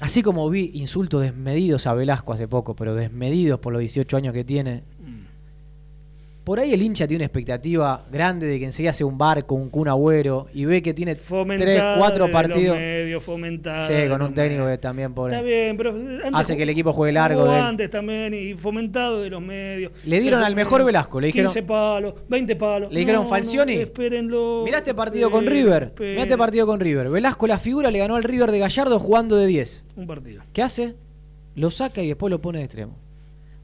así 0.00 0.22
como 0.22 0.48
vi 0.50 0.70
insultos 0.74 1.22
desmedidos 1.22 1.86
a 1.86 1.94
Velasco 1.94 2.32
hace 2.32 2.48
poco, 2.48 2.74
pero 2.74 2.94
desmedidos 2.94 3.60
por 3.60 3.72
los 3.72 3.80
18 3.80 4.16
años 4.16 4.32
que 4.32 4.44
tiene, 4.44 4.84
por 6.44 6.58
ahí 6.58 6.72
el 6.72 6.82
hincha 6.82 7.06
tiene 7.06 7.20
una 7.22 7.26
expectativa 7.26 8.04
grande 8.10 8.46
de 8.48 8.58
que 8.58 8.64
enseguida 8.64 8.92
sea 8.92 9.06
un 9.06 9.16
barco, 9.16 9.54
un 9.54 9.70
Kun 9.70 9.86
Agüero, 9.88 10.46
y 10.52 10.64
ve 10.64 10.82
que 10.82 10.92
tiene 10.92 11.14
Fomentada 11.14 11.64
tres, 11.70 11.82
cuatro 11.98 12.30
partidos. 12.30 12.76
Fomentada 13.20 13.86
Sí, 13.86 14.08
con 14.08 14.22
un 14.22 14.34
técnico 14.34 14.62
medios. 14.64 14.78
que 14.78 14.82
también 14.82 15.14
pobre. 15.14 15.34
Está 15.34 15.44
bien, 15.46 15.76
pero 15.76 15.90
antes 15.90 16.30
Hace 16.32 16.56
que 16.56 16.62
el 16.64 16.70
equipo 16.70 16.92
juegue 16.92 17.12
largo 17.12 17.40
jugó 17.42 17.52
de 17.52 17.58
él. 17.58 17.64
antes 17.64 17.90
también 17.90 18.34
y 18.34 18.54
fomentado 18.54 19.22
de 19.22 19.30
los 19.30 19.40
medios. 19.42 19.92
Le 20.04 20.20
dieron 20.20 20.42
al 20.42 20.54
mejor 20.56 20.84
Velasco, 20.84 21.20
le 21.20 21.28
dijeron- 21.28 21.52
15 21.52 21.62
palos, 21.66 22.14
20 22.28 22.56
palos. 22.56 22.92
Le 22.92 23.00
dijeron, 23.00 23.22
No, 23.24 23.28
Falcioni, 23.28 23.76
no, 23.76 23.80
espérenlo. 23.82 24.62
Mirá 24.64 24.78
este 24.78 24.94
partido 24.94 25.30
con 25.30 25.46
River. 25.46 25.92
Mirá 26.00 26.22
este 26.22 26.36
partido 26.38 26.66
con 26.66 26.80
River. 26.80 27.10
Velasco 27.10 27.46
la 27.46 27.58
figura 27.58 27.90
le 27.90 27.98
ganó 27.98 28.16
al 28.16 28.24
River 28.24 28.50
de 28.50 28.58
Gallardo 28.58 28.98
jugando 28.98 29.36
de 29.36 29.46
10. 29.46 29.84
Un 29.96 30.06
partido. 30.06 30.42
¿Qué 30.52 30.62
hace? 30.62 30.94
Lo 31.54 31.70
saca 31.70 32.02
y 32.02 32.08
después 32.08 32.30
lo 32.30 32.40
pone 32.40 32.58
de 32.58 32.64
extremo. 32.64 32.96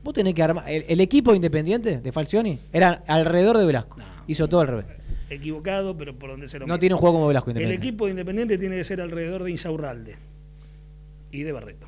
Vos 0.03 0.15
tenés 0.15 0.35
que 0.35 0.43
armar. 0.43 0.65
El, 0.69 0.85
el 0.89 1.01
equipo 1.01 1.35
independiente 1.35 1.99
de 2.01 2.13
Falcioni 2.13 2.59
era 2.73 3.03
alrededor 3.07 3.59
de 3.59 3.67
Velasco. 3.67 3.99
Hizo 4.27 4.49
todo 4.49 4.61
al 4.63 4.69
revés. 4.69 4.87
Equivocado, 5.31 5.97
pero 5.97 6.15
por 6.15 6.31
donde 6.31 6.47
se 6.47 6.59
lo 6.59 6.67
No 6.67 6.75
mire. 6.75 6.81
tiene 6.81 6.95
un 6.95 7.01
juego 7.01 7.17
como 7.17 7.29
Velasco 7.29 7.51
El 7.51 7.57
independiente. 7.57 7.87
equipo 7.87 8.05
de 8.07 8.11
Independiente 8.13 8.59
tiene 8.59 8.77
que 8.77 8.85
ser 8.85 9.01
alrededor 9.01 9.45
de 9.45 9.51
Insaurralde 9.51 10.17
y 11.31 11.43
de 11.43 11.53
Barreto. 11.53 11.87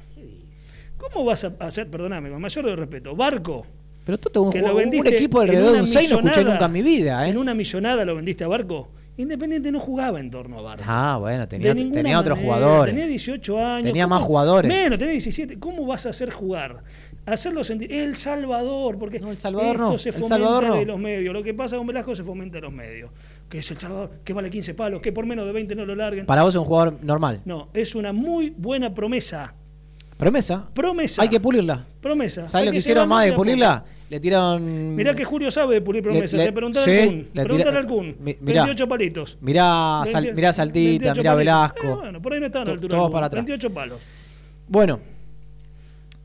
¿Cómo 0.99 1.25
vas 1.25 1.45
a 1.45 1.53
hacer, 1.61 1.89
perdóname, 1.89 2.29
con 2.31 2.41
mayor 2.43 2.67
de 2.67 2.77
respeto, 2.77 3.17
Barco? 3.17 3.65
Pero 4.05 4.19
tú 4.19 4.29
te 4.29 4.39
un, 4.39 4.51
que 4.53 4.61
juego- 4.61 4.79
lo 4.81 4.89
un 5.01 5.07
equipo 5.07 5.41
alrededor 5.41 5.73
de 5.75 5.81
un 5.81 5.87
6 5.87 6.11
no 6.11 6.19
escuché 6.19 6.45
nunca 6.45 6.67
en 6.67 6.73
mi 6.73 6.83
vida, 6.83 7.27
¿eh? 7.27 7.31
En 7.31 7.39
una 7.39 7.55
millonada 7.55 8.05
lo 8.05 8.17
vendiste 8.17 8.45
a 8.45 8.49
Barco. 8.49 8.89
Independiente 9.17 9.71
no 9.73 9.81
jugaba 9.81 10.21
en 10.21 10.31
torno 10.31 10.59
a 10.59 10.63
Barco. 10.63 10.85
Ah, 10.87 11.17
bueno, 11.21 11.47
tenía, 11.49 12.19
otros 12.19 12.39
jugadores. 12.39 12.95
Tenía 12.95 13.07
18 13.09 13.59
años. 13.59 13.83
Tenía 13.87 14.05
¿Cómo- 14.05 14.15
más 14.17 14.25
jugadores. 14.25 14.69
Menos, 14.69 14.99
tenía 14.99 15.13
17. 15.13 15.59
¿Cómo 15.59 15.87
vas 15.87 16.07
a 16.07 16.11
hacer 16.11 16.31
jugar? 16.31 16.83
Hacerlo 17.27 17.63
sentir. 17.63 17.93
El 17.93 18.17
Salvador, 18.17 18.99
porque 18.99 19.19
El 19.19 19.37
Salvador 19.39 19.73
esto 19.77 19.91
no, 19.93 19.99
se 19.99 20.09
El 20.09 20.13
fomenta 20.15 20.35
Salvador 20.37 20.65
no. 20.67 20.75
de 20.77 20.87
los 20.87 20.99
medios. 20.99 21.33
Lo 21.35 21.43
que 21.43 21.55
pasa 21.55 21.77
con 21.77 21.87
Velasco 21.87 22.15
se 22.17 22.25
fomenta 22.25 22.57
de 22.57 22.63
los 22.63 22.73
medios. 22.73 23.11
Que 23.49 23.59
es 23.59 23.71
El 23.71 23.79
Salvador, 23.79 24.11
que 24.25 24.33
vale 24.33 24.51
15 24.51 24.75
palos, 24.75 25.01
que 25.01 25.13
por 25.13 25.27
menos 25.27 25.47
de 25.47 25.53
20 25.53 25.75
no 25.77 25.85
lo 25.87 25.95
larguen. 25.95 26.27
Para 26.27 26.43
vos 26.43 26.55
es 26.55 26.59
un 26.59 26.65
jugador 26.65 26.99
normal. 27.03 27.41
No, 27.45 27.69
es 27.75 27.95
una 27.95 28.13
muy 28.13 28.51
buena 28.51 28.95
promesa. 28.95 29.55
Promesa. 30.17 30.69
Promesa. 30.75 31.23
Hay 31.23 31.29
que 31.29 31.41
pulirla. 31.41 31.85
Promesa. 32.01 32.47
¿Sabes 32.49 32.67
lo 32.67 32.73
que 32.73 32.77
se 32.81 32.91
hicieron 32.91 33.09
más 33.09 33.25
de 33.27 33.33
pulirla? 33.33 33.85
Le 34.11 34.19
tiraron. 34.19 34.95
Mirá 34.97 35.15
que 35.15 35.25
Julio 35.25 35.51
sabe 35.51 35.75
de 35.77 35.81
pulir 35.83 36.03
promesas. 36.03 36.35
le- 36.35 36.47
Le, 36.47 36.53
preguntale 36.53 36.85
sí, 36.85 37.01
al 37.01 37.07
Kun. 37.07 37.17
le 37.17 37.23
tira- 37.33 37.45
Preguntale 37.45 37.79
al 37.79 37.87
Kun. 37.87 38.07
mi- 38.21 38.37
mirá. 38.41 38.65
28 38.65 38.89
palitos. 38.89 39.39
Mirá, 39.41 40.03
Sal- 40.07 40.25
20 40.25 40.33
mirá 40.35 40.53
Saltita, 40.53 41.13
28 41.15 41.21
mirá 41.21 41.33
palitos. 41.33 41.37
Velasco. 41.39 41.87
Eh, 41.87 42.03
bueno, 42.03 42.21
por 42.23 42.33
ahí 42.33 42.41
no 42.41 42.47
estaban 42.47 42.67
a 42.67 42.71
la 42.71 42.75
altura 42.75 42.97
todos 42.97 43.11
para 43.13 43.27
atrás. 43.27 43.45
28 43.47 43.73
palos. 43.73 44.01
Bueno. 44.69 45.01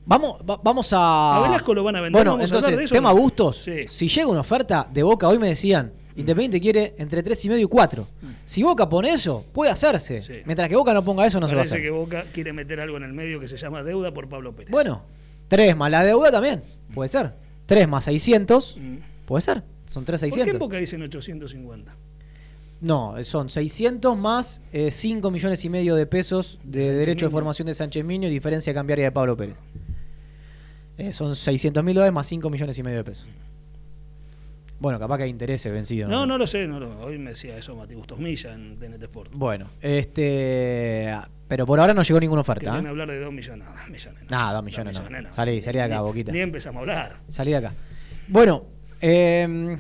Vamos, 0.06 0.38
va- 0.47 0.60
vamos 0.64 0.93
a. 0.93 1.38
A 1.38 1.41
Velasco 1.47 1.74
lo 1.74 1.84
van 1.84 1.95
a 1.95 2.01
vender, 2.01 2.20
Bueno, 2.20 2.32
vamos 2.38 2.51
a 2.51 2.56
hablar 2.56 2.70
entonces, 2.72 2.86
eso, 2.91 2.95
tema 2.95 3.10
¿no? 3.10 3.18
gustos. 3.18 3.58
Sí. 3.64 3.86
Si 3.88 4.08
llega 4.08 4.28
una 4.28 4.41
oferta 4.41 4.88
de 4.91 5.01
Boca, 5.03 5.28
hoy 5.28 5.39
me 5.39 5.47
decían, 5.47 5.91
Independiente 6.18 6.62
quiere 6.62 6.95
entre 6.97 7.22
3 7.24 7.43
y 7.43 7.49
medio 7.49 7.64
y 7.66 7.68
4. 7.68 8.08
Si 8.45 8.64
Boca 8.64 8.88
pone 8.88 9.10
eso, 9.10 9.43
puede 9.51 9.70
hacerse. 9.72 10.20
Mm. 10.20 10.24
Sí. 10.24 10.34
Mientras 10.45 10.70
que 10.70 10.76
Boca 10.78 10.93
no 10.93 11.03
ponga 11.03 11.26
eso, 11.26 11.41
no 11.41 11.47
se 11.47 11.56
va 11.56 11.62
a 11.62 11.64
Parece 11.64 11.76
hacer. 11.76 11.84
que 11.84 11.89
Boca 11.89 12.24
quiere 12.34 12.53
meter 12.53 12.80
algo 12.80 12.95
en 12.95 13.03
el 13.03 13.12
medio 13.12 13.38
que 13.39 13.49
se 13.49 13.58
llama 13.58 13.84
deuda 13.84 14.14
por 14.14 14.30
Pablo 14.30 14.53
Pérez. 14.56 14.72
Bueno, 14.72 15.01
3 15.49 15.76
más 15.76 15.91
la 15.91 16.06
deuda 16.06 16.32
también. 16.32 16.64
Puede 16.93 17.10
ser. 17.10 17.34
3 17.66 17.88
más 17.89 18.06
600. 18.06 18.78
Mm. 18.80 18.95
Puede 19.26 19.41
ser. 19.41 19.64
Son 19.89 20.06
3 20.06 20.22
¿Por 20.22 20.30
qué 20.30 20.34
en 20.36 20.36
600. 20.45 20.60
Boca 20.60 20.78
dicen 20.78 21.01
850? 21.01 21.91
No, 22.82 23.16
son 23.24 23.49
600 23.49 24.18
más 24.18 24.62
5 24.89 25.32
millones 25.32 25.66
y 25.66 25.70
medio 25.70 25.95
de 25.95 26.06
pesos 26.06 26.60
de 26.64 26.93
derecho 26.93 27.26
de 27.26 27.32
formación 27.32 27.66
de 27.66 27.74
Sánchez 27.74 28.06
Miño 28.06 28.28
y 28.30 28.32
diferencia 28.32 28.74
cambiaria 28.74 29.06
de 29.06 29.12
Pablo 29.12 29.36
Pérez. 29.36 29.58
Eh, 30.98 31.12
son 31.12 31.36
600 31.36 31.84
mil 31.84 31.93
dólares 31.96 32.14
más 32.14 32.28
5 32.28 32.50
millones 32.50 32.78
y 32.78 32.84
medio 32.84 32.98
de 32.98 33.04
pesos. 33.04 33.28
Bueno, 34.80 35.00
capaz 35.00 35.18
que 35.18 35.24
hay 35.24 35.30
intereses 35.30 35.72
vencidos. 35.72 36.10
No, 36.10 36.26
no 36.26 36.38
lo 36.38 36.46
sé. 36.46 36.68
No, 36.68 36.80
lo- 36.80 37.00
hoy 37.00 37.18
me 37.18 37.30
decía 37.32 37.58
eso 37.58 37.76
Mati 37.76 37.96
Bustos 37.96 38.20
Milla 38.20 38.54
en 38.54 38.78
TNT 38.78 39.04
Sport. 39.04 39.32
Bueno, 39.34 39.70
este. 39.82 41.16
Pero 41.48 41.66
por 41.66 41.80
ahora 41.80 41.93
no 41.93 42.02
llegó 42.02 42.20
ninguna 42.20 42.41
oferta. 42.41 42.66
Querían 42.72 42.86
¿eh? 42.86 42.89
hablar 42.89 43.08
de 43.08 43.20
2 43.20 43.32
millones. 43.34 43.66
Nada, 43.68 43.86
millones. 43.88 44.24
no. 44.24 44.30
Nah, 44.30 44.54
2 44.54 44.64
millones 44.64 45.00
no. 45.00 45.06
millones 45.10 45.36
Salí, 45.36 45.62
salí 45.62 45.78
de 45.78 45.84
acá, 45.84 45.96
Ni- 45.98 46.02
Boquita. 46.02 46.32
Ni 46.32 46.39
empezamos 46.39 46.78
a 46.78 46.82
hablar. 46.82 47.18
Salí 47.30 47.52
de 47.52 47.58
acá. 47.58 47.74
Bueno, 48.28 48.64
eh, 49.02 49.78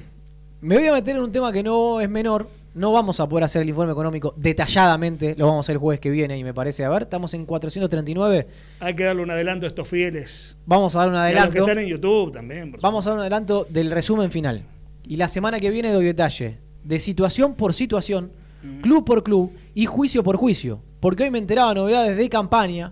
me 0.61 0.77
voy 0.77 0.87
a 0.87 0.93
meter 0.93 1.15
en 1.15 1.21
un 1.23 1.31
tema 1.31 1.51
que 1.51 1.63
no 1.63 1.99
es 1.99 2.09
menor. 2.09 2.49
No 2.75 2.91
vamos 2.91 3.21
a 3.21 3.29
poder 3.29 3.45
hacer 3.45 3.61
el 3.61 3.69
informe 3.69 3.93
económico 3.93 4.33
detalladamente. 4.35 5.33
Lo 5.37 5.45
vamos 5.45 5.59
a 5.59 5.61
hacer 5.65 5.73
el 5.75 5.79
jueves 5.79 6.01
que 6.01 6.09
viene 6.09 6.37
y 6.37 6.43
me 6.43 6.53
parece. 6.53 6.83
A 6.83 6.89
ver, 6.89 7.03
estamos 7.03 7.33
en 7.33 7.45
439. 7.45 8.47
Hay 8.81 8.95
que 8.95 9.05
darle 9.05 9.23
un 9.23 9.31
adelanto 9.31 9.65
a 9.65 9.69
estos 9.69 9.87
fieles. 9.87 10.57
Vamos 10.65 10.93
a 10.93 10.99
dar 10.99 11.07
un 11.07 11.15
Y 11.15 11.17
a 11.17 11.21
los 11.21 11.31
que 11.31 11.37
adelanto. 11.39 11.59
están 11.71 11.79
en 11.79 11.87
YouTube 11.89 12.31
también. 12.33 12.71
por 12.71 12.81
Vamos 12.81 13.07
a 13.07 13.11
dar 13.11 13.15
un 13.17 13.21
adelanto 13.21 13.65
del 13.69 13.91
resumen 13.91 14.29
final. 14.29 14.65
Y 15.05 15.15
la 15.15 15.29
semana 15.29 15.57
que 15.61 15.69
viene 15.69 15.93
doy 15.93 16.03
detalle 16.03 16.57
de 16.83 16.99
situación 16.99 17.55
por 17.55 17.73
situación, 17.73 18.33
club 18.81 19.05
por 19.05 19.23
club 19.23 19.53
y 19.73 19.85
juicio 19.85 20.21
por 20.21 20.35
juicio. 20.35 20.81
Porque 20.99 21.23
hoy 21.23 21.31
me 21.31 21.37
enteraba 21.39 21.73
novedades 21.73 22.17
de 22.17 22.27
campaña, 22.27 22.91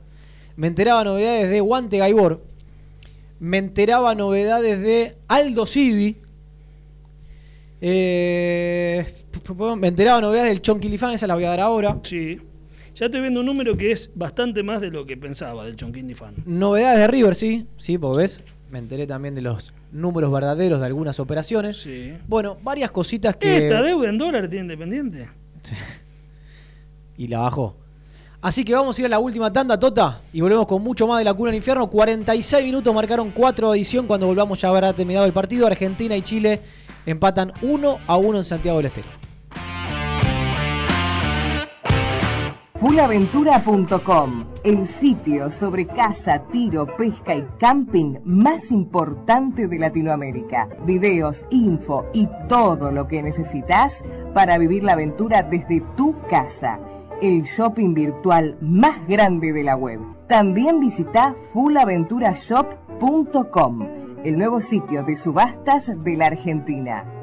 me 0.55 0.67
enteraba 0.67 1.03
novedades 1.03 1.49
de 1.49 1.59
Guante 1.59 1.97
Gaibor, 1.97 2.41
me 3.39 3.57
enteraba 3.57 4.15
novedades 4.15 4.79
de 4.79 5.17
Aldo 5.27 5.65
Civi, 5.65 6.15
eh, 7.81 9.22
me 9.77 9.87
enteraba 9.87 10.21
novedades 10.21 10.51
del 10.51 10.61
Chonquilifán, 10.61 11.11
esa 11.11 11.27
la 11.27 11.35
voy 11.35 11.45
a 11.45 11.49
dar 11.49 11.59
ahora. 11.61 11.97
Sí. 12.03 12.39
Ya 12.95 13.07
estoy 13.07 13.21
viendo 13.21 13.39
un 13.39 13.47
número 13.47 13.75
que 13.75 13.91
es 13.91 14.11
bastante 14.13 14.61
más 14.61 14.79
de 14.79 14.91
lo 14.91 15.05
que 15.05 15.17
pensaba 15.17 15.65
del 15.65 15.75
Chonquín 15.75 16.15
Fan. 16.15 16.35
Novedades 16.45 16.99
de 16.99 17.07
River, 17.07 17.33
sí, 17.35 17.65
sí, 17.77 17.97
porque 17.97 18.19
ves, 18.19 18.43
me 18.69 18.77
enteré 18.77 19.07
también 19.07 19.33
de 19.33 19.41
los 19.41 19.73
números 19.91 20.31
verdaderos 20.31 20.79
de 20.79 20.85
algunas 20.85 21.19
operaciones. 21.19 21.77
Sí. 21.77 22.13
Bueno, 22.27 22.57
varias 22.61 22.91
cositas 22.91 23.35
que... 23.35 23.67
¿Esta 23.67 23.81
deuda 23.81 24.09
en 24.09 24.17
dólares 24.19 24.49
tiene 24.49 24.65
Independiente? 24.65 25.27
y 27.17 27.27
la 27.27 27.39
bajó. 27.39 27.77
Así 28.41 28.65
que 28.65 28.75
vamos 28.75 28.97
a 28.97 29.01
ir 29.01 29.05
a 29.05 29.09
la 29.09 29.19
última 29.19 29.51
tanda, 29.53 29.79
Tota, 29.79 30.21
y 30.33 30.41
volvemos 30.41 30.67
con 30.67 30.83
mucho 30.83 31.07
más 31.07 31.19
de 31.19 31.23
la 31.23 31.33
cuna 31.33 31.49
del 31.49 31.57
infierno. 31.57 31.89
46 31.89 32.65
minutos 32.65 32.93
marcaron 32.93 33.31
4 33.31 33.71
adición 33.71 34.05
cuando 34.05 34.27
volvamos 34.27 34.59
ya 34.59 34.67
a 34.67 34.71
haber 34.71 34.93
terminado 34.93 35.25
el 35.25 35.33
partido. 35.33 35.65
Argentina 35.65 36.15
y 36.17 36.21
Chile 36.21 36.59
empatan 37.05 37.53
1 37.61 37.99
a 38.05 38.17
1 38.17 38.37
en 38.37 38.45
Santiago 38.45 38.77
del 38.77 38.87
Estero. 38.87 39.22
Fullaventura.com, 42.83 44.43
el 44.65 44.89
sitio 44.99 45.49
sobre 45.57 45.87
caza, 45.87 46.43
tiro, 46.51 46.85
pesca 46.97 47.33
y 47.33 47.47
camping 47.57 48.17
más 48.25 48.61
importante 48.69 49.69
de 49.69 49.79
Latinoamérica. 49.79 50.67
Videos, 50.85 51.37
info 51.49 52.05
y 52.11 52.27
todo 52.49 52.91
lo 52.91 53.07
que 53.07 53.23
necesitas 53.23 53.93
para 54.33 54.57
vivir 54.57 54.83
la 54.83 54.91
aventura 54.93 55.43
desde 55.43 55.81
tu 55.95 56.13
casa. 56.29 56.77
El 57.21 57.43
shopping 57.55 57.93
virtual 57.93 58.57
más 58.59 59.07
grande 59.07 59.53
de 59.53 59.63
la 59.63 59.77
web. 59.77 60.01
También 60.27 60.81
visita 60.81 61.33
fullaventurashop.com, 61.53 63.87
el 64.25 64.37
nuevo 64.37 64.59
sitio 64.63 65.05
de 65.05 65.15
subastas 65.19 65.85
de 66.03 66.17
la 66.17 66.25
Argentina. 66.25 67.22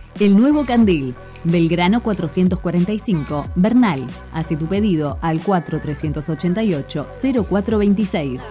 El 0.19 0.35
Nuevo 0.35 0.65
Candil, 0.65 1.15
Belgrano 1.43 2.01
445, 2.03 3.45
Bernal. 3.55 4.05
Hace 4.33 4.55
tu 4.55 4.67
pedido 4.67 5.17
al 5.21 5.39
4388 5.39 7.07
0426. 7.49 8.41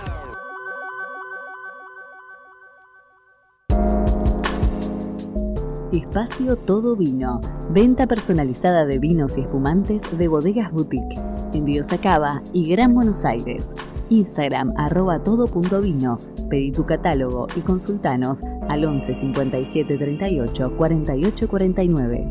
Espacio 5.92 6.54
Todo 6.54 6.94
Vino. 6.94 7.40
Venta 7.70 8.06
personalizada 8.06 8.86
de 8.86 9.00
vinos 9.00 9.36
y 9.36 9.40
espumantes 9.40 10.04
de 10.16 10.28
bodegas 10.28 10.70
boutique. 10.70 11.18
Envíos 11.52 11.92
a 11.92 11.98
Cava 11.98 12.42
y 12.52 12.70
Gran 12.70 12.94
Buenos 12.94 13.24
Aires. 13.24 13.74
Instagram 14.08 14.72
arroba 14.76 15.24
todo.vino. 15.24 16.18
Pedí 16.48 16.70
tu 16.70 16.86
catálogo 16.86 17.48
y 17.56 17.60
consultanos 17.62 18.42
al 18.68 18.84
11 18.84 19.14
57 19.14 19.98
38 19.98 20.76
48 20.76 21.48
49. 21.48 22.30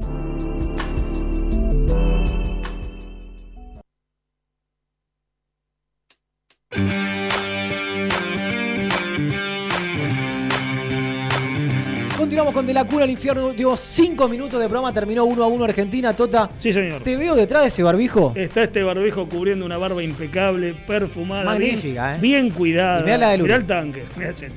Continuamos 12.39 12.53
con 12.53 12.65
De 12.67 12.73
la 12.73 12.85
Cuna 12.85 13.03
al 13.03 13.09
Infierno. 13.09 13.49
Digo, 13.51 13.75
cinco 13.75 14.29
minutos 14.29 14.61
de 14.61 14.67
programa. 14.69 14.93
Terminó 14.93 15.25
1 15.25 15.43
a 15.43 15.47
1 15.47 15.63
Argentina. 15.65 16.13
Tota, 16.15 16.49
Sí, 16.57 16.71
señor. 16.71 17.03
te 17.03 17.17
veo 17.17 17.35
detrás 17.35 17.63
de 17.63 17.67
ese 17.67 17.83
barbijo. 17.83 18.31
Está 18.33 18.63
este 18.63 18.81
barbijo 18.81 19.27
cubriendo 19.27 19.65
una 19.65 19.77
barba 19.77 20.01
impecable, 20.01 20.73
perfumada, 20.87 21.43
Magnífica, 21.43 22.13
bien, 22.13 22.15
¿eh? 22.15 22.19
bien 22.45 22.49
cuidada. 22.51 23.01
Y 23.01 23.03
mirá 23.03 23.17
la 23.17 23.29
de 23.31 23.37
Lulu. 23.39 23.43
Mirá 23.47 23.55
el 23.57 23.65
tanque, 23.65 24.03
mirá, 24.15 24.29
ese- 24.29 24.47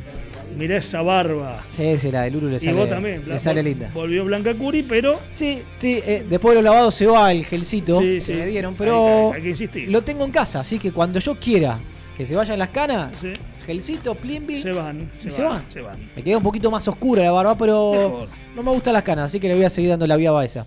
mirá 0.56 0.76
esa 0.76 1.02
barba. 1.02 1.60
Sí, 1.76 1.98
sí, 1.98 2.12
la 2.12 2.22
de 2.22 2.30
Lulu 2.30 2.50
le 2.50 2.56
y 2.58 2.60
sale, 2.60 2.72
vos 2.78 2.88
también, 2.88 3.24
le 3.26 3.38
sale 3.40 3.62
linda. 3.64 3.90
Volvió 3.92 4.24
Blanca 4.26 4.54
Curi, 4.54 4.84
pero 4.84 5.18
Sí, 5.32 5.60
sí, 5.80 6.00
eh, 6.06 6.24
después 6.30 6.52
de 6.54 6.62
los 6.62 6.70
lavados 6.70 6.94
se 6.94 7.06
va 7.08 7.32
el 7.32 7.44
gelcito 7.44 7.98
Sí, 8.00 8.06
que 8.14 8.20
sí. 8.20 8.32
me 8.34 8.46
dieron, 8.46 8.74
Hay- 8.74 8.78
pero 8.78 9.26
hay- 9.32 9.38
hay 9.38 9.42
que 9.42 9.48
insistir. 9.48 9.90
lo 9.90 10.02
tengo 10.02 10.24
en 10.24 10.30
casa, 10.30 10.60
así 10.60 10.78
que 10.78 10.92
cuando 10.92 11.18
yo 11.18 11.34
quiera 11.34 11.80
que 12.16 12.26
se 12.26 12.36
vayan 12.36 12.60
las 12.60 12.68
canas, 12.68 13.12
Sí. 13.20 13.32
Gelcito, 13.66 14.14
plimbi, 14.14 14.60
se 14.62 14.72
van, 14.72 15.10
se, 15.16 15.30
se 15.30 15.42
van, 15.42 15.52
van. 15.52 15.64
se 15.70 15.80
van. 15.80 16.10
me 16.16 16.22
queda 16.22 16.36
un 16.38 16.42
poquito 16.42 16.70
más 16.70 16.86
oscura 16.88 17.22
la 17.22 17.30
barba, 17.32 17.56
pero 17.56 17.92
Mejor. 17.92 18.28
no 18.56 18.62
me 18.62 18.70
gustan 18.72 18.92
las 18.94 19.02
canas, 19.02 19.26
así 19.26 19.38
que 19.40 19.48
le 19.48 19.54
voy 19.54 19.64
a 19.64 19.70
seguir 19.70 19.90
dando 19.90 20.06
la 20.06 20.16
viaba 20.16 20.44
esa. 20.44 20.66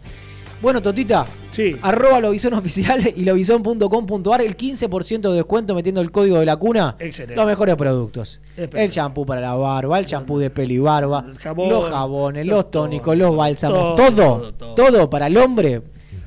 Bueno, 0.61 0.81
Totita, 0.81 1.27
Sí, 1.51 1.75
arroba 1.81 2.19
Lobizón 2.21 2.53
oficial 2.53 3.13
y 3.15 3.23
lobizón.com.ar, 3.23 4.41
el 4.41 4.55
15% 4.57 5.29
de 5.29 5.35
descuento 5.35 5.75
metiendo 5.75 6.01
el 6.01 6.11
código 6.11 6.39
de 6.39 6.45
la 6.45 6.55
cuna. 6.55 6.95
Excelente. 6.97 7.35
Los 7.35 7.45
mejores 7.45 7.75
productos. 7.75 8.39
El 8.57 8.89
champú 8.89 9.25
para 9.25 9.41
la 9.41 9.53
barba, 9.53 9.99
el 9.99 10.05
champú 10.05 10.39
de 10.39 10.49
pelo 10.49 10.73
y 10.73 10.77
barba, 10.79 11.25
jabón, 11.39 11.69
los 11.69 11.89
jabones, 11.89 12.45
los 12.47 12.55
los 12.57 12.71
tónicos, 12.71 13.17
los 13.17 13.35
bálsamos, 13.35 13.95
todo, 13.95 14.53
todo, 14.53 14.75
todo, 14.75 15.09
para 15.09 15.27
el 15.27 15.37
hombre. 15.37 15.81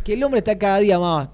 Que 0.05 0.13
el 0.13 0.23
hombre 0.23 0.39
está 0.39 0.57
cada 0.59 0.79
día 0.79 0.99
más 0.99 1.29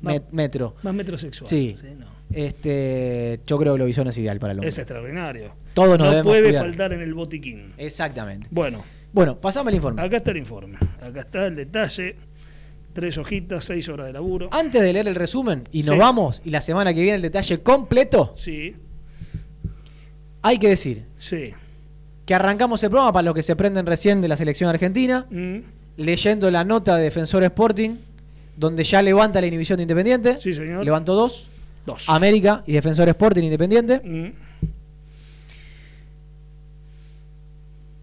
Más- 0.00 0.14
met- 0.16 0.24
metro. 0.32 0.74
más 0.82 0.92
metrosexual. 0.94 1.48
Sí. 1.48 1.74
no. 1.98 2.06
Este, 2.32 3.40
yo 3.46 3.58
creo 3.58 3.74
que 3.74 3.78
Lobizón 3.80 4.08
es 4.08 4.18
ideal 4.18 4.38
para 4.38 4.52
el 4.52 4.58
hombre. 4.58 4.68
Es 4.68 4.78
extraordinario. 4.78 5.52
Todos 5.74 5.98
nos 5.98 6.14
no 6.16 6.22
puede 6.24 6.44
cuidar. 6.44 6.64
faltar 6.66 6.92
en 6.92 7.00
el 7.00 7.14
botiquín. 7.14 7.72
Exactamente. 7.76 8.46
Bueno, 8.50 8.82
Bueno, 9.12 9.36
pasame 9.40 9.70
el 9.70 9.76
informe. 9.76 10.02
acá 10.02 10.18
está 10.18 10.30
el 10.30 10.36
informe. 10.36 10.78
Acá 11.00 11.20
está 11.20 11.46
el 11.46 11.56
detalle. 11.56 12.16
Tres 12.92 13.18
hojitas, 13.18 13.64
seis 13.64 13.88
horas 13.88 14.06
de 14.08 14.12
laburo. 14.12 14.48
Antes 14.52 14.80
de 14.82 14.92
leer 14.92 15.06
el 15.08 15.14
resumen 15.14 15.62
y 15.70 15.82
nos 15.84 15.94
Sí. 15.94 15.98
vamos, 15.98 16.42
y 16.44 16.50
la 16.50 16.60
semana 16.60 16.92
que 16.94 17.00
viene 17.02 17.16
el 17.16 17.22
detalle 17.22 17.60
completo, 17.62 18.32
Sí, 18.34 18.74
hay 20.42 20.58
que 20.58 20.68
decir 20.68 21.04
sí. 21.18 21.52
que 22.26 22.34
arrancamos 22.34 22.82
el 22.82 22.90
programa 22.90 23.12
para 23.12 23.22
los 23.24 23.34
que 23.34 23.42
se 23.42 23.54
prenden 23.56 23.86
recién 23.86 24.20
de 24.20 24.28
la 24.28 24.36
selección 24.36 24.70
argentina, 24.70 25.26
Mm, 25.30 25.58
leyendo 25.98 26.50
la 26.50 26.64
nota 26.64 26.96
de 26.96 27.04
Defensor 27.04 27.42
Sporting, 27.44 27.96
donde 28.56 28.84
ya 28.84 29.02
levanta 29.02 29.40
la 29.40 29.46
inhibición 29.46 29.76
de 29.76 29.82
Independiente. 29.82 30.38
Sí, 30.38 30.52
señor. 30.54 30.84
Levantó 30.84 31.14
dos. 31.14 31.49
Dos. 31.86 32.08
América 32.08 32.62
y 32.66 32.72
Defensor 32.72 33.08
Sporting 33.08 33.42
Independiente. 33.42 34.00
Mm, 34.04 34.32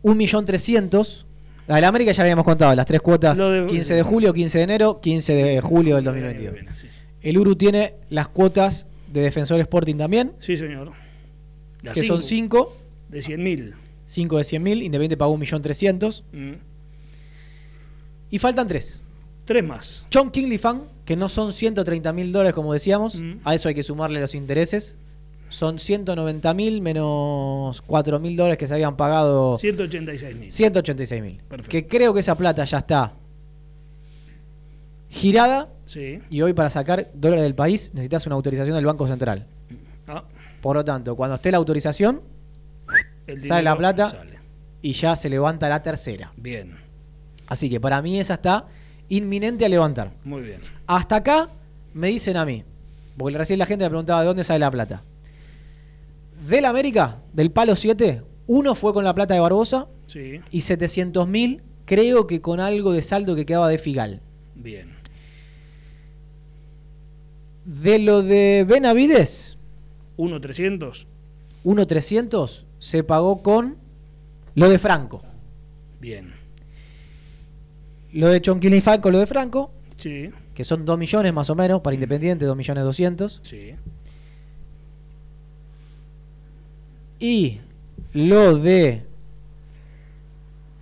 1.300.000. 0.04 1.24
La 1.68 1.76
de 1.76 1.82
la 1.82 1.88
América 1.90 2.12
ya 2.14 2.24
habíamos 2.24 2.46
contado, 2.46 2.74
las 2.76 2.86
tres 2.86 3.02
cuotas, 3.02 3.38
de- 3.38 3.66
15 3.68 3.94
de 3.94 4.04
julio, 4.04 4.34
15 4.34 4.58
de 4.60 4.64
enero, 4.64 5.02
15 5.02 5.34
de 5.34 5.62
julio 5.62 5.96
del 5.98 6.06
2022. 6.06 6.54
Bien, 6.54 6.68
sí. 6.74 6.88
El 7.22 7.38
Uru 7.38 7.56
tiene 7.58 7.96
las 8.10 8.30
cuotas 8.30 8.88
de 9.12 9.22
Defensor 9.22 9.60
Sporting 9.60 9.96
también, 9.96 10.32
Sí, 10.40 10.56
señor. 10.56 10.94
Las 11.82 11.94
que 11.96 12.04
son 12.04 12.22
cinco, 12.24 12.78
5, 13.10 13.10
De 13.10 13.20
100.000. 13.22 13.74
5 14.08 14.38
de 14.38 14.44
100.000, 14.46 14.82
Independiente 14.84 15.18
pagó 15.18 15.36
1.300.000. 15.38 16.24
Mm. 16.32 16.54
Y 18.32 18.40
faltan 18.40 18.68
tres. 18.68 19.02
Tres 19.44 19.64
más. 19.64 20.06
John 20.14 20.32
Kingley 20.32 20.58
Fan, 20.58 20.84
que 21.08 21.16
no 21.16 21.28
son 21.30 21.52
130 21.54 22.12
mil 22.14 22.32
dólares 22.32 22.54
como 22.54 22.72
decíamos, 22.74 23.16
Mm. 23.16 23.40
a 23.46 23.56
eso 23.56 23.68
hay 23.70 23.74
que 23.76 23.82
sumarle 23.82 24.20
los 24.22 24.36
intereses. 24.36 25.00
Son 25.50 25.80
190 25.80 26.54
mil 26.54 26.82
menos 26.82 27.82
4 27.84 28.20
mil 28.20 28.36
dólares 28.36 28.58
que 28.58 28.68
se 28.68 28.74
habían 28.74 28.98
pagado. 28.98 29.58
186 29.58 30.36
mil. 30.36 30.52
186 30.52 31.22
mil. 31.24 31.42
Que 31.70 31.88
creo 31.88 32.14
que 32.14 32.20
esa 32.20 32.36
plata 32.36 32.66
ya 32.66 32.80
está 32.80 33.14
girada 35.10 35.70
Sí. 35.86 36.20
y 36.30 36.42
hoy 36.42 36.52
para 36.54 36.70
sacar 36.70 37.10
dólares 37.14 37.44
del 37.44 37.56
país 37.56 37.92
necesitas 37.94 38.26
una 38.26 38.36
autorización 38.36 38.76
del 38.76 38.86
Banco 38.86 39.08
Central. 39.08 39.46
Ah, 40.08 40.24
Por 40.62 40.76
lo 40.76 40.84
tanto, 40.84 41.16
cuando 41.16 41.36
esté 41.36 41.50
la 41.52 41.58
autorización 41.58 42.22
el 43.26 43.42
Sale 43.42 43.64
la 43.64 43.78
plata. 43.78 44.10
sale. 44.10 44.38
y 44.82 44.94
ya 44.94 45.16
se 45.16 45.30
levanta 45.30 45.70
la 45.70 45.82
tercera. 45.82 46.32
Bien. 46.38 46.76
Así 47.48 47.70
que 47.70 47.80
para 47.80 48.02
mí 48.02 48.20
esa 48.20 48.34
está 48.36 48.66
inminente 49.10 49.66
a 49.66 49.70
levantar. 49.70 50.12
Muy 50.24 50.42
bien. 50.42 50.62
Hasta 50.86 51.18
acá 51.18 51.50
me 51.94 52.08
dicen 52.08 52.38
a 52.38 52.46
mí, 52.46 52.64
porque 53.18 53.38
recién 53.38 53.60
la 53.60 53.66
gente 53.66 53.84
me 53.86 53.90
preguntaba 53.90 54.22
de 54.22 54.28
dónde 54.28 54.44
sale 54.44 54.60
la 54.60 54.72
plata. 54.72 55.04
Del 56.48 56.66
América, 56.66 57.18
del 57.34 57.52
palo 57.52 57.76
7, 57.76 58.22
uno 58.48 58.76
fue 58.76 58.94
con 58.94 59.04
la 59.04 59.14
plata 59.14 59.34
de 59.34 59.40
Barbosa 59.40 59.88
Sí. 60.06 60.40
y 60.52 60.62
700 60.62 61.28
mil 61.28 61.62
creo 61.86 62.28
que 62.28 62.42
con 62.42 62.60
algo 62.60 62.92
de 62.94 63.02
saldo 63.02 63.36
que 63.36 63.46
quedaba 63.46 63.68
de 63.70 63.78
Figal. 63.78 64.22
Bien. 64.56 64.96
De 67.66 68.00
lo 68.00 68.24
de 68.24 68.66
Benavides, 68.68 69.58
1.300. 70.18 71.06
1.300 71.66 72.64
se 72.80 73.04
pagó 73.04 73.42
con 73.44 73.76
lo 74.56 74.70
de 74.70 74.80
Franco. 74.80 75.22
Bien. 76.00 76.34
Lo 78.18 78.30
de 78.30 78.42
Chonquilifal 78.42 79.00
con 79.00 79.12
lo 79.14 79.20
de 79.20 79.28
Franco, 79.28 79.72
Sí. 79.96 80.30
que 80.56 80.64
son 80.64 80.86
2 80.86 80.98
millones 80.98 81.32
más 81.34 81.50
o 81.52 81.56
menos 81.56 81.82
para 81.82 81.94
Independiente, 81.94 82.46
2 82.46 82.58
millones 82.58 82.84
200. 82.84 83.40
Sí. 83.44 83.74
Y 87.20 87.60
lo 88.14 88.58
de 88.58 89.04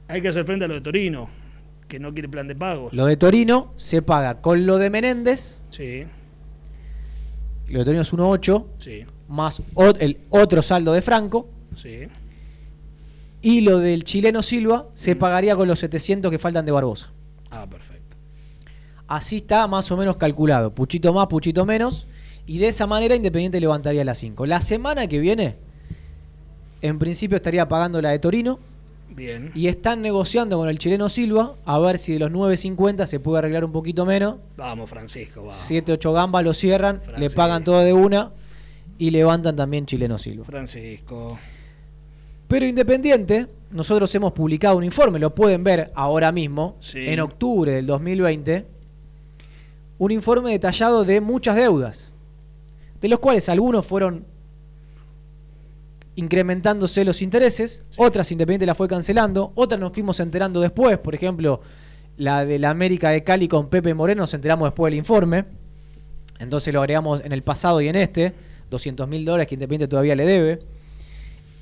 Hay 0.07 0.21
que 0.21 0.27
hacer 0.27 0.45
frente 0.45 0.65
a 0.65 0.67
lo 0.67 0.75
de 0.75 0.81
Torino, 0.81 1.29
que 1.88 1.99
no 1.99 2.13
quiere 2.13 2.29
plan 2.29 2.47
de 2.47 2.55
pagos. 2.55 2.93
lo 2.93 3.05
de 3.05 3.17
Torino 3.17 3.71
se 3.75 4.01
paga 4.01 4.39
con 4.41 4.65
lo 4.65 4.77
de 4.77 4.89
Menéndez, 4.89 5.63
Sí. 5.71 6.05
lo 7.69 7.79
de 7.79 7.86
Torino 7.86 8.01
es 8.03 8.13
1.8, 8.13 8.67
Sí. 8.77 9.03
más 9.27 9.61
ot- 9.73 9.97
el 9.99 10.19
otro 10.29 10.61
saldo 10.61 10.93
de 10.93 11.01
Franco, 11.01 11.49
Sí. 11.75 12.07
y 13.41 13.61
lo 13.61 13.79
del 13.79 14.03
chileno 14.03 14.43
Silva 14.43 14.88
se 14.93 15.15
pagaría 15.15 15.55
con 15.55 15.67
los 15.67 15.79
700 15.79 16.29
que 16.31 16.38
faltan 16.39 16.65
de 16.65 16.71
Barbosa. 16.71 17.11
Ah, 17.56 17.68
perfecto. 17.70 18.18
Así 19.08 19.38
está 19.38 19.68
más 19.68 19.89
o 19.91 19.97
menos 19.97 20.18
calculado, 20.18 20.74
puchito 20.74 21.14
más, 21.14 21.28
puchito 21.28 21.66
menos, 21.66 22.08
y 22.47 22.58
de 22.58 22.68
esa 22.68 22.88
manera 22.88 23.16
Independiente 23.16 23.60
levantaría 23.60 24.03
las 24.03 24.18
5. 24.18 24.45
La 24.45 24.62
semana 24.62 25.08
que 25.08 25.20
viene, 25.20 25.56
en 26.82 26.99
principio 26.99 27.38
estaría 27.38 27.68
pagando 27.68 28.01
la 28.01 28.10
de 28.10 28.20
Torino, 28.20 28.60
Bien. 29.10 29.51
y 29.53 29.68
están 29.68 30.01
negociando 30.01 30.58
con 30.58 30.68
el 30.68 30.80
chileno 30.80 31.08
Silva 31.10 31.53
a 31.66 31.78
ver 31.80 31.99
si 31.99 32.14
de 32.14 32.20
los 32.20 32.32
9.50 32.32 33.06
se 33.06 33.20
puede 33.20 33.39
arreglar 33.39 33.64
un 33.64 33.72
poquito 33.72 34.06
menos. 34.06 34.38
Vamos, 34.58 34.89
Francisco, 34.89 35.41
vamos. 35.41 35.56
7, 35.56 35.93
8 35.93 36.12
gambas 36.14 36.43
lo 36.43 36.53
cierran, 36.53 37.01
le 37.18 37.30
pagan 37.30 37.64
todo 37.64 37.80
de 37.82 37.93
una 37.93 38.32
y 38.97 39.12
levantan 39.12 39.56
también 39.56 39.86
chileno 39.86 40.18
Silva. 40.18 40.45
Francisco. 40.45 41.38
Pero 42.48 42.66
Independiente, 42.66 43.48
nosotros 43.72 44.14
hemos 44.16 44.32
publicado 44.34 44.78
un 44.78 44.84
informe, 44.84 45.20
lo 45.20 45.34
pueden 45.34 45.64
ver 45.64 45.91
ahora 45.96 46.32
mismo, 46.32 46.78
Sí. 46.80 47.00
en 47.00 47.20
octubre 47.20 47.72
del 47.72 47.86
2020, 47.88 48.66
un 49.98 50.12
informe 50.12 50.52
detallado 50.52 51.04
de 51.04 51.22
muchas 51.22 51.56
deudas, 51.56 52.14
de 53.02 53.08
los 53.10 53.20
cuales 53.20 53.50
algunos 53.50 53.86
fueron 53.86 54.26
incrementándose 56.16 57.04
los 57.04 57.22
intereses, 57.22 57.84
otras 57.98 58.32
Independiente 58.32 58.66
la 58.66 58.76
fue 58.76 58.88
cancelando, 58.88 59.52
otras 59.56 59.80
nos 59.80 59.91
fuimos 59.91 60.20
enterando 60.20 60.62
después, 60.62 60.98
por 60.98 61.14
ejemplo, 61.14 61.62
la 62.18 62.46
de 62.46 62.60
la 62.60 62.70
América 62.70 63.10
de 63.10 63.24
Cali 63.24 63.48
con 63.48 63.70
Pepe 63.70 63.93
Moreno, 63.93 64.22
nos 64.22 64.34
enteramos 64.34 64.68
después 64.68 64.91
del 64.91 64.98
informe, 65.00 65.46
entonces 66.39 66.74
lo 66.74 66.80
agregamos 66.82 67.22
en 67.24 67.32
el 67.34 67.43
pasado 67.43 67.82
y 67.82 67.89
en 67.89 67.96
este, 67.98 68.34
200 68.70 69.08
mil 69.08 69.26
dólares 69.26 69.48
que 69.48 69.56
Independiente 69.56 69.88
todavía 69.89 70.16
le 70.16 70.26
debe. 70.26 70.60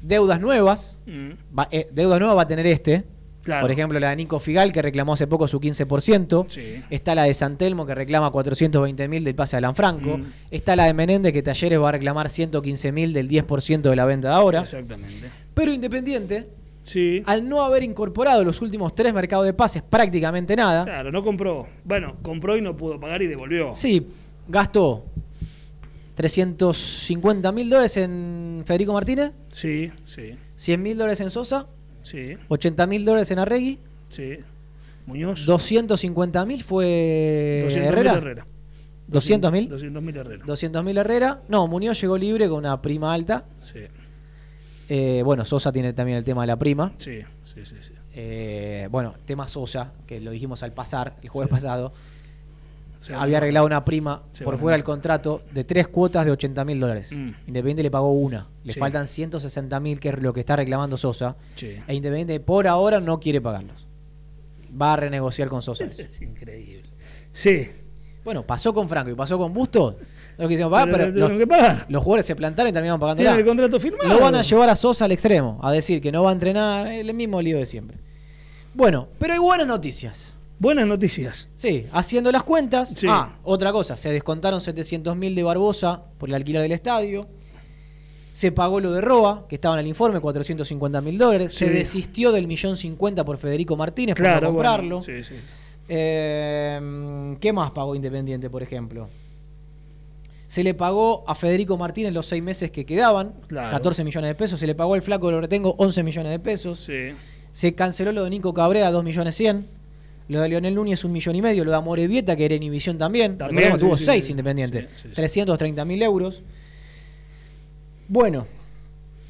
Deudas 0.04 0.40
nuevas, 0.42 1.02
Mm. 1.08 1.30
va- 1.58 1.68
eh, 1.72 1.88
deudas 1.92 2.20
nuevas 2.20 2.38
va 2.38 2.42
a 2.44 2.48
tener 2.48 2.68
este. 2.68 3.06
Claro. 3.42 3.62
Por 3.64 3.72
ejemplo, 3.72 4.00
la 4.00 4.12
de 4.12 4.16
Nico 4.18 4.40
Figal, 4.40 4.72
que 4.72 4.82
reclamó 4.82 5.14
hace 5.14 5.28
poco 5.28 5.48
su 5.50 5.60
15%. 5.60 6.46
Sí. 6.48 6.82
Está 6.90 7.14
la 7.16 7.24
de 7.24 7.34
Santelmo, 7.34 7.86
que 7.86 7.94
reclama 7.96 8.30
420 8.32 9.08
mil 9.10 9.24
del 9.24 9.36
pase 9.36 9.58
de 9.58 9.62
Lanfranco. 9.62 10.18
Mm. 10.18 10.26
Está 10.52 10.76
la 10.76 10.86
de 10.86 10.94
Menéndez, 10.94 11.34
que 11.34 11.42
Talleres 11.42 11.80
va 11.82 11.90
a 11.90 11.92
reclamar 11.94 12.30
115 12.30 12.92
mil 12.94 13.12
del 13.12 13.28
10% 13.28 13.90
de 13.90 13.96
la 13.98 14.06
venta 14.06 14.30
de 14.30 14.34
ahora. 14.36 14.60
Exactamente. 14.62 15.30
Pero 15.54 15.74
Independiente, 15.74 16.48
Sí. 16.84 17.22
al 17.26 17.48
no 17.48 17.64
haber 17.64 17.84
incorporado 17.84 18.44
los 18.46 18.62
últimos 18.62 18.94
tres 18.96 19.14
mercados 19.14 19.46
de 19.46 19.54
pases 19.54 19.82
prácticamente 19.82 20.56
nada, 20.56 20.84
Claro, 20.86 21.12
no 21.12 21.22
compró. 21.24 21.68
Bueno, 21.86 22.16
compró 22.22 22.58
y 22.58 22.62
no 22.62 22.76
pudo 22.78 23.00
pagar 23.00 23.22
y 23.22 23.28
devolvió. 23.28 23.74
sí, 23.74 24.06
gastó 24.48 25.06
350 26.16 27.52
mil 27.52 27.70
dólares 27.70 27.98
en 27.98 28.64
Federico 28.66 28.94
Martínez, 28.94 29.34
Sí, 29.50 29.92
sí, 30.06 30.36
100 30.56 30.82
mil 30.82 30.98
dólares 30.98 31.20
en 31.22 31.30
Sosa, 31.30 31.68
sí, 32.02 32.38
80 32.48 32.88
mil 32.88 33.06
dólares 33.06 33.30
en 33.32 33.40
Arregui, 33.40 33.80
sí. 34.10 34.38
Muñoz. 35.06 35.46
250 35.46 36.46
mil 36.46 36.64
fue 36.64 37.66
200.000 37.68 37.78
Herrera. 37.84 38.14
Herrera. 38.14 38.46
200 39.08 39.52
mil. 39.52 39.70
200.000 39.70 40.16
Herrera. 40.18 40.46
200 40.46 40.84
mil 40.84 40.98
Herrera. 40.98 41.42
No, 41.50 41.68
Muñoz 41.68 42.00
llegó 42.00 42.18
libre 42.18 42.48
con 42.48 42.60
una 42.60 42.82
prima 42.82 43.14
alta. 43.14 43.44
Sí, 43.60 43.80
Eh, 44.90 45.22
bueno, 45.26 45.44
Sosa 45.46 45.72
tiene 45.74 45.92
también 45.94 46.18
el 46.20 46.24
tema 46.24 46.42
de 46.42 46.48
la 46.48 46.58
prima. 46.58 46.94
sí, 46.98 47.20
sí, 47.44 47.66
sí. 47.66 47.76
sí. 47.82 47.94
Eh, 48.16 48.88
bueno, 48.92 49.16
tema 49.26 49.46
Sosa, 49.48 49.92
que 50.08 50.22
lo 50.22 50.32
dijimos 50.32 50.62
al 50.64 50.72
pasar, 50.72 51.16
el 51.22 51.28
jueves 51.30 51.50
Sí. 51.50 51.54
pasado. 51.54 51.94
Se 53.04 53.14
había 53.14 53.38
arreglado 53.38 53.66
una 53.66 53.84
prima 53.84 54.24
Se 54.32 54.46
por 54.46 54.58
fuera 54.58 54.78
del 54.78 54.84
contrato 54.86 55.42
de 55.52 55.64
tres 55.66 55.90
cuotas 55.90 56.26
de 56.26 56.32
80 56.32 56.64
mil 56.64 56.80
dólares. 56.80 57.12
Mm. 57.12 57.32
Independiente 57.48 57.84
le 57.84 57.92
pagó 57.92 58.12
una. 58.14 58.48
Le 58.64 58.72
Sí. 58.74 58.80
faltan 58.80 59.08
160 59.10 59.80
mil, 59.82 60.00
que 60.00 60.10
es 60.10 60.20
lo 60.22 60.32
que 60.32 60.40
está 60.40 60.56
reclamando 60.56 60.96
Sosa. 60.96 61.36
Sí. 61.56 61.76
E 61.86 61.94
Independiente 61.96 62.40
por 62.40 62.66
ahora 62.68 63.00
no 63.02 63.20
quiere 63.20 63.42
pagarlos. 63.42 63.86
Va 64.82 64.94
a 64.94 64.96
renegociar 64.96 65.50
con 65.50 65.62
Sosa. 65.62 65.84
eso. 65.84 66.02
Es 66.04 66.22
increíble. 66.22 66.90
Sí. 67.34 67.68
Bueno, 68.24 68.44
pasó 68.44 68.74
con 68.74 68.88
Franco 68.88 69.12
y 69.12 69.16
pasó 69.16 69.38
con 69.38 69.54
Bustos. 69.54 69.96
Lo 70.38 70.48
que 70.48 70.64
va, 70.64 70.86
Pero 70.86 71.10
los, 71.12 71.32
que 71.32 71.46
pagar. 71.46 71.86
los 71.90 72.02
jugadores 72.04 72.26
se 72.26 72.36
plantaron 72.36 72.70
y 72.70 72.74
terminaron 72.74 73.00
pagando 73.00 73.22
Tienen 73.22 73.40
el 73.40 73.46
contrato 73.46 73.80
firmado. 73.80 74.08
Lo 74.10 74.20
van 74.22 74.34
a 74.36 74.42
llevar 74.42 74.70
a 74.70 74.76
Sosa 74.76 75.06
al 75.06 75.12
extremo, 75.12 75.60
a 75.62 75.72
decir 75.72 76.02
que 76.02 76.12
no 76.12 76.24
va 76.24 76.30
a 76.30 76.34
entrenar, 76.34 76.88
el 76.88 77.14
mismo 77.14 77.42
lío 77.42 77.58
de 77.58 77.66
siempre. 77.66 77.98
Bueno, 78.74 79.10
pero 79.20 79.34
hay 79.34 79.40
buenas 79.40 79.68
noticias. 79.68 80.33
Buenas 80.64 80.88
noticias. 80.88 81.50
Sí, 81.58 81.88
haciendo 81.92 82.32
las 82.32 82.44
cuentas. 82.44 82.88
Sí. 82.96 83.06
Ah, 83.10 83.38
otra 83.44 83.74
cosa, 83.74 83.98
se 83.98 84.10
descontaron 84.14 84.62
700 84.62 85.14
mil 85.18 85.36
de 85.36 85.44
Barbosa 85.44 86.04
por 86.18 86.30
el 86.30 86.36
alquiler 86.36 86.62
del 86.62 86.72
estadio. 86.72 87.28
Se 88.32 88.54
pagó 88.54 88.80
lo 88.80 88.94
de 88.94 89.02
Roa, 89.02 89.46
que 89.50 89.56
estaba 89.56 89.76
en 89.76 89.82
el 89.82 89.88
informe, 89.88 90.22
450 90.22 91.02
mil 91.02 91.18
dólares. 91.18 91.54
Se 91.54 91.68
Sí. 91.68 91.74
desistió 91.74 92.32
del 92.32 92.48
millón 92.48 92.78
cincuenta 92.78 93.26
por 93.26 93.38
Federico 93.38 93.76
Martínez 93.76 94.16
Claro, 94.16 94.54
bueno, 94.54 94.54
comprarlo. 94.54 95.02
sí, 95.02 95.22
sí. 95.22 95.36
Eh, 95.90 97.36
¿Qué 97.42 97.52
más 97.52 97.72
pagó 97.72 97.94
Independiente, 97.94 98.50
por 98.50 98.64
ejemplo? 98.64 99.10
Se 100.48 100.64
le 100.64 100.74
pagó 100.76 101.26
a 101.28 101.36
Federico 101.36 101.76
Martínez 101.78 102.14
los 102.14 102.26
seis 102.28 102.42
meses 102.42 102.72
que 102.72 102.86
quedaban, 102.86 103.34
Claro. 103.48 103.70
14 103.70 104.06
millones 104.06 104.30
de 104.30 104.36
pesos. 104.36 104.60
Se 104.62 104.66
le 104.68 104.76
pagó 104.76 104.94
al 104.94 105.02
flaco 105.02 105.28
de 105.28 105.34
Loretengo 105.34 105.76
11 105.78 106.04
millones 106.04 106.32
de 106.32 106.40
pesos. 106.40 106.80
Sí. 106.86 107.10
Se 107.52 107.76
canceló 107.76 108.14
lo 108.14 108.24
de 108.24 108.30
Nico 108.30 108.54
Cabrera, 108.54 108.90
2 108.92 109.04
millones 109.04 109.36
100. 109.36 109.83
Lo 110.30 110.42
de 110.42 110.50
Leonel 110.50 110.74
Núñez, 110.76 111.04
un 111.04 111.12
millón 111.12 111.36
y 111.36 111.42
medio. 111.42 111.66
Lo 111.66 111.72
de 111.72 111.78
Amorebieta, 111.78 112.36
que 112.36 112.46
era 112.46 112.56
Inhibición 112.56 112.98
también. 112.98 113.38
También, 113.38 113.74
sí, 113.74 113.80
tuvo 113.80 113.96
sí, 113.98 114.06
6 114.06 114.26
sí. 114.26 114.32
Independiente. 114.32 114.82
Sí, 114.96 115.02
sí, 115.04 115.08
sí. 115.10 115.16
330 115.16 115.86
mil 115.86 116.02
euros. 116.02 116.42
Bueno, 118.08 118.46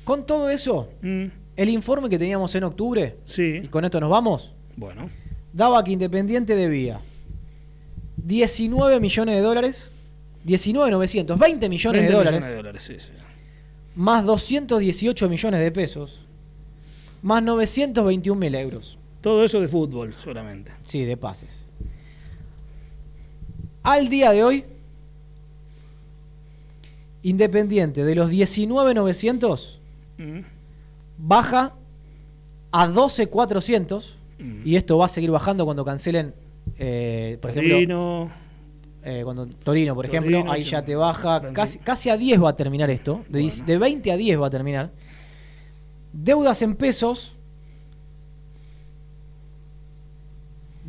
con 0.04 0.26
todo 0.26 0.50
eso, 0.50 0.90
Mm, 1.02 1.26
el 1.56 1.70
informe 1.70 2.10
que 2.10 2.18
teníamos 2.20 2.54
en 2.56 2.64
octubre, 2.64 3.18
y 3.26 3.30
sí. 3.30 3.68
con 3.70 3.86
esto 3.86 4.00
nos 4.00 4.10
vamos, 4.10 4.54
Bueno. 4.76 5.10
daba 5.54 5.84
que 5.84 5.92
Independiente 5.92 6.56
debía 6.56 7.00
19 8.18 9.00
millones 9.00 9.36
de 9.36 9.42
dólares, 9.42 9.92
19,900, 10.44 11.40
20 11.40 11.70
millones 11.70 12.02
20 12.02 12.12
de 12.12 12.18
dólares, 12.18 12.40
millones 12.40 12.50
de 12.50 12.56
dólares, 12.58 12.84
sí, 12.84 12.96
sí. 13.00 13.12
más 13.96 14.26
218 14.26 15.30
millones 15.30 15.60
de 15.62 15.72
pesos, 15.72 16.20
más 17.22 17.42
921 17.44 18.40
mil 18.40 18.56
euros. 18.56 18.98
Todo 19.24 19.44
eso 19.46 19.62
de 19.62 19.70
fútbol, 19.70 20.14
solamente. 20.14 20.74
Sí, 20.84 21.06
de 21.06 21.16
pases. 21.16 21.66
Al 23.82 24.10
día 24.10 24.32
de 24.32 24.44
hoy, 24.44 24.66
Independiente 27.26 28.04
de 28.04 28.16
los 28.16 28.30
19,900 28.30 29.80
Mm, 30.18 30.42
baja 31.18 31.74
a 32.72 32.88
12,400 32.88 34.18
mm. 34.38 34.62
y 34.64 34.76
esto 34.76 34.98
va 35.00 35.06
a 35.06 35.10
seguir 35.10 35.32
bajando 35.32 35.66
cuando 35.66 35.84
cancelen 35.84 36.36
Eh, 36.78 37.40
por 37.42 37.52
ejemplo, 37.52 37.74
Torino, 37.74 38.32
eh, 39.04 39.22
cuando 39.24 39.48
Torino, 39.48 39.96
por 39.96 40.06
Torino, 40.06 40.28
ejemplo, 40.28 40.52
ahí 40.52 40.62
ya 40.62 40.84
te 40.84 40.96
baja. 40.96 41.42
Casi, 41.52 41.80
casi 41.80 42.10
a 42.10 42.18
10 42.18 42.44
va 42.44 42.50
a 42.50 42.56
terminar 42.56 42.90
esto. 42.90 43.26
De, 43.28 43.52
de 43.66 43.78
20 43.78 44.12
a 44.12 44.18
10 44.18 44.40
va 44.40 44.48
a 44.48 44.50
terminar. 44.50 44.92
Deudas 46.14 46.62
en 46.62 46.76
pesos 46.76 47.36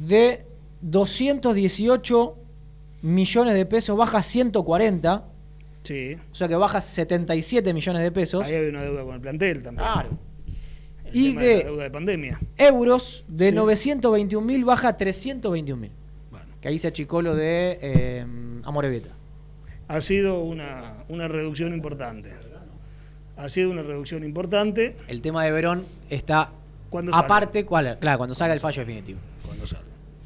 de 0.07 0.45
218 0.83 2.37
millones 3.03 3.55
de 3.55 3.67
pesos, 3.67 3.97
baja 3.97 4.19
a 4.19 4.23
140. 4.23 5.25
sí. 5.83 6.17
O 6.33 6.35
sea 6.35 6.49
que 6.49 6.57
baja 6.57 6.81
77 6.81 7.75
millones 7.75 8.03
de 8.03 8.11
pesos. 8.13 8.45
Ahí 8.45 8.55
había 8.55 8.71
una 8.71 8.83
deuda 8.83 9.03
con 9.05 9.15
el 9.15 9.21
plantel 9.21 9.63
también. 9.63 9.87
Claro. 9.93 10.09
El 11.05 11.17
Y 11.17 11.29
tema 11.31 11.43
de- 11.43 11.57
la 11.59 11.65
deuda 11.65 11.83
de 11.85 11.91
pandemia. 11.91 12.41
Euros 12.57 13.25
de 13.29 13.49
Sí. 13.51 13.55
921 13.55 14.47
mil 14.47 14.65
baja 14.65 14.89
a 14.89 14.97
321 14.97 15.81
mil. 15.81 15.91
Que 16.61 16.69
ahí 16.69 16.79
se 16.79 16.89
achicó 16.89 17.21
lo 17.21 17.35
de 17.35 17.79
eh. 17.83 18.27
Ha 19.89 20.01
sido 20.01 20.41
una, 20.41 21.05
una 21.09 21.29
reducción 21.29 21.75
importante. 21.75 22.33
Ha 23.37 23.49
sido 23.49 23.71
una 23.71 23.83
reducción 23.83 24.25
importante 24.25 24.97
El 25.09 25.21
tema 25.21 25.45
de 25.45 25.51
Verón 25.53 25.85
está 26.09 26.51
aparte, 27.13 27.67
¿cuál? 27.67 27.99
claro, 28.01 28.17
cuando 28.19 28.35
salga 28.35 28.55
el 28.55 28.61
fallo 28.61 28.81
definitivo. 28.81 29.19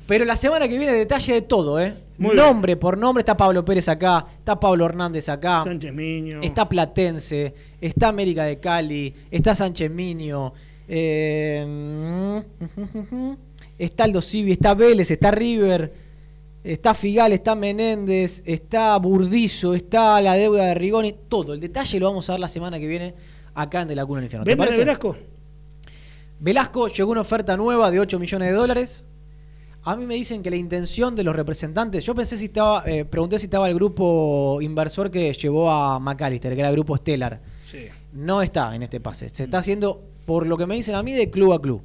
Pero 0.09 0.25
la 0.25 0.37
semana 0.37 0.67
que 0.67 0.79
viene 0.79 0.95
detalle 0.95 1.35
de 1.35 1.43
todo, 1.43 1.79
¿eh? 1.79 1.93
Muy 2.17 2.35
nombre 2.35 2.79
por 2.79 2.97
nombre 2.97 3.21
está 3.21 3.37
Pablo 3.37 3.63
Pérez 3.63 3.91
acá, 3.91 4.25
está 4.39 4.59
Pablo 4.59 4.87
Hernández 4.87 5.29
acá, 5.29 5.63
Sánchez 5.63 5.93
Miño. 5.93 6.41
está 6.41 6.67
Platense, 6.67 7.55
está 7.79 8.09
América 8.09 8.45
de 8.45 8.59
Cali, 8.59 9.15
está 9.31 9.55
Sánchez 9.55 9.91
Miño, 9.91 10.55
eh, 10.89 12.43
está 13.79 14.05
Aldo 14.05 14.23
Civi, 14.23 14.53
está 14.53 14.73
Vélez, 14.73 15.11
está 15.11 15.31
River, 15.31 15.93
está 16.65 16.95
Figal, 16.95 17.35
está 17.35 17.55
Menéndez, 17.55 18.43
está 18.47 18.97
Burdizo, 18.97 19.75
está 19.75 20.23
la 20.23 20.33
deuda 20.37 20.65
de 20.69 20.75
Rigoni, 20.75 21.15
todo. 21.29 21.53
El 21.53 21.61
detalle 21.61 22.01
lo 22.01 22.07
vamos 22.07 22.31
a 22.31 22.33
ver 22.33 22.41
la 22.41 22.49
semana 22.49 22.81
que 22.81 22.87
viene 22.87 23.15
acá 23.55 23.83
en 23.83 23.89
De 23.89 23.95
la 23.95 24.07
Cuna 24.07 24.21
del 24.21 24.25
Infierno. 24.25 24.47
¿Te 24.47 24.53
¿Venden 24.53 24.63
a 24.63 24.65
parece? 24.65 24.85
Velasco? 24.85 25.17
Velasco 26.41 26.89
llegó 26.89 27.13
una 27.13 27.21
oferta 27.21 27.59
nueva 27.59 27.91
de 27.91 28.01
8 28.01 28.19
millones 28.19 28.49
de 28.49 28.55
dólares. 28.55 29.05
A 29.85 29.97
mí 29.97 30.05
me 30.05 30.15
dicen 30.15 30.43
que 30.43 30.51
la 30.51 30.57
intención 30.57 31.15
de 31.17 31.25
los 31.25 31.35
representantes, 31.35 32.05
yo 32.05 32.15
pensé 32.15 32.37
si 32.37 32.47
estaba, 32.47 32.83
eh, 32.87 33.05
pregunté 33.05 33.39
si 33.39 33.47
estaba 33.47 33.69
el 33.69 33.75
grupo 33.75 34.59
inversor 34.61 35.11
que 35.11 35.33
llevó 35.33 35.71
a 35.71 35.99
McAllister, 35.99 36.55
que 36.55 36.61
era 36.61 36.69
el 36.69 36.75
grupo 36.75 36.97
Stellar. 36.97 37.41
Sí. 37.63 37.87
No 38.13 38.43
está 38.43 38.75
en 38.75 38.83
este 38.83 39.01
pase. 39.01 39.29
Se 39.31 39.45
está 39.45 39.59
haciendo, 39.59 40.03
por 40.27 40.47
lo 40.47 40.57
que 40.57 40.67
me 40.67 40.75
dicen 40.75 40.95
a 40.95 41.03
mí, 41.03 41.13
de 41.13 41.31
club 41.31 41.53
a 41.53 41.61
club. 41.61 41.83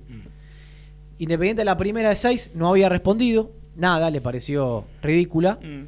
Independiente 1.19 1.61
de 1.61 1.65
la 1.65 1.77
primera 1.77 2.09
de 2.09 2.15
6 2.15 2.51
no 2.55 2.67
había 2.67 2.89
respondido, 2.89 3.51
nada, 3.75 4.09
le 4.09 4.19
pareció 4.19 4.85
ridícula. 5.01 5.59
Mm. 5.61 5.87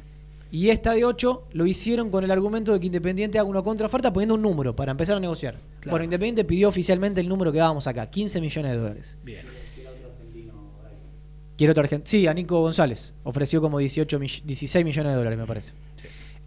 Y 0.52 0.70
esta 0.70 0.92
de 0.92 1.04
8 1.04 1.48
lo 1.52 1.66
hicieron 1.66 2.10
con 2.10 2.24
el 2.24 2.30
argumento 2.30 2.72
de 2.72 2.80
que 2.80 2.86
Independiente 2.86 3.38
haga 3.38 3.48
una 3.48 3.62
contraoferta 3.62 4.12
poniendo 4.12 4.36
un 4.36 4.42
número 4.42 4.74
para 4.74 4.92
empezar 4.92 5.16
a 5.16 5.20
negociar. 5.20 5.56
Claro. 5.80 5.90
Bueno, 5.90 6.04
Independiente 6.04 6.44
pidió 6.44 6.68
oficialmente 6.68 7.20
el 7.20 7.28
número 7.28 7.52
que 7.52 7.58
dábamos 7.58 7.86
acá, 7.86 8.08
15 8.08 8.40
millones 8.40 8.72
de 8.72 8.78
dólares. 8.78 9.18
Bien. 9.24 9.44
Quiere 11.56 11.70
otro 11.70 11.82
argentino. 11.82 12.06
Sí, 12.08 12.26
a 12.26 12.34
Nico 12.34 12.60
González. 12.60 13.14
Ofreció 13.24 13.60
como 13.60 13.78
18, 13.78 14.18
mill- 14.18 14.42
16 14.44 14.84
millones 14.84 15.12
de 15.12 15.16
dólares, 15.16 15.38
me 15.38 15.46
parece. 15.46 15.72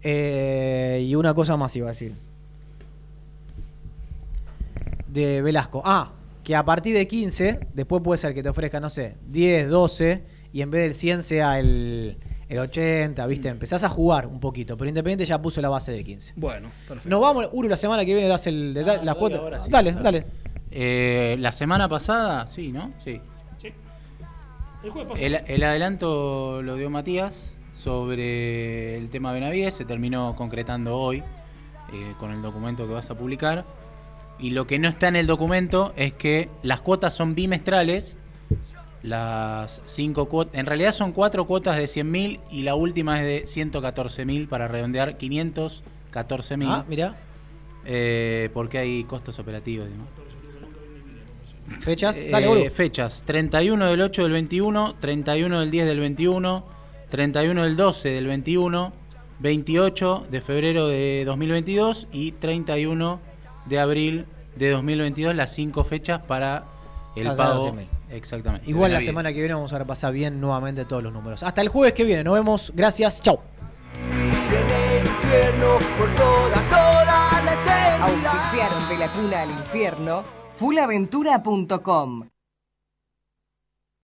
Eh, 0.02 1.04
y 1.06 1.14
una 1.14 1.34
cosa 1.34 1.56
más 1.56 1.74
iba 1.76 1.86
a 1.88 1.90
decir. 1.90 2.14
De 5.08 5.42
Velasco. 5.42 5.82
Ah, 5.84 6.12
que 6.44 6.54
a 6.54 6.64
partir 6.64 6.94
de 6.96 7.06
15, 7.06 7.60
después 7.74 8.02
puede 8.02 8.18
ser 8.18 8.34
que 8.34 8.42
te 8.42 8.48
ofrezca, 8.48 8.80
no 8.80 8.88
sé, 8.88 9.16
10, 9.28 9.68
12, 9.68 10.22
y 10.52 10.62
en 10.62 10.70
vez 10.70 10.82
del 10.82 10.94
100 10.94 11.22
sea 11.22 11.58
el, 11.58 12.16
el 12.48 12.58
80, 12.58 13.26
¿viste? 13.26 13.48
Empezás 13.48 13.82
a 13.84 13.88
jugar 13.88 14.26
un 14.26 14.40
poquito, 14.40 14.76
pero 14.76 14.88
Independiente 14.88 15.26
ya 15.26 15.40
puso 15.42 15.60
la 15.60 15.68
base 15.68 15.92
de 15.92 16.04
15. 16.04 16.34
Bueno, 16.36 16.70
perfecto. 16.86 17.08
Nos 17.10 17.20
vamos, 17.20 17.48
Uru, 17.52 17.68
la 17.68 17.76
semana 17.76 18.04
que 18.04 18.12
viene 18.12 18.28
das 18.28 18.46
el 18.46 18.72
detalle, 18.72 19.04
la 19.04 19.14
cuota. 19.14 19.40
Dale, 19.68 19.92
dale. 19.92 20.24
Eh, 20.70 21.36
la 21.40 21.50
semana 21.50 21.88
pasada, 21.88 22.46
sí, 22.46 22.70
¿no? 22.70 22.92
Sí. 23.04 23.20
El 24.82 24.90
jueves 24.90 25.10
pasado. 25.10 25.26
El, 25.26 25.34
el 25.46 25.62
adelanto 25.62 26.62
lo 26.62 26.76
dio 26.76 26.90
Matías 26.90 27.56
sobre 27.74 28.96
el 28.96 29.08
tema 29.08 29.32
Benavides, 29.32 29.74
se 29.74 29.84
terminó 29.84 30.34
concretando 30.36 30.96
hoy 30.96 31.22
eh, 31.92 32.14
con 32.18 32.30
el 32.30 32.42
documento 32.42 32.86
que 32.86 32.92
vas 32.92 33.10
a 33.10 33.16
publicar. 33.16 33.64
Y 34.38 34.50
lo 34.50 34.66
que 34.66 34.78
no 34.78 34.88
está 34.88 35.08
en 35.08 35.16
el 35.16 35.26
documento 35.26 35.92
es 35.96 36.12
que 36.12 36.48
las 36.62 36.80
cuotas 36.80 37.14
son 37.14 37.34
bimestrales. 37.34 38.16
Las 39.02 39.82
cinco 39.86 40.26
cuotas, 40.26 40.54
en 40.54 40.66
realidad 40.66 40.92
son 40.92 41.12
cuatro 41.12 41.46
cuotas 41.46 41.76
de 41.76 41.84
100.000 41.84 42.40
y 42.50 42.62
la 42.62 42.74
última 42.74 43.22
es 43.22 43.56
de 43.56 43.62
114.000 43.70 44.46
para 44.46 44.68
redondear 44.68 45.16
514.000. 45.16 46.66
Ah, 46.68 46.84
mira. 46.86 47.16
Eh, 47.86 48.50
porque 48.52 48.78
hay 48.78 49.04
costos 49.04 49.38
operativos. 49.38 49.88
¿no? 49.88 50.19
Fechas. 51.78 52.18
Eh, 52.18 52.30
Dale, 52.30 52.48
Uru. 52.48 52.70
fechas 52.70 53.22
31 53.24 53.86
del 53.86 54.00
8 54.00 54.22
del 54.24 54.32
21, 54.32 54.96
31 55.00 55.60
del 55.60 55.70
10 55.70 55.86
del 55.86 56.00
21, 56.00 56.64
31 57.08 57.62
del 57.62 57.76
12 57.76 58.08
del 58.10 58.26
21, 58.26 58.92
28 59.38 60.26
de 60.30 60.40
febrero 60.40 60.88
de 60.88 61.24
2022 61.26 62.08
y 62.12 62.32
31 62.32 63.20
de 63.66 63.78
abril 63.78 64.26
de 64.56 64.70
2022, 64.70 65.34
las 65.34 65.52
cinco 65.54 65.84
fechas 65.84 66.20
para 66.24 66.64
el 67.16 67.26
Pasar 67.28 67.48
pago. 67.50 67.72
100.000. 67.72 67.86
Exactamente. 68.10 68.68
Igual 68.68 68.92
la 68.92 69.00
semana 69.00 69.32
que 69.32 69.38
viene 69.38 69.54
vamos 69.54 69.72
a 69.72 69.78
repasar 69.78 70.12
bien 70.12 70.40
nuevamente 70.40 70.84
todos 70.84 71.02
los 71.02 71.12
números. 71.12 71.42
Hasta 71.42 71.60
el 71.60 71.68
jueves 71.68 71.94
que 71.94 72.04
viene. 72.04 72.24
Nos 72.24 72.34
vemos. 72.34 72.72
Gracias. 72.74 73.20
Chau. 73.20 73.38
en 74.50 74.70
el 74.70 75.06
infierno 75.06 75.78
por 75.96 76.14
toda, 76.16 76.56
toda 76.68 77.42
la 77.44 77.52
eternidad. 77.52 78.00
Auspiciaron 78.02 78.88
de 78.88 78.98
la 78.98 79.08
cuna 79.08 79.42
al 79.42 79.50
infierno 79.50 80.24
fullaventura.com. 80.60 82.29